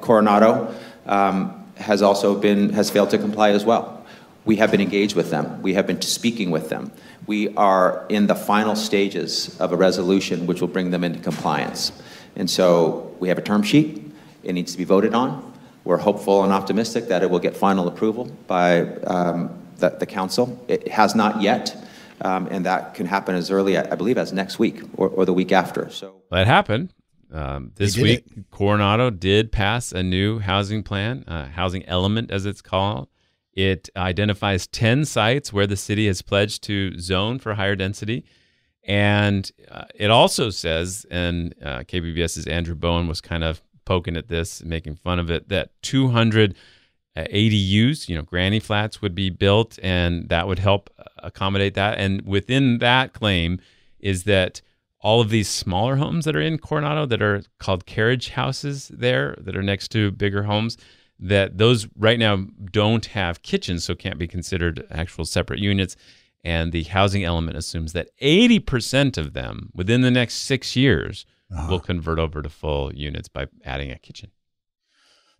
Coronado 0.00 0.72
um, 1.06 1.66
has 1.78 2.00
also 2.00 2.38
been 2.38 2.72
has 2.74 2.90
failed 2.90 3.10
to 3.10 3.18
comply 3.18 3.50
as 3.50 3.64
well. 3.64 4.01
We 4.44 4.56
have 4.56 4.70
been 4.70 4.80
engaged 4.80 5.14
with 5.14 5.30
them. 5.30 5.62
We 5.62 5.74
have 5.74 5.86
been 5.86 6.00
speaking 6.02 6.50
with 6.50 6.68
them. 6.68 6.90
We 7.26 7.54
are 7.54 8.04
in 8.08 8.26
the 8.26 8.34
final 8.34 8.74
stages 8.74 9.58
of 9.60 9.72
a 9.72 9.76
resolution 9.76 10.46
which 10.46 10.60
will 10.60 10.68
bring 10.68 10.90
them 10.90 11.04
into 11.04 11.20
compliance. 11.20 11.92
And 12.34 12.50
so 12.50 13.14
we 13.20 13.28
have 13.28 13.38
a 13.38 13.42
term 13.42 13.62
sheet. 13.62 14.10
It 14.42 14.52
needs 14.54 14.72
to 14.72 14.78
be 14.78 14.84
voted 14.84 15.14
on. 15.14 15.52
We're 15.84 15.98
hopeful 15.98 16.42
and 16.44 16.52
optimistic 16.52 17.08
that 17.08 17.22
it 17.22 17.30
will 17.30 17.40
get 17.40 17.56
final 17.56 17.88
approval 17.88 18.24
by 18.46 18.82
um, 19.04 19.50
the, 19.76 19.90
the, 19.90 20.06
council. 20.06 20.64
It 20.68 20.88
has 20.88 21.14
not 21.14 21.42
yet, 21.42 21.76
um, 22.20 22.46
and 22.50 22.64
that 22.66 22.94
can 22.94 23.06
happen 23.06 23.34
as 23.34 23.50
early, 23.50 23.76
I 23.76 23.94
believe, 23.96 24.16
as 24.16 24.32
next 24.32 24.58
week 24.58 24.80
or, 24.96 25.08
or 25.08 25.24
the 25.24 25.32
week 25.32 25.50
after. 25.50 25.90
So 25.90 26.22
that 26.30 26.46
happened. 26.46 26.92
Um, 27.32 27.72
this 27.76 27.96
week, 27.96 28.24
it. 28.36 28.50
Coronado 28.50 29.10
did 29.10 29.50
pass 29.50 29.90
a 29.90 30.02
new 30.02 30.38
housing 30.38 30.82
plan, 30.82 31.24
uh, 31.26 31.46
housing 31.46 31.84
element 31.86 32.30
as 32.30 32.46
it's 32.46 32.62
called. 32.62 33.08
It 33.52 33.90
identifies 33.96 34.66
10 34.66 35.04
sites 35.04 35.52
where 35.52 35.66
the 35.66 35.76
city 35.76 36.06
has 36.06 36.22
pledged 36.22 36.62
to 36.64 36.98
zone 36.98 37.38
for 37.38 37.54
higher 37.54 37.76
density. 37.76 38.24
And 38.84 39.50
uh, 39.70 39.84
it 39.94 40.10
also 40.10 40.50
says, 40.50 41.06
and 41.10 41.54
uh, 41.62 41.80
KPBS's 41.80 42.46
Andrew 42.46 42.74
Bowen 42.74 43.06
was 43.06 43.20
kind 43.20 43.44
of 43.44 43.62
poking 43.84 44.16
at 44.16 44.28
this, 44.28 44.64
making 44.64 44.96
fun 44.96 45.18
of 45.18 45.30
it, 45.30 45.48
that 45.50 45.70
200 45.82 46.54
uh, 47.14 47.24
ADUs, 47.24 48.08
you 48.08 48.16
know, 48.16 48.22
granny 48.22 48.58
flats 48.58 49.02
would 49.02 49.14
be 49.14 49.30
built, 49.30 49.78
and 49.82 50.28
that 50.30 50.48
would 50.48 50.58
help 50.58 50.90
uh, 50.98 51.04
accommodate 51.18 51.74
that. 51.74 51.98
And 51.98 52.22
within 52.22 52.78
that 52.78 53.12
claim 53.12 53.60
is 54.00 54.24
that 54.24 54.62
all 55.00 55.20
of 55.20 55.30
these 55.30 55.48
smaller 55.48 55.96
homes 55.96 56.24
that 56.24 56.36
are 56.36 56.40
in 56.40 56.58
Coronado 56.58 57.06
that 57.06 57.20
are 57.20 57.42
called 57.58 57.86
carriage 57.86 58.30
houses 58.30 58.88
there 58.88 59.36
that 59.38 59.56
are 59.56 59.62
next 59.62 59.88
to 59.88 60.12
bigger 60.12 60.44
homes 60.44 60.78
that 61.22 61.56
those 61.56 61.86
right 61.96 62.18
now 62.18 62.44
don't 62.70 63.06
have 63.06 63.42
kitchens 63.42 63.84
so 63.84 63.94
can't 63.94 64.18
be 64.18 64.26
considered 64.26 64.84
actual 64.90 65.24
separate 65.24 65.60
units 65.60 65.96
and 66.44 66.72
the 66.72 66.82
housing 66.82 67.22
element 67.22 67.56
assumes 67.56 67.92
that 67.92 68.08
80% 68.20 69.16
of 69.16 69.32
them 69.32 69.70
within 69.72 70.02
the 70.02 70.10
next 70.10 70.34
6 70.42 70.74
years 70.74 71.24
uh-huh. 71.52 71.68
will 71.70 71.80
convert 71.80 72.18
over 72.18 72.42
to 72.42 72.48
full 72.48 72.92
units 72.92 73.28
by 73.28 73.46
adding 73.64 73.92
a 73.92 73.98
kitchen. 73.98 74.30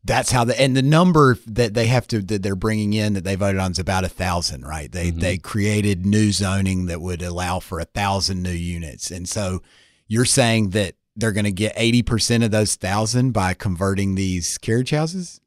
That's 0.04 0.32
how 0.32 0.44
the 0.44 0.60
and 0.60 0.76
the 0.76 0.82
number 0.82 1.38
that 1.46 1.74
they 1.74 1.86
have 1.86 2.08
to 2.08 2.20
that 2.22 2.42
they're 2.42 2.56
bringing 2.56 2.92
in 2.92 3.14
that 3.14 3.22
they 3.22 3.36
voted 3.36 3.60
on 3.60 3.70
is 3.70 3.78
about 3.78 4.02
a 4.02 4.08
thousand, 4.08 4.62
right? 4.62 4.90
They 4.90 5.10
mm-hmm. 5.10 5.20
they 5.20 5.38
created 5.38 6.04
new 6.04 6.32
zoning 6.32 6.86
that 6.86 7.00
would 7.00 7.22
allow 7.22 7.60
for 7.60 7.78
a 7.78 7.84
thousand 7.84 8.42
new 8.42 8.50
units, 8.50 9.12
and 9.12 9.28
so 9.28 9.62
you're 10.08 10.24
saying 10.24 10.70
that 10.70 10.96
they're 11.14 11.30
going 11.30 11.44
to 11.44 11.52
get 11.52 11.74
eighty 11.76 12.02
percent 12.02 12.42
of 12.42 12.50
those 12.50 12.74
thousand 12.74 13.30
by 13.30 13.54
converting 13.54 14.16
these 14.16 14.58
carriage 14.58 14.90
houses. 14.90 15.40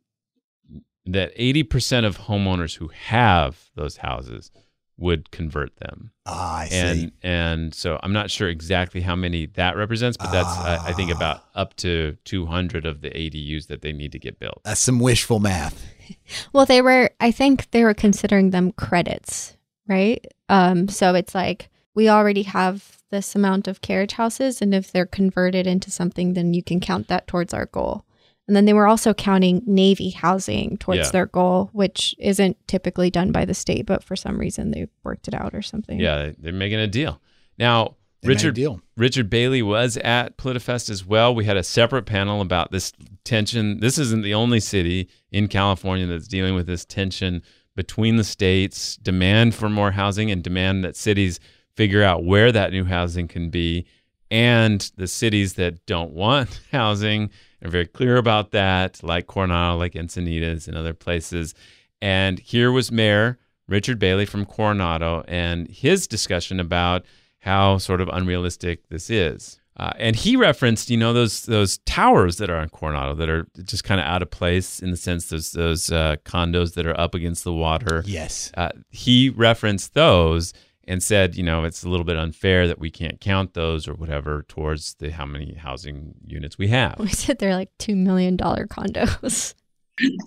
That 1.05 1.31
eighty 1.35 1.63
percent 1.63 2.05
of 2.05 2.17
homeowners 2.17 2.77
who 2.77 2.87
have 2.87 3.69
those 3.75 3.97
houses 3.97 4.51
would 4.97 5.29
convert 5.31 5.75
them. 5.77 6.11
Ah, 6.25 6.59
I 6.59 6.69
and, 6.71 6.99
see. 6.99 7.11
And 7.21 7.73
so 7.73 7.99
I'm 8.01 8.13
not 8.13 8.31
sure 8.31 8.47
exactly 8.47 9.01
how 9.01 9.15
many 9.15 9.45
that 9.47 9.75
represents, 9.75 10.17
but 10.17 10.31
that's 10.31 10.47
ah. 10.49 10.85
I, 10.85 10.89
I, 10.89 10.93
think 10.93 11.11
ah. 11.11 11.17
about 11.17 11.43
up 11.53 11.75
to 11.77 12.17
200 12.23 12.85
of 12.85 13.01
the 13.01 13.09
ADUs 13.09 13.67
that 13.67 13.81
they 13.81 13.91
need 13.91 14.11
to 14.13 14.19
get 14.19 14.39
built. 14.39 14.61
That's 14.63 14.79
some 14.79 14.99
wishful 14.99 15.39
math. 15.39 15.85
well, 16.53 16.65
they 16.65 16.81
were. 16.81 17.11
I 17.19 17.31
think 17.31 17.71
they 17.71 17.83
were 17.83 17.93
considering 17.93 18.51
them 18.51 18.71
credits, 18.71 19.57
right? 19.87 20.25
Um, 20.49 20.87
so 20.87 21.13
it's 21.13 21.35
like 21.35 21.69
we 21.93 22.09
already 22.09 22.43
have 22.43 23.01
this 23.11 23.35
amount 23.35 23.67
of 23.67 23.81
carriage 23.81 24.13
houses, 24.13 24.61
and 24.61 24.73
if 24.73 24.91
they're 24.91 25.05
converted 25.05 25.67
into 25.67 25.91
something, 25.91 26.33
then 26.33 26.53
you 26.53 26.63
can 26.63 26.79
count 26.79 27.07
that 27.07 27.27
towards 27.27 27.53
our 27.53 27.65
goal. 27.67 28.04
And 28.47 28.55
then 28.55 28.65
they 28.65 28.73
were 28.73 28.87
also 28.87 29.13
counting 29.13 29.63
Navy 29.65 30.11
housing 30.11 30.77
towards 30.77 31.07
yeah. 31.07 31.11
their 31.11 31.25
goal, 31.25 31.69
which 31.73 32.13
isn't 32.19 32.57
typically 32.67 33.09
done 33.09 33.31
by 33.31 33.43
the 33.43 33.55
state, 33.55 33.85
but 33.85 34.03
for 34.03 34.15
some 34.15 34.37
reason 34.37 34.71
they 34.71 34.87
worked 35.03 35.27
it 35.27 35.33
out 35.33 35.55
or 35.55 35.63
something. 35.63 35.99
Yeah, 35.99 36.31
they're 36.37 36.53
making 36.53 36.79
a 36.79 36.87
deal. 36.87 37.19
Now, 37.57 37.95
they 38.21 38.29
Richard 38.29 38.55
deal. 38.55 38.81
Richard 38.97 39.29
Bailey 39.29 39.61
was 39.61 39.97
at 39.97 40.37
PolitiFest 40.37 40.89
as 40.89 41.05
well. 41.05 41.33
We 41.33 41.45
had 41.45 41.57
a 41.57 41.63
separate 41.63 42.05
panel 42.05 42.41
about 42.41 42.71
this 42.71 42.93
tension. 43.23 43.79
This 43.79 43.97
isn't 43.97 44.23
the 44.23 44.33
only 44.33 44.59
city 44.59 45.09
in 45.31 45.47
California 45.47 46.05
that's 46.05 46.27
dealing 46.27 46.55
with 46.55 46.67
this 46.67 46.85
tension 46.85 47.41
between 47.75 48.15
the 48.15 48.23
states, 48.23 48.95
demand 48.97 49.53
for 49.53 49.69
more 49.69 49.91
housing 49.91 50.31
and 50.31 50.43
demand 50.43 50.83
that 50.83 50.95
cities 50.95 51.39
figure 51.75 52.03
out 52.03 52.23
where 52.23 52.51
that 52.51 52.71
new 52.71 52.85
housing 52.85 53.27
can 53.27 53.49
be, 53.49 53.85
and 54.31 54.91
the 54.95 55.07
cities 55.07 55.53
that 55.55 55.85
don't 55.85 56.11
want 56.11 56.61
housing 56.71 57.29
are 57.63 57.69
very 57.69 57.87
clear 57.87 58.17
about 58.17 58.51
that, 58.51 59.03
like 59.03 59.27
Coronado, 59.27 59.77
like 59.77 59.93
Encinitas, 59.93 60.67
and 60.67 60.77
other 60.77 60.93
places. 60.93 61.53
And 62.01 62.39
here 62.39 62.71
was 62.71 62.91
Mayor 62.91 63.39
Richard 63.67 63.99
Bailey 63.99 64.25
from 64.25 64.45
Coronado 64.45 65.23
and 65.27 65.67
his 65.67 66.07
discussion 66.07 66.59
about 66.59 67.05
how 67.39 67.77
sort 67.77 68.01
of 68.01 68.09
unrealistic 68.11 68.87
this 68.89 69.09
is. 69.09 69.59
Uh, 69.77 69.91
and 69.97 70.15
he 70.15 70.37
referenced, 70.37 70.89
you 70.89 70.95
know, 70.95 71.11
those 71.11 71.45
those 71.47 71.79
towers 71.79 72.37
that 72.37 72.49
are 72.49 72.55
on 72.57 72.69
Coronado 72.69 73.13
that 73.15 73.27
are 73.27 73.45
just 73.63 73.83
kind 73.83 73.99
of 73.99 74.07
out 74.07 74.21
of 74.21 74.31
place 74.31 74.79
in 74.79 74.91
the 74.91 74.97
sense 74.97 75.27
those 75.27 75.51
those 75.51 75.91
uh, 75.91 76.15
condos 76.23 76.75
that 76.75 76.87
are 76.87 76.97
up 76.99 77.13
against 77.13 77.43
the 77.43 77.51
water. 77.51 78.01
Yes. 78.05 78.51
Uh, 78.55 78.69
he 78.89 79.29
referenced 79.29 79.93
those 79.93 80.53
and 80.87 81.01
said, 81.01 81.35
you 81.35 81.43
know, 81.43 81.63
it's 81.63 81.83
a 81.83 81.89
little 81.89 82.05
bit 82.05 82.17
unfair 82.17 82.67
that 82.67 82.79
we 82.79 82.91
can't 82.91 83.19
count 83.19 83.53
those 83.53 83.87
or 83.87 83.93
whatever 83.93 84.45
towards 84.47 84.95
the 84.95 85.11
how 85.11 85.25
many 85.25 85.53
housing 85.55 86.15
units 86.25 86.57
we 86.57 86.67
have. 86.69 86.95
We 86.99 87.09
said 87.09 87.39
they're 87.39 87.55
like 87.55 87.71
two 87.79 87.95
million 87.95 88.35
dollar 88.35 88.67
condos. 88.67 89.53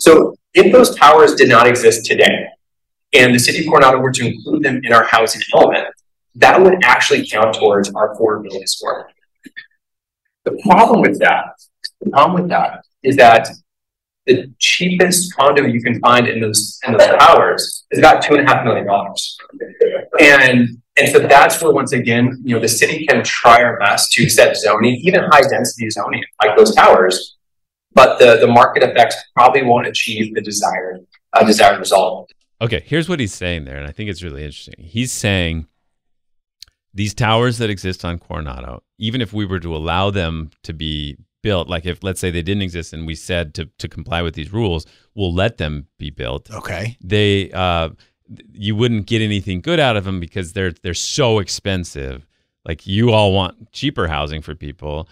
So 0.01 0.35
if 0.55 0.73
those 0.73 0.97
towers 0.97 1.35
did 1.35 1.49
not 1.49 1.67
exist 1.67 2.07
today, 2.07 2.47
and 3.13 3.35
the 3.35 3.39
city 3.39 3.61
of 3.61 3.71
Coronado 3.71 3.99
were 3.99 4.13
to 4.13 4.27
include 4.27 4.63
them 4.63 4.81
in 4.85 4.93
our 4.93 5.05
housing 5.05 5.43
element, 5.55 5.89
that 6.35 6.61
would 6.61 6.79
actually 6.83 7.27
count 7.27 7.55
towards 7.55 7.91
our 7.95 8.15
four 8.17 8.41
million 8.41 8.67
square. 8.67 9.09
The 10.45 10.59
problem 10.63 11.03
with 11.03 11.19
that, 11.21 11.55
the 12.01 12.11
problem 12.11 12.41
with 12.41 12.51
that 12.51 12.85
is 13.03 13.17
that 13.17 13.49
the 14.29 14.53
cheapest 14.59 15.35
condo 15.35 15.65
you 15.65 15.83
can 15.83 15.99
find 16.01 16.29
in 16.29 16.41
those 16.41 16.79
in 16.87 16.93
those 16.93 17.09
towers 17.19 17.85
is 17.91 17.99
about 17.99 18.23
two 18.23 18.35
and 18.35 18.47
a 18.47 18.51
half 18.51 18.65
million 18.65 18.87
dollars. 18.87 19.37
And 20.21 20.79
and 20.99 21.09
so 21.13 21.19
that's 21.21 21.61
where 21.63 21.73
once 21.73 21.93
again, 21.93 22.41
you 22.45 22.55
know, 22.55 22.61
the 22.61 22.69
city 22.69 23.07
can 23.07 23.25
try 23.25 23.63
our 23.63 23.79
best 23.79 24.13
to 24.13 24.29
set 24.29 24.57
zoning, 24.57 24.97
even 25.03 25.21
high 25.33 25.43
density 25.49 25.89
zoning, 25.91 26.23
like 26.43 26.57
those 26.57 26.75
towers. 26.75 27.37
but 27.95 28.19
the, 28.19 28.37
the 28.39 28.47
market 28.47 28.83
effects 28.83 29.17
probably 29.35 29.63
won't 29.63 29.87
achieve 29.87 30.35
the 30.35 30.41
desired 30.41 31.05
uh, 31.33 31.45
desired 31.45 31.79
result. 31.79 32.31
Okay, 32.61 32.83
here's 32.87 33.09
what 33.09 33.21
he's 33.21 33.35
saying 33.35 33.65
there, 33.65 33.77
and 33.79 33.87
I 33.87 33.93
think 33.93 34.11
it's 34.11 34.23
really 34.23 34.45
interesting. 34.45 34.75
He's 34.79 35.13
saying 35.13 35.67
these 36.93 37.15
towers 37.15 37.59
that 37.59 37.71
exist 37.71 38.05
on 38.05 38.19
Coronado, 38.19 38.83
even 38.99 39.21
if 39.21 39.33
we 39.33 39.47
were 39.47 39.61
to 39.61 39.75
allow 39.77 40.11
them 40.11 40.51
to 40.65 40.73
be 40.73 41.17
built, 41.49 41.67
like 41.67 41.87
if 41.87 42.03
let's 42.03 42.21
say 42.21 42.31
they 42.31 42.43
didn't 42.43 42.61
exist 42.63 42.93
and 42.93 43.07
we 43.07 43.15
said 43.15 43.55
to, 43.55 43.65
to 43.79 43.89
comply 43.89 44.21
with 44.21 44.35
these 44.35 44.53
rules, 44.53 44.85
we'll 45.15 45.33
let 45.33 45.57
them 45.57 45.87
be 45.97 46.11
built. 46.11 46.51
Okay. 46.51 46.99
They 47.03 47.51
uh, 47.53 47.89
you 48.53 48.77
wouldn't 48.77 49.07
get 49.07 49.23
anything 49.23 49.63
good 49.63 49.81
out 49.81 49.97
of 49.97 50.05
them 50.05 50.21
because 50.21 50.53
they're 50.53 50.73
they're 50.83 50.93
so 50.93 51.39
expensive. 51.39 52.27
Like 52.67 52.87
you 52.87 53.13
all 53.13 53.33
want 53.33 53.73
cheaper 53.73 54.09
housing 54.09 54.43
for 54.43 54.55
people. 54.55 55.09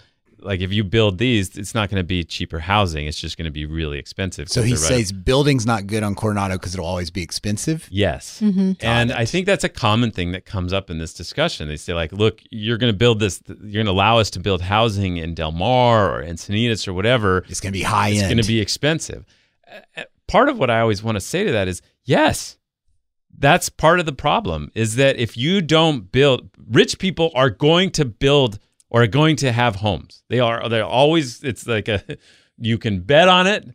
Like 0.47 0.61
if 0.61 0.73
you 0.73 0.85
build 0.85 1.19
these, 1.19 1.57
it's 1.59 1.75
not 1.75 1.91
going 1.91 2.01
to 2.01 2.07
be 2.07 2.25
cheaper 2.25 2.61
housing. 2.61 3.07
It's 3.07 3.21
just 3.21 3.37
going 3.37 3.47
to 3.47 3.51
be 3.51 3.67
really 3.67 3.99
expensive. 3.99 4.49
So 4.49 4.63
he 4.63 4.73
right- 4.73 4.79
says 4.79 5.13
building's 5.13 5.67
not 5.67 5.87
good 5.87 6.03
on 6.03 6.15
Coronado 6.15 6.55
because 6.55 6.73
it'll 6.73 6.87
always 6.87 7.11
be 7.11 7.23
expensive. 7.23 7.89
yes. 7.91 8.41
Mm-hmm. 8.41 8.73
And 8.81 9.13
I 9.13 9.25
think 9.25 9.47
that's 9.47 9.65
a 9.65 9.69
common 9.69 10.11
thing 10.11 10.33
that 10.33 10.47
comes 10.47 10.73
up 10.73 10.89
in 10.89 10.99
this 10.99 11.13
discussion. 11.13 11.69
They 11.69 11.77
say, 11.77 11.93
like, 11.93 12.13
look, 12.13 12.41
you're 12.51 12.79
going 12.79 12.93
to 12.93 12.97
build 12.97 13.21
this, 13.21 13.43
you're 13.49 13.85
going 13.85 13.87
to 13.87 13.93
allow 13.93 14.19
us 14.19 14.31
to 14.31 14.41
build 14.41 14.63
housing 14.63 15.17
in 15.17 15.35
Del 15.35 15.53
Mar 15.53 16.15
or 16.15 16.23
Encinitas 16.23 16.87
or 16.87 16.95
whatever. 16.95 17.45
It's 17.49 17.61
going 17.61 17.73
to 17.73 17.79
be 17.79 17.83
high 17.83 18.11
It's 18.11 18.23
end. 18.23 18.25
It's 18.25 18.35
going 18.35 18.43
to 18.45 18.49
be 18.49 18.61
expensive. 18.61 19.27
Part 20.29 20.49
of 20.49 20.59
what 20.59 20.71
I 20.71 20.81
always 20.81 21.03
want 21.03 21.17
to 21.17 21.21
say 21.21 21.45
to 21.45 21.53
that 21.53 21.69
is, 21.69 21.83
yes, 22.05 22.57
that's 23.39 23.69
part 23.69 24.01
of 24.01 24.07
the 24.07 24.13
problem 24.13 24.71
is 24.75 24.97
that 24.97 25.17
if 25.17 25.37
you 25.37 25.61
don't 25.61 26.11
build, 26.11 26.49
rich 26.71 26.99
people 26.99 27.31
are 27.35 27.51
going 27.51 27.91
to 27.91 28.05
build 28.05 28.59
or 28.59 28.59
are 28.93 29.07
going 29.07 29.37
to 29.37 29.53
have 29.53 29.77
homes. 29.77 30.23
They 30.29 30.41
are, 30.41 30.69
they're 30.69 30.85
always, 30.85 31.43
it's 31.43 31.67
like 31.67 31.89
a, 31.89 32.03
you 32.59 32.79
can 32.79 33.01
bet 33.01 33.29
on 33.29 33.47
it. 33.47 33.69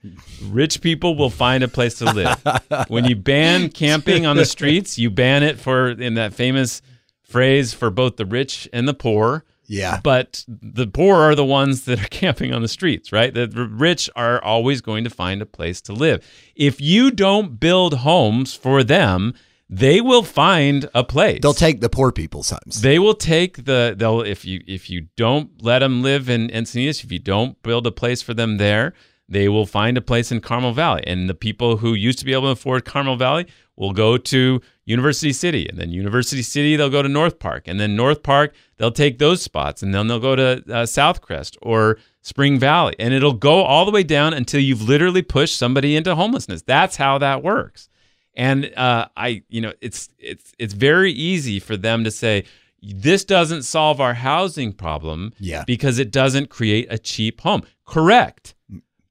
Rich 0.43 0.81
people 0.81 1.15
will 1.15 1.29
find 1.29 1.63
a 1.63 1.67
place 1.67 1.95
to 1.95 2.11
live. 2.11 2.41
when 2.87 3.05
you 3.05 3.15
ban 3.15 3.69
camping 3.69 4.25
on 4.25 4.37
the 4.37 4.45
streets, 4.45 4.97
you 4.97 5.09
ban 5.09 5.43
it 5.43 5.59
for, 5.59 5.89
in 5.89 6.15
that 6.15 6.33
famous 6.33 6.81
phrase, 7.23 7.73
for 7.73 7.89
both 7.89 8.17
the 8.17 8.25
rich 8.25 8.67
and 8.73 8.87
the 8.87 8.93
poor 8.93 9.45
yeah. 9.71 9.99
but 10.03 10.43
the 10.47 10.85
poor 10.85 11.15
are 11.15 11.33
the 11.33 11.45
ones 11.45 11.85
that 11.85 12.03
are 12.03 12.07
camping 12.09 12.53
on 12.53 12.61
the 12.61 12.67
streets, 12.67 13.11
right? 13.11 13.33
The 13.33 13.47
rich 13.47 14.09
are 14.15 14.43
always 14.43 14.81
going 14.81 15.05
to 15.05 15.09
find 15.09 15.41
a 15.41 15.45
place 15.45 15.81
to 15.81 15.93
live. 15.93 16.25
If 16.55 16.81
you 16.81 17.09
don't 17.09 17.59
build 17.59 17.99
homes 17.99 18.53
for 18.53 18.83
them, 18.83 19.33
they 19.73 20.01
will 20.01 20.23
find 20.23 20.89
a 20.93 21.03
place. 21.03 21.39
They'll 21.41 21.53
take 21.53 21.79
the 21.79 21.89
poor 21.89 22.11
people's 22.11 22.49
homes. 22.49 22.81
They 22.81 22.99
will 22.99 23.13
take 23.13 23.63
the 23.63 23.95
they'll 23.97 24.21
if 24.21 24.43
you 24.43 24.61
if 24.67 24.89
you 24.89 25.07
don't 25.15 25.63
let 25.63 25.79
them 25.79 26.03
live 26.03 26.29
in 26.29 26.49
Encinitas, 26.49 27.05
if 27.05 27.11
you 27.11 27.19
don't 27.19 27.61
build 27.63 27.87
a 27.87 27.91
place 27.91 28.21
for 28.21 28.33
them 28.33 28.57
there, 28.57 28.93
they 29.29 29.47
will 29.47 29.65
find 29.65 29.97
a 29.97 30.01
place 30.01 30.29
in 30.29 30.41
Carmel 30.41 30.73
Valley. 30.73 31.03
And 31.07 31.29
the 31.29 31.33
people 31.33 31.77
who 31.77 31.93
used 31.93 32.19
to 32.19 32.25
be 32.25 32.33
able 32.33 32.47
to 32.47 32.49
afford 32.49 32.83
Carmel 32.83 33.15
Valley 33.15 33.47
will 33.77 33.93
go 33.93 34.17
to 34.17 34.61
University 34.83 35.31
City, 35.31 35.69
and 35.69 35.77
then 35.77 35.89
University 35.89 36.41
City 36.41 36.75
they'll 36.75 36.89
go 36.89 37.01
to 37.01 37.07
North 37.07 37.39
Park, 37.39 37.63
and 37.65 37.79
then 37.79 37.95
North 37.95 38.23
Park 38.23 38.53
they'll 38.75 38.91
take 38.91 39.19
those 39.19 39.41
spots, 39.41 39.81
and 39.81 39.95
then 39.95 40.07
they'll 40.07 40.19
go 40.19 40.35
to 40.35 40.51
uh, 40.51 40.85
Southcrest 40.85 41.55
or 41.61 41.97
Spring 42.21 42.59
Valley, 42.59 42.93
and 42.99 43.13
it'll 43.13 43.31
go 43.31 43.63
all 43.63 43.85
the 43.85 43.91
way 43.91 44.03
down 44.03 44.33
until 44.33 44.59
you've 44.59 44.81
literally 44.81 45.21
pushed 45.21 45.57
somebody 45.57 45.95
into 45.95 46.13
homelessness. 46.13 46.61
That's 46.61 46.97
how 46.97 47.17
that 47.19 47.41
works. 47.41 47.87
And 48.35 48.71
uh, 48.77 49.07
I, 49.17 49.43
you 49.49 49.59
know, 49.61 49.73
it's 49.81 50.09
it's 50.17 50.53
it's 50.57 50.73
very 50.73 51.11
easy 51.11 51.59
for 51.59 51.75
them 51.75 52.03
to 52.05 52.11
say 52.11 52.45
this 52.81 53.25
doesn't 53.25 53.63
solve 53.63 53.99
our 54.01 54.13
housing 54.13 54.73
problem 54.73 55.33
Yeah. 55.39 55.63
because 55.67 55.99
it 55.99 56.11
doesn't 56.11 56.49
create 56.49 56.87
a 56.89 56.97
cheap 56.97 57.41
home. 57.41 57.63
Correct, 57.85 58.55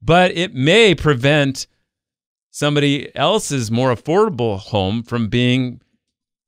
but 0.01 0.31
it 0.31 0.53
may 0.55 0.95
prevent 0.95 1.67
somebody 2.49 3.15
else's 3.15 3.71
more 3.71 3.93
affordable 3.95 4.57
home 4.59 5.03
from 5.03 5.27
being, 5.29 5.81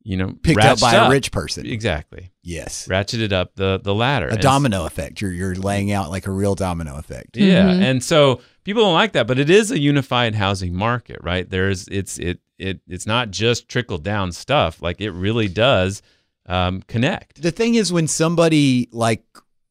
you 0.03 0.17
know, 0.17 0.34
Picked 0.43 0.59
up 0.59 0.80
by 0.80 0.93
ratcheted 0.93 1.07
a 1.07 1.09
rich 1.11 1.32
person. 1.32 1.65
Exactly, 1.65 2.32
Yes. 2.41 2.88
ratcheted 2.89 3.32
up 3.32 3.55
the 3.55 3.80
the 3.82 3.93
ladder. 3.93 4.28
A 4.28 4.34
And 4.34 4.41
domino 4.41 4.86
effect. 4.86 5.21
You're 5.21 5.32
you're 5.32 5.55
laying 5.55 5.91
out 5.91 6.09
like 6.09 6.28
a 6.28 6.32
real 6.32 6.55
domino 6.55 6.97
effect. 6.97 7.38
yeah, 7.38 7.69
Mhm. 7.69 7.82
and 7.84 8.03
so 8.03 8.41
people 8.64 8.84
don't 8.84 8.93
like 8.93 9.14
that, 9.14 9.28
but 9.28 9.39
it 9.39 9.49
is 9.49 9.72
a 9.72 9.80
unified 9.80 10.36
housing 10.36 10.74
market, 10.74 11.20
right? 11.22 11.49
There's 11.49 11.88
it's 11.88 12.18
it 12.20 12.39
it 12.57 12.82
it's 12.88 13.05
not 13.05 13.32
just 13.32 13.68
trickle 13.68 13.97
down 13.97 14.32
stuff. 14.32 14.82
Like 14.82 15.01
it 15.01 15.11
really 15.11 15.47
does 15.47 16.01
um, 16.45 16.82
connect. 16.84 17.41
The 17.41 17.51
thing 17.51 17.76
is, 17.76 17.91
when 17.91 18.07
somebody 18.07 18.89
like 18.91 19.24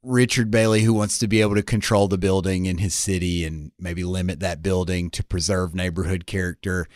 Richard 0.03 0.51
Bailey, 0.51 0.83
who 0.83 0.95
wants 0.95 1.19
to 1.19 1.29
be 1.29 1.41
able 1.41 1.55
to 1.55 1.63
control 1.63 2.09
the 2.09 2.19
building 2.19 2.67
in 2.67 2.79
his 2.79 2.95
city 2.95 3.45
and 3.45 3.73
maybe 3.79 4.05
limit 4.05 4.41
that 4.41 4.63
building 4.63 5.11
to 5.11 5.25
preserve 5.25 5.75
neighborhood 5.75 6.27
character, 6.27 6.89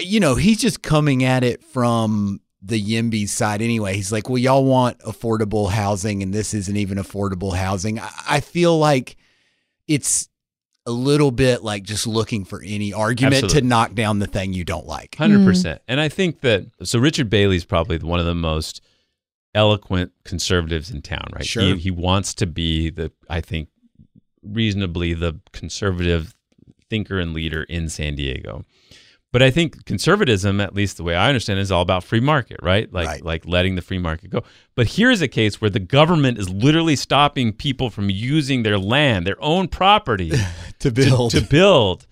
you 0.00 0.20
know, 0.20 0.34
he's 0.34 0.60
just 0.60 0.82
coming 0.82 1.24
at 1.24 1.44
it 1.44 1.62
from 1.62 2.40
the 2.62 2.80
YIMBY 2.80 3.28
side 3.28 3.62
anyway. 3.62 3.94
He's 3.94 4.12
like, 4.12 4.28
well, 4.28 4.38
y'all 4.38 4.64
want 4.64 4.98
affordable 5.00 5.70
housing, 5.70 6.22
and 6.22 6.34
this 6.34 6.52
isn't 6.52 6.76
even 6.76 6.98
affordable 6.98 7.56
housing. 7.56 7.98
I, 7.98 8.10
I 8.28 8.40
feel 8.40 8.78
like 8.78 9.16
it's 9.88 10.28
a 10.86 10.90
little 10.90 11.30
bit 11.30 11.62
like 11.62 11.82
just 11.82 12.06
looking 12.06 12.44
for 12.44 12.62
any 12.64 12.92
argument 12.92 13.34
Absolutely. 13.34 13.60
to 13.60 13.66
knock 13.66 13.94
down 13.94 14.18
the 14.18 14.26
thing 14.26 14.52
you 14.52 14.64
don't 14.64 14.86
like. 14.86 15.14
Hundred 15.14 15.40
hmm. 15.40 15.46
percent. 15.46 15.82
And 15.86 16.00
I 16.00 16.08
think 16.08 16.40
that 16.40 16.66
so 16.82 16.98
Richard 16.98 17.28
Bailey's 17.28 17.64
probably 17.64 17.98
one 17.98 18.20
of 18.20 18.26
the 18.26 18.34
most 18.34 18.82
eloquent 19.54 20.12
conservatives 20.24 20.90
in 20.90 21.02
town, 21.02 21.28
right? 21.32 21.44
Sure. 21.44 21.62
He, 21.62 21.76
he 21.76 21.90
wants 21.90 22.34
to 22.34 22.46
be 22.46 22.90
the 22.90 23.12
I 23.28 23.40
think 23.40 23.68
reasonably 24.42 25.12
the 25.14 25.38
conservative 25.52 26.34
thinker 26.88 27.18
and 27.18 27.34
leader 27.34 27.62
in 27.64 27.88
San 27.88 28.16
Diego. 28.16 28.64
But 29.32 29.42
I 29.42 29.50
think 29.52 29.84
conservatism, 29.84 30.60
at 30.60 30.74
least 30.74 30.96
the 30.96 31.04
way 31.04 31.14
I 31.14 31.28
understand 31.28 31.58
it, 31.60 31.62
is 31.62 31.70
all 31.70 31.82
about 31.82 32.02
free 32.02 32.18
market, 32.20 32.58
right? 32.62 32.92
Like 32.92 33.06
Right. 33.06 33.24
like 33.24 33.46
letting 33.46 33.76
the 33.76 33.82
free 33.82 33.98
market 33.98 34.30
go. 34.30 34.42
But 34.74 34.88
here's 34.88 35.20
a 35.22 35.28
case 35.28 35.60
where 35.60 35.70
the 35.70 35.78
government 35.78 36.38
is 36.38 36.48
literally 36.48 36.96
stopping 36.96 37.52
people 37.52 37.90
from 37.90 38.10
using 38.10 38.64
their 38.64 38.78
land, 38.78 39.26
their 39.26 39.40
own 39.42 39.68
property 39.68 40.32
To 40.80 40.90
build. 40.90 41.30
to 41.32 41.40
build 41.42 42.06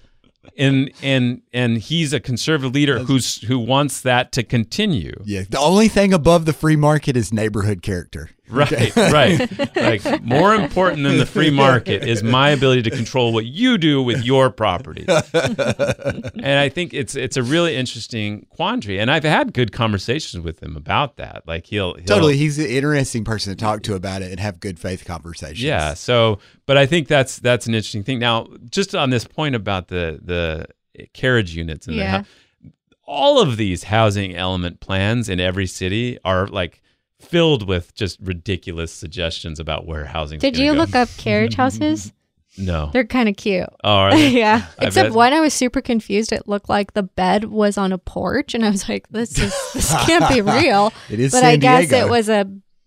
and 0.57 0.91
and 1.03 1.43
and 1.53 1.79
he's 1.79 2.13
a 2.13 2.21
conservative 2.21 2.73
leader 2.73 3.01
who's 3.01 3.43
who 3.43 3.59
wants 3.59 4.01
that 4.01 4.33
to 4.33 4.43
continue 4.43 5.13
yeah. 5.25 5.43
The 5.49 5.59
only 5.59 5.89
thing 5.89 6.15
above 6.15 6.47
the 6.47 6.53
free 6.55 6.77
market 6.77 7.17
is 7.17 7.33
neighborhood 7.33 7.83
character. 7.83 8.31
Right 8.51 8.95
right 8.97 9.77
like 9.77 10.23
more 10.23 10.55
important 10.55 11.03
than 11.05 11.19
the 11.19 11.27
free 11.27 11.51
market 11.51 12.03
is 12.07 12.23
my 12.23 12.51
ability 12.51 12.83
to 12.83 12.91
control 12.91 13.33
what 13.33 13.45
you 13.47 13.79
do 13.79 14.03
with 14.03 14.25
your 14.25 14.51
property 14.51 15.05
and 15.09 16.59
i 16.59 16.69
think 16.69 16.93
it's 16.95 17.15
it's 17.15 17.37
a 17.37 17.43
really 17.43 17.77
interesting 17.77 18.47
quandary 18.51 18.99
and 18.99 19.11
i've 19.11 19.25
had 19.25 19.53
good 19.53 19.73
conversations 19.73 20.43
with 20.43 20.63
him 20.63 20.77
about 20.77 21.17
that 21.17 21.43
like 21.47 21.67
he'll, 21.67 21.95
he'll 21.95 22.05
Totally. 22.05 22.37
He's 22.37 22.59
an 22.59 22.67
interesting 22.67 23.25
person 23.25 23.53
to 23.53 23.57
talk 23.57 23.83
to 23.83 23.95
about 23.95 24.23
it 24.23 24.31
and 24.31 24.41
have 24.41 24.61
good 24.61 24.79
faith 24.79 25.05
conversations. 25.05 25.63
Yeah. 25.63 25.95
So, 25.95 26.39
but 26.67 26.77
I 26.77 26.87
think 26.87 27.09
that's 27.09 27.39
that's 27.39 27.67
an 27.67 27.75
interesting 27.75 28.03
thing. 28.03 28.19
Now, 28.19 28.49
just 28.71 28.95
on 28.95 29.11
this 29.11 29.25
point 29.25 29.55
about 29.55 29.89
the 29.89 30.21
the 30.23 30.67
carriage 31.13 31.55
units 31.55 31.87
and 31.87 31.97
Yeah. 31.97 32.23
the 32.63 32.73
all 33.05 33.41
of 33.41 33.57
these 33.57 33.85
housing 33.85 34.35
element 34.37 34.81
plans 34.81 35.29
in 35.29 35.41
every 35.41 35.67
city 35.67 36.19
are 36.25 36.47
like 36.49 36.83
filled 37.29 37.67
with 37.69 37.95
just 37.95 38.19
ridiculous 38.21 38.93
suggestions 38.93 39.61
about 39.61 39.87
where 39.87 40.05
housing. 40.07 40.39
Did 40.39 40.57
you 40.59 40.73
look 40.73 40.95
up 40.95 41.09
carriage 41.17 41.55
houses? 41.57 42.13
No. 42.57 42.91
They're 42.93 43.05
kind 43.07 43.29
of 43.29 43.37
cute. 43.37 43.69
Oh, 43.85 43.91
are 43.91 44.11
they? 44.17 44.31
yeah. 44.31 44.67
I 44.79 44.87
Except 44.87 45.11
bet. 45.11 45.13
one, 45.17 45.33
I 45.33 45.41
was 45.41 45.55
super 45.55 45.81
confused. 45.81 46.33
It 46.33 46.49
looked 46.49 46.69
like 46.69 46.95
the 46.95 47.05
bed 47.05 47.45
was 47.45 47.79
on 47.79 47.93
a 47.93 47.99
porch, 47.99 48.55
and 48.55 48.65
I 48.65 48.71
was 48.71 48.89
like, 48.89 49.07
"This 49.11 49.39
is 49.39 49.55
this 49.75 49.95
can't 50.07 50.29
be 50.29 50.41
real." 50.41 50.93
It 51.09 51.21
is 51.21 51.33
but 51.33 51.41
San 51.41 51.51
I 51.51 51.57
guess 51.57 51.89
Diego. 51.89 52.07
it 52.07 52.11
was 52.11 52.29
a 52.29 52.47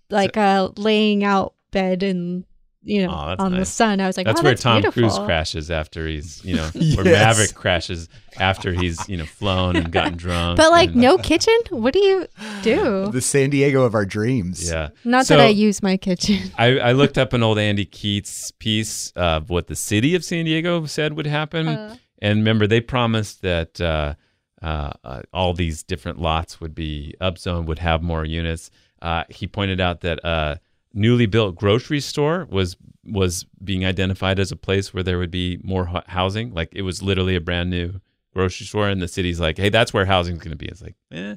like 0.09 0.35
a 0.35 0.71
laying 0.75 1.23
out 1.23 1.53
bed 1.71 2.03
and 2.03 2.43
you 2.83 3.05
know 3.05 3.13
Oh, 3.13 3.27
that's 3.29 3.41
on 3.41 3.51
the 3.55 3.65
sun. 3.65 3.99
I 4.01 4.07
was 4.07 4.17
like, 4.17 4.25
that's 4.25 4.39
"Oh, 4.39 4.43
where 4.43 4.51
that's 4.53 4.63
Tom 4.63 4.81
beautiful. 4.81 5.01
Cruise 5.03 5.19
crashes 5.19 5.69
after 5.69 6.07
he's, 6.07 6.43
you 6.43 6.55
know, 6.55 6.65
or 6.75 7.03
Yes. 7.03 7.05
Maverick 7.05 7.53
crashes 7.53 8.09
after 8.39 8.73
he's, 8.73 9.07
you 9.07 9.17
know, 9.17 9.25
flown 9.25 9.75
and 9.75 9.91
gotten 9.91 10.17
drunk. 10.17 10.57
But 10.57 10.71
like, 10.71 10.89
and- 10.89 10.97
no 10.97 11.17
kitchen. 11.17 11.55
What 11.69 11.93
do 11.93 11.99
you 11.99 12.27
do? 12.63 13.11
the 13.11 13.21
San 13.21 13.49
Diego 13.51 13.83
of 13.83 13.93
our 13.93 14.05
dreams. 14.05 14.67
Yeah. 14.69 14.89
Not 15.03 15.27
So- 15.27 15.37
that 15.37 15.43
I 15.43 15.49
use 15.49 15.83
my 15.83 15.97
kitchen. 15.97 16.51
I, 16.57 16.79
I 16.79 16.91
looked 16.93 17.17
up 17.17 17.33
an 17.33 17.43
old 17.43 17.59
Andy 17.59 17.85
Keatts 17.85 18.51
piece 18.59 19.11
of 19.15 19.49
what 19.49 19.67
the 19.67 19.75
city 19.75 20.15
of 20.15 20.23
San 20.23 20.45
Diego 20.45 20.85
said 20.85 21.13
would 21.13 21.27
happen. 21.27 21.67
Uh. 21.67 21.95
and 22.21 22.39
remember, 22.39 22.67
they 22.67 22.81
promised 22.81 23.41
that 23.43 23.79
uh, 23.81 24.15
uh, 24.61 24.91
uh, 25.03 25.21
all 25.33 25.53
these 25.53 25.83
different 25.83 26.19
lots 26.19 26.59
would 26.61 26.73
be 26.75 27.13
upzoned, 27.21 27.65
would 27.65 27.79
have 27.79 28.01
more 28.01 28.25
units. 28.25 28.69
Uh, 29.01 29.23
he 29.29 29.47
pointed 29.47 29.79
out 29.81 30.01
that 30.01 30.19
a 30.23 30.59
newly 30.93 31.25
built 31.25 31.55
grocery 31.55 31.99
store 31.99 32.47
was 32.49 32.75
was 33.05 33.45
being 33.63 33.85
identified 33.85 34.39
as 34.39 34.51
a 34.51 34.55
place 34.55 34.93
where 34.93 35.03
there 35.03 35.17
would 35.17 35.31
be 35.31 35.59
more 35.63 35.85
hu- 35.85 35.99
housing. 36.07 36.53
Like 36.53 36.69
it 36.73 36.83
was 36.83 37.01
literally 37.01 37.35
a 37.35 37.41
brand 37.41 37.69
new 37.69 37.99
grocery 38.33 38.65
store, 38.67 38.89
and 38.89 39.01
the 39.01 39.07
city's 39.07 39.39
like, 39.39 39.57
"Hey, 39.57 39.69
that's 39.69 39.93
where 39.93 40.05
housing's 40.05 40.39
going 40.39 40.51
to 40.51 40.57
be." 40.57 40.67
It's 40.67 40.81
like, 40.81 40.95
eh, 41.11 41.35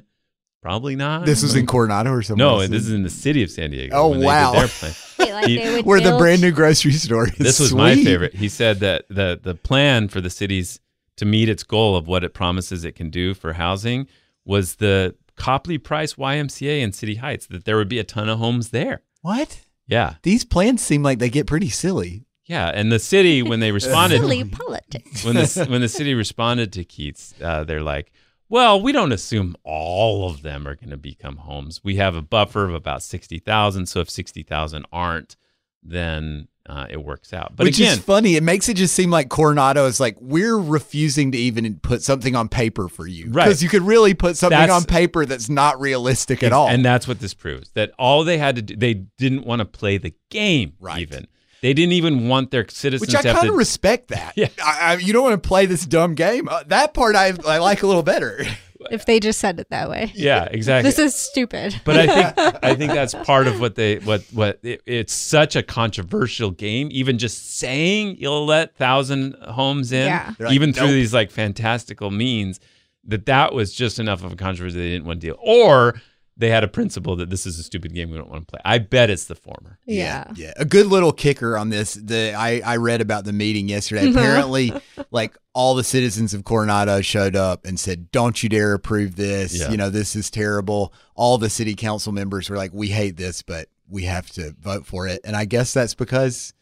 Probably 0.61 0.95
not. 0.95 1.27
This 1.27 1.43
was 1.43 1.55
in 1.55 1.67
Coronado 1.67 2.09
or 2.11 2.23
something. 2.23 2.39
no, 2.39 2.59
else? 2.59 2.69
this 2.69 2.87
is 2.87 2.91
in 2.91 3.03
the 3.03 3.09
city 3.11 3.43
of 3.43 3.51
San 3.51 3.69
Diego. 3.69 3.95
Oh, 3.95 4.07
when 4.09 4.19
they 4.19 4.25
did 4.25 4.27
wow. 4.31 4.51
their 4.53 4.67
plan. 4.67 4.93
Wait, 5.19 5.31
like 5.33 5.45
He- 5.45 5.57
they 5.57 5.75
would 5.75 5.85
where 5.85 6.01
the 6.01 6.17
brand 6.17 6.41
new 6.41 6.51
grocery 6.51 6.91
store 6.93 7.27
is. 7.27 7.35
this 7.37 7.59
was 7.59 7.71
my 7.73 7.93
favorite. 7.95 8.33
He 8.33 8.49
said 8.49 8.79
that 8.79 9.05
the 9.09 9.39
the 9.41 9.53
plan 9.53 10.07
for 10.07 10.21
the 10.21 10.29
city's 10.31 10.79
to 11.17 11.25
meet 11.25 11.49
its 11.49 11.61
goal 11.63 11.95
of 11.95 12.07
what 12.07 12.23
it 12.23 12.33
promises 12.33 12.83
it 12.83 12.93
can 12.93 13.11
do 13.11 13.35
for 13.35 13.53
housing 13.53 14.07
was 14.43 14.75
the 14.77 15.15
Copley 15.35 15.77
Price 15.77 16.15
YMCA 16.15 16.81
in 16.81 16.91
City 16.91 17.15
Heights. 17.15 17.45
That 17.45 17.65
there 17.65 17.77
would 17.77 17.89
be 17.89 17.99
a 17.99 18.03
ton 18.03 18.27
of 18.27 18.39
homes 18.39 18.69
there. 18.71 19.01
What? 19.25 19.61
Yeah, 19.87 20.15
These 20.23 20.45
plans 20.45 20.81
seem 20.83 21.01
like 21.03 21.17
they 21.19 21.29
get 21.29 21.47
pretty 21.47 21.69
silly. 21.69 22.25
yeah. 22.45 22.71
And 22.73 22.91
the 22.91 22.99
city 22.99 23.41
when 23.41 23.59
they 23.59 23.71
responded 23.71 24.19
Silly 24.19 24.43
politics. 24.43 25.23
when 25.25 25.35
the 25.35 25.65
when 25.69 25.81
the 25.81 25.89
city 25.89 26.13
responded 26.13 26.71
to 26.73 26.83
Keatts, 26.85 27.33
uh, 27.41 27.63
they're 27.63 27.81
like, 27.81 28.11
"Well, 28.49 28.81
we 28.81 28.91
don't 28.91 29.11
assume 29.11 29.55
all 29.63 30.29
of 30.29 30.41
them 30.43 30.67
are 30.67 30.75
going 30.75 30.91
to 30.91 30.97
become 30.97 31.37
homes. 31.37 31.81
We 31.83 31.95
have 31.95 32.15
a 32.15 32.21
buffer 32.21 32.65
of 32.65 32.73
about 32.75 33.01
sixty 33.03 33.39
thousand. 33.39 33.87
So 33.87 33.99
if 33.99 34.09
sixty 34.09 34.43
thousand 34.43 34.85
aren't, 34.91 35.37
then 35.83 36.47
uh, 36.67 36.87
it 36.89 37.03
works 37.03 37.33
out." 37.33 37.55
But 37.55 37.65
Which 37.65 37.79
again, 37.79 37.97
is 37.97 38.03
funny. 38.03 38.35
It 38.35 38.43
makes 38.43 38.69
it 38.69 38.75
just 38.75 38.93
seem 38.95 39.11
like 39.11 39.29
Coronado 39.29 39.85
is 39.85 39.99
like, 39.99 40.17
we're 40.19 40.57
refusing 40.57 41.31
to 41.31 41.37
even 41.37 41.79
put 41.79 42.01
something 42.03 42.35
on 42.35 42.49
paper 42.49 42.87
for 42.87 43.07
you. 43.07 43.29
Right. 43.29 43.45
Because 43.45 43.61
you 43.63 43.69
could 43.69 43.81
really 43.83 44.13
put 44.13 44.37
something 44.37 44.57
That's- 44.57 44.75
on 44.81 44.85
paper 44.85 45.25
that's 45.25 45.49
not 45.49 45.79
realistic 45.79 46.43
at 46.43 46.53
all. 46.53 46.67
And 46.67 46.83
that's 46.83 47.07
what 47.07 47.19
this 47.19 47.33
proves 47.33 47.69
that 47.71 47.91
all 47.99 48.23
they 48.23 48.37
had 48.37 48.55
to 48.57 48.61
do, 48.61 48.75
they 48.75 48.93
didn't 48.93 49.45
want 49.45 49.59
to 49.59 49.65
play 49.65 49.97
the 49.97 50.13
game. 50.29 50.73
Right. 50.79 50.99
Even 50.99 51.27
they 51.61 51.73
didn't 51.73 51.93
even 51.93 52.27
want 52.27 52.51
their 52.51 52.67
citizens 52.69 53.13
Which 53.13 53.15
I 53.15 53.33
kind 53.33 53.49
of 53.49 53.55
respect 53.55 54.09
that. 54.09 54.33
Yeah. 54.35 54.49
I, 54.63 54.79
I, 54.79 54.93
you 54.97 55.13
don't 55.13 55.23
want 55.23 55.41
to 55.41 55.47
play 55.47 55.65
this 55.65 55.85
dumb 55.85 56.13
game. 56.13 56.47
Uh, 56.47 56.63
that 56.67 56.93
part 56.93 57.15
I, 57.15 57.33
I 57.47 57.57
like 57.59 57.81
a 57.83 57.87
little 57.87 58.03
better. 58.03 58.43
if 58.91 59.05
they 59.05 59.19
just 59.19 59.39
said 59.39 59.59
it 59.59 59.69
that 59.69 59.89
way. 59.89 60.11
yeah, 60.15 60.45
exactly. 60.51 60.89
This 60.89 60.99
is 60.99 61.15
stupid. 61.15 61.81
but 61.85 61.97
I 61.97 62.07
think 62.33 62.59
I 62.63 62.75
think 62.75 62.93
that's 62.93 63.13
part 63.13 63.47
of 63.47 63.59
what 63.59 63.75
they 63.75 63.97
what 63.99 64.23
what 64.31 64.59
it, 64.63 64.81
it's 64.85 65.13
such 65.13 65.55
a 65.55 65.63
controversial 65.63 66.51
game. 66.51 66.89
Even 66.91 67.17
just 67.17 67.57
saying 67.57 68.17
you'll 68.19 68.45
let 68.45 68.75
thousand 68.77 69.35
homes 69.41 69.91
in, 69.91 70.07
Yeah. 70.07 70.33
Like, 70.39 70.53
even 70.53 70.73
through 70.73 70.91
these 70.91 71.13
like 71.13 71.31
fantastical 71.31 72.11
means, 72.11 72.59
that 73.05 73.25
that 73.27 73.53
was 73.53 73.73
just 73.73 73.99
enough 73.99 74.23
of 74.23 74.31
a 74.33 74.35
controversy 74.35 74.77
they 74.77 74.89
didn't 74.89 75.05
want 75.05 75.21
to 75.21 75.27
deal. 75.27 75.37
Or 75.39 75.95
they 76.37 76.49
had 76.49 76.63
a 76.65 76.67
principle 76.67 77.15
that 77.15 77.29
this 77.29 77.45
is 77.45 77.57
a 77.59 77.63
stupid 77.63 77.93
game 77.93 78.11
we 78.11 78.17
don't 78.17 78.29
want 78.29 78.45
to 78.45 78.51
play. 78.51 78.59
I 78.65 78.79
bet 78.79 79.09
it's 79.09 79.23
the 79.25 79.35
former. 79.35 79.79
yeah. 79.85 80.31
Yeah. 80.35 80.51
A 80.57 80.65
good 80.65 80.87
little 80.87 81.13
kicker 81.13 81.57
on 81.57 81.69
this. 81.69 81.93
The 81.93 82.33
I, 82.33 82.61
I 82.65 82.75
read 82.77 82.99
about 82.99 83.23
the 83.23 83.31
meeting 83.31 83.69
yesterday. 83.69 84.09
Apparently, 84.11 84.73
like 85.11 85.37
all 85.53 85.75
the 85.75 85.83
citizens 85.83 86.33
of 86.33 86.43
Coronado 86.43 86.99
showed 87.01 87.35
up 87.37 87.65
and 87.65 87.79
said, 87.79 88.11
Don't 88.11 88.41
you 88.43 88.49
dare 88.49 88.73
approve 88.73 89.15
this. 89.15 89.57
Yeah. 89.57 89.71
You 89.71 89.77
know, 89.77 89.89
this 89.89 90.13
is 90.15 90.29
terrible. 90.29 90.93
All 91.15 91.37
the 91.37 91.49
city 91.49 91.73
council 91.73 92.11
members 92.11 92.49
were 92.49 92.57
like, 92.57 92.71
We 92.73 92.89
hate 92.89 93.15
this, 93.15 93.41
but 93.41 93.69
we 93.87 94.03
have 94.03 94.29
to 94.31 94.53
vote 94.59 94.85
for 94.85 95.07
it. 95.07 95.21
And 95.23 95.35
I 95.37 95.45
guess 95.45 95.73
that's 95.73 95.93
because 95.95 96.53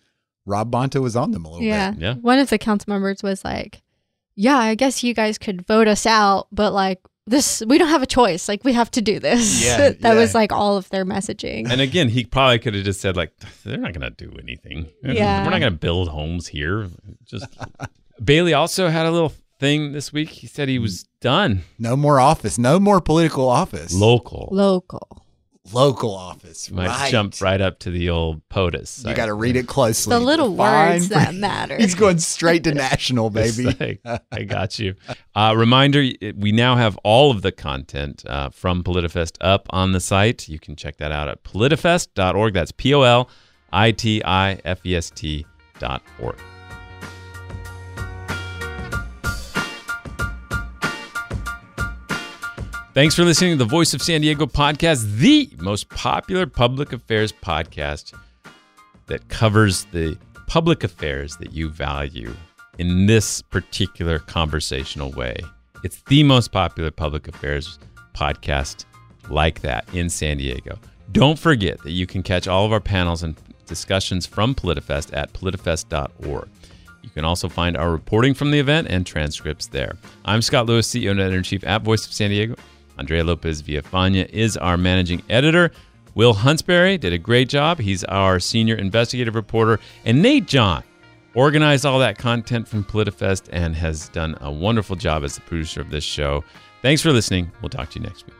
Rob 0.45 0.69
Bonta 0.71 1.01
was 1.01 1.15
on 1.15 1.31
them 1.31 1.45
a 1.45 1.49
little 1.49 1.65
Yeah. 1.65 1.91
bit. 1.91 1.99
Yeah. 2.01 2.13
One 2.15 2.37
of 2.37 2.49
the 2.51 2.57
council 2.59 2.91
members 2.93 3.23
was 3.23 3.43
like, 3.45 3.81
"Yeah, 4.35 4.57
I 4.57 4.75
guess 4.75 5.03
you 5.03 5.13
guys 5.13 5.37
could 5.37 5.65
vote 5.65 5.87
us 5.87 6.05
out, 6.05 6.47
but 6.51 6.73
like 6.73 6.99
this, 7.25 7.63
we 7.65 7.77
don't 7.77 7.89
have 7.89 8.01
a 8.03 8.07
choice. 8.07 8.47
Like 8.47 8.63
we 8.63 8.73
have 8.73 8.91
to 8.91 9.01
do 9.01 9.19
this." 9.19 9.63
Yeah, 9.63 9.77
that 9.89 10.01
yeah. 10.01 10.13
was 10.13 10.33
like 10.35 10.51
all 10.51 10.77
of 10.77 10.89
their 10.89 11.05
messaging. 11.05 11.69
And 11.69 11.81
again, 11.81 12.09
he 12.09 12.25
probably 12.25 12.59
could 12.59 12.73
have 12.73 12.83
just 12.83 13.01
said 13.01 13.15
like, 13.15 13.31
"They're 13.63 13.77
not 13.77 13.93
going 13.93 14.01
to 14.01 14.09
do 14.11 14.35
anything. 14.41 14.87
Yeah. 15.03 15.43
We're 15.43 15.51
not 15.51 15.59
going 15.59 15.73
to 15.73 15.79
build 15.79 16.09
homes 16.09 16.47
here." 16.47 16.89
Just 17.25 17.47
Bailey 18.23 18.53
also 18.53 18.89
had 18.89 19.05
a 19.05 19.11
little 19.11 19.33
thing 19.59 19.91
this 19.93 20.11
week. 20.11 20.29
He 20.29 20.47
said 20.47 20.67
he 20.67 20.79
was 20.79 21.03
done 21.21 21.63
No 21.79 21.95
more 21.95 22.19
office. 22.19 22.57
No 22.57 22.79
more 22.79 22.99
political 22.99 23.47
office. 23.49 23.93
local. 23.93 24.49
Local. 24.51 25.22
Local 25.71 26.13
office. 26.13 26.69
Might 26.69 26.87
right. 26.87 27.09
jump 27.11 27.39
right 27.39 27.61
up 27.61 27.79
to 27.79 27.91
the 27.91 28.09
old 28.09 28.41
POTUS. 28.49 29.07
You 29.07 29.13
got 29.13 29.27
to 29.27 29.33
read 29.33 29.55
it 29.55 29.65
closely. 29.65 30.11
The 30.13 30.19
little 30.19 30.55
Fine 30.57 30.91
words 30.91 31.09
that 31.09 31.33
matter. 31.35 31.77
He's 31.77 31.95
going 31.95 32.19
straight 32.19 32.65
to 32.65 32.73
national, 32.73 33.29
baby. 33.29 33.65
like, 33.79 34.21
I 34.31 34.43
got 34.43 34.77
you. 34.77 34.95
Uh, 35.33 35.53
reminder: 35.55 36.03
we 36.35 36.51
now 36.51 36.75
have 36.75 36.97
all 37.05 37.31
of 37.31 37.43
the 37.43 37.53
content 37.53 38.25
uh, 38.27 38.49
from 38.49 38.83
PolitiFest 38.83 39.37
up 39.39 39.67
on 39.69 39.93
the 39.93 40.01
site. 40.01 40.49
You 40.49 40.59
can 40.59 40.75
check 40.75 40.97
that 40.97 41.13
out 41.13 41.29
at 41.29 41.43
politifest.org. 41.43 42.53
That's 42.53 42.73
p 42.73 42.93
o 42.93 43.03
l 43.03 43.29
i 43.71 43.91
t 43.91 44.21
i 44.23 44.59
f 44.65 44.79
e 44.83 44.95
s 44.95 45.09
t 45.11 45.45
dot 45.79 46.03
org. 46.19 46.35
Thanks 52.93 53.15
for 53.15 53.23
listening 53.23 53.53
to 53.53 53.57
the 53.57 53.65
Voice 53.65 53.95
of 53.95 54.03
San 54.03 54.21
Diego 54.21 54.45
podcast, 54.45 55.17
the 55.17 55.49
most 55.57 55.89
popular 55.89 56.45
public 56.45 56.93
affairs 56.93 57.31
podcast 57.31 58.13
that 59.07 59.27
covers 59.29 59.85
the 59.85 60.15
public 60.45 60.83
affairs 60.83 61.35
that 61.37 61.53
you 61.53 61.69
value 61.69 62.31
in 62.77 63.07
this 63.07 63.41
particular 63.41 64.19
conversational 64.19 65.09
way. 65.13 65.37
It's 65.83 66.03
the 66.03 66.21
most 66.21 66.51
popular 66.51 66.91
public 66.91 67.27
affairs 67.27 67.79
podcast 68.13 68.85
like 69.27 69.61
that 69.61 69.91
in 69.91 70.07
San 70.07 70.37
Diego. 70.37 70.77
Don't 71.13 71.39
forget 71.39 71.81
that 71.81 71.93
you 71.93 72.05
can 72.05 72.21
catch 72.21 72.47
all 72.47 72.63
of 72.63 72.71
our 72.71 72.79
panels 72.79 73.23
and 73.23 73.35
discussions 73.65 74.27
from 74.27 74.53
PolitiFest 74.53 75.17
at 75.17 75.33
politifest.org. 75.33 76.47
You 77.01 77.09
can 77.09 77.25
also 77.25 77.49
find 77.49 77.75
our 77.75 77.91
reporting 77.91 78.35
from 78.35 78.51
the 78.51 78.59
event 78.59 78.87
and 78.91 79.03
transcripts 79.03 79.65
there. 79.65 79.97
I'm 80.25 80.43
Scott 80.43 80.67
Lewis, 80.67 80.87
CEO 80.87 81.09
and 81.09 81.19
editor 81.19 81.37
in 81.37 81.43
chief 81.43 81.63
at 81.65 81.81
Voice 81.81 82.05
of 82.05 82.13
San 82.13 82.29
Diego. 82.29 82.55
Andrea 82.97 83.23
Lopez 83.23 83.61
Villafana 83.61 84.29
is 84.29 84.57
our 84.57 84.77
managing 84.77 85.21
editor. 85.29 85.71
Will 86.15 86.33
Huntsberry 86.33 86.99
did 86.99 87.13
a 87.13 87.17
great 87.17 87.49
job. 87.49 87.79
He's 87.79 88.03
our 88.05 88.39
senior 88.39 88.75
investigative 88.75 89.35
reporter. 89.35 89.79
And 90.05 90.21
Nate 90.21 90.47
John 90.47 90.83
organized 91.33 91.85
all 91.85 91.99
that 91.99 92.17
content 92.17 92.67
from 92.67 92.83
PolitiFest 92.83 93.49
and 93.51 93.75
has 93.75 94.09
done 94.09 94.37
a 94.41 94.51
wonderful 94.51 94.95
job 94.95 95.23
as 95.23 95.35
the 95.35 95.41
producer 95.41 95.81
of 95.81 95.89
this 95.89 96.03
show. 96.03 96.43
Thanks 96.81 97.01
for 97.01 97.11
listening. 97.11 97.51
We'll 97.61 97.69
talk 97.69 97.89
to 97.91 97.99
you 97.99 98.05
next 98.05 98.27
week. 98.27 98.35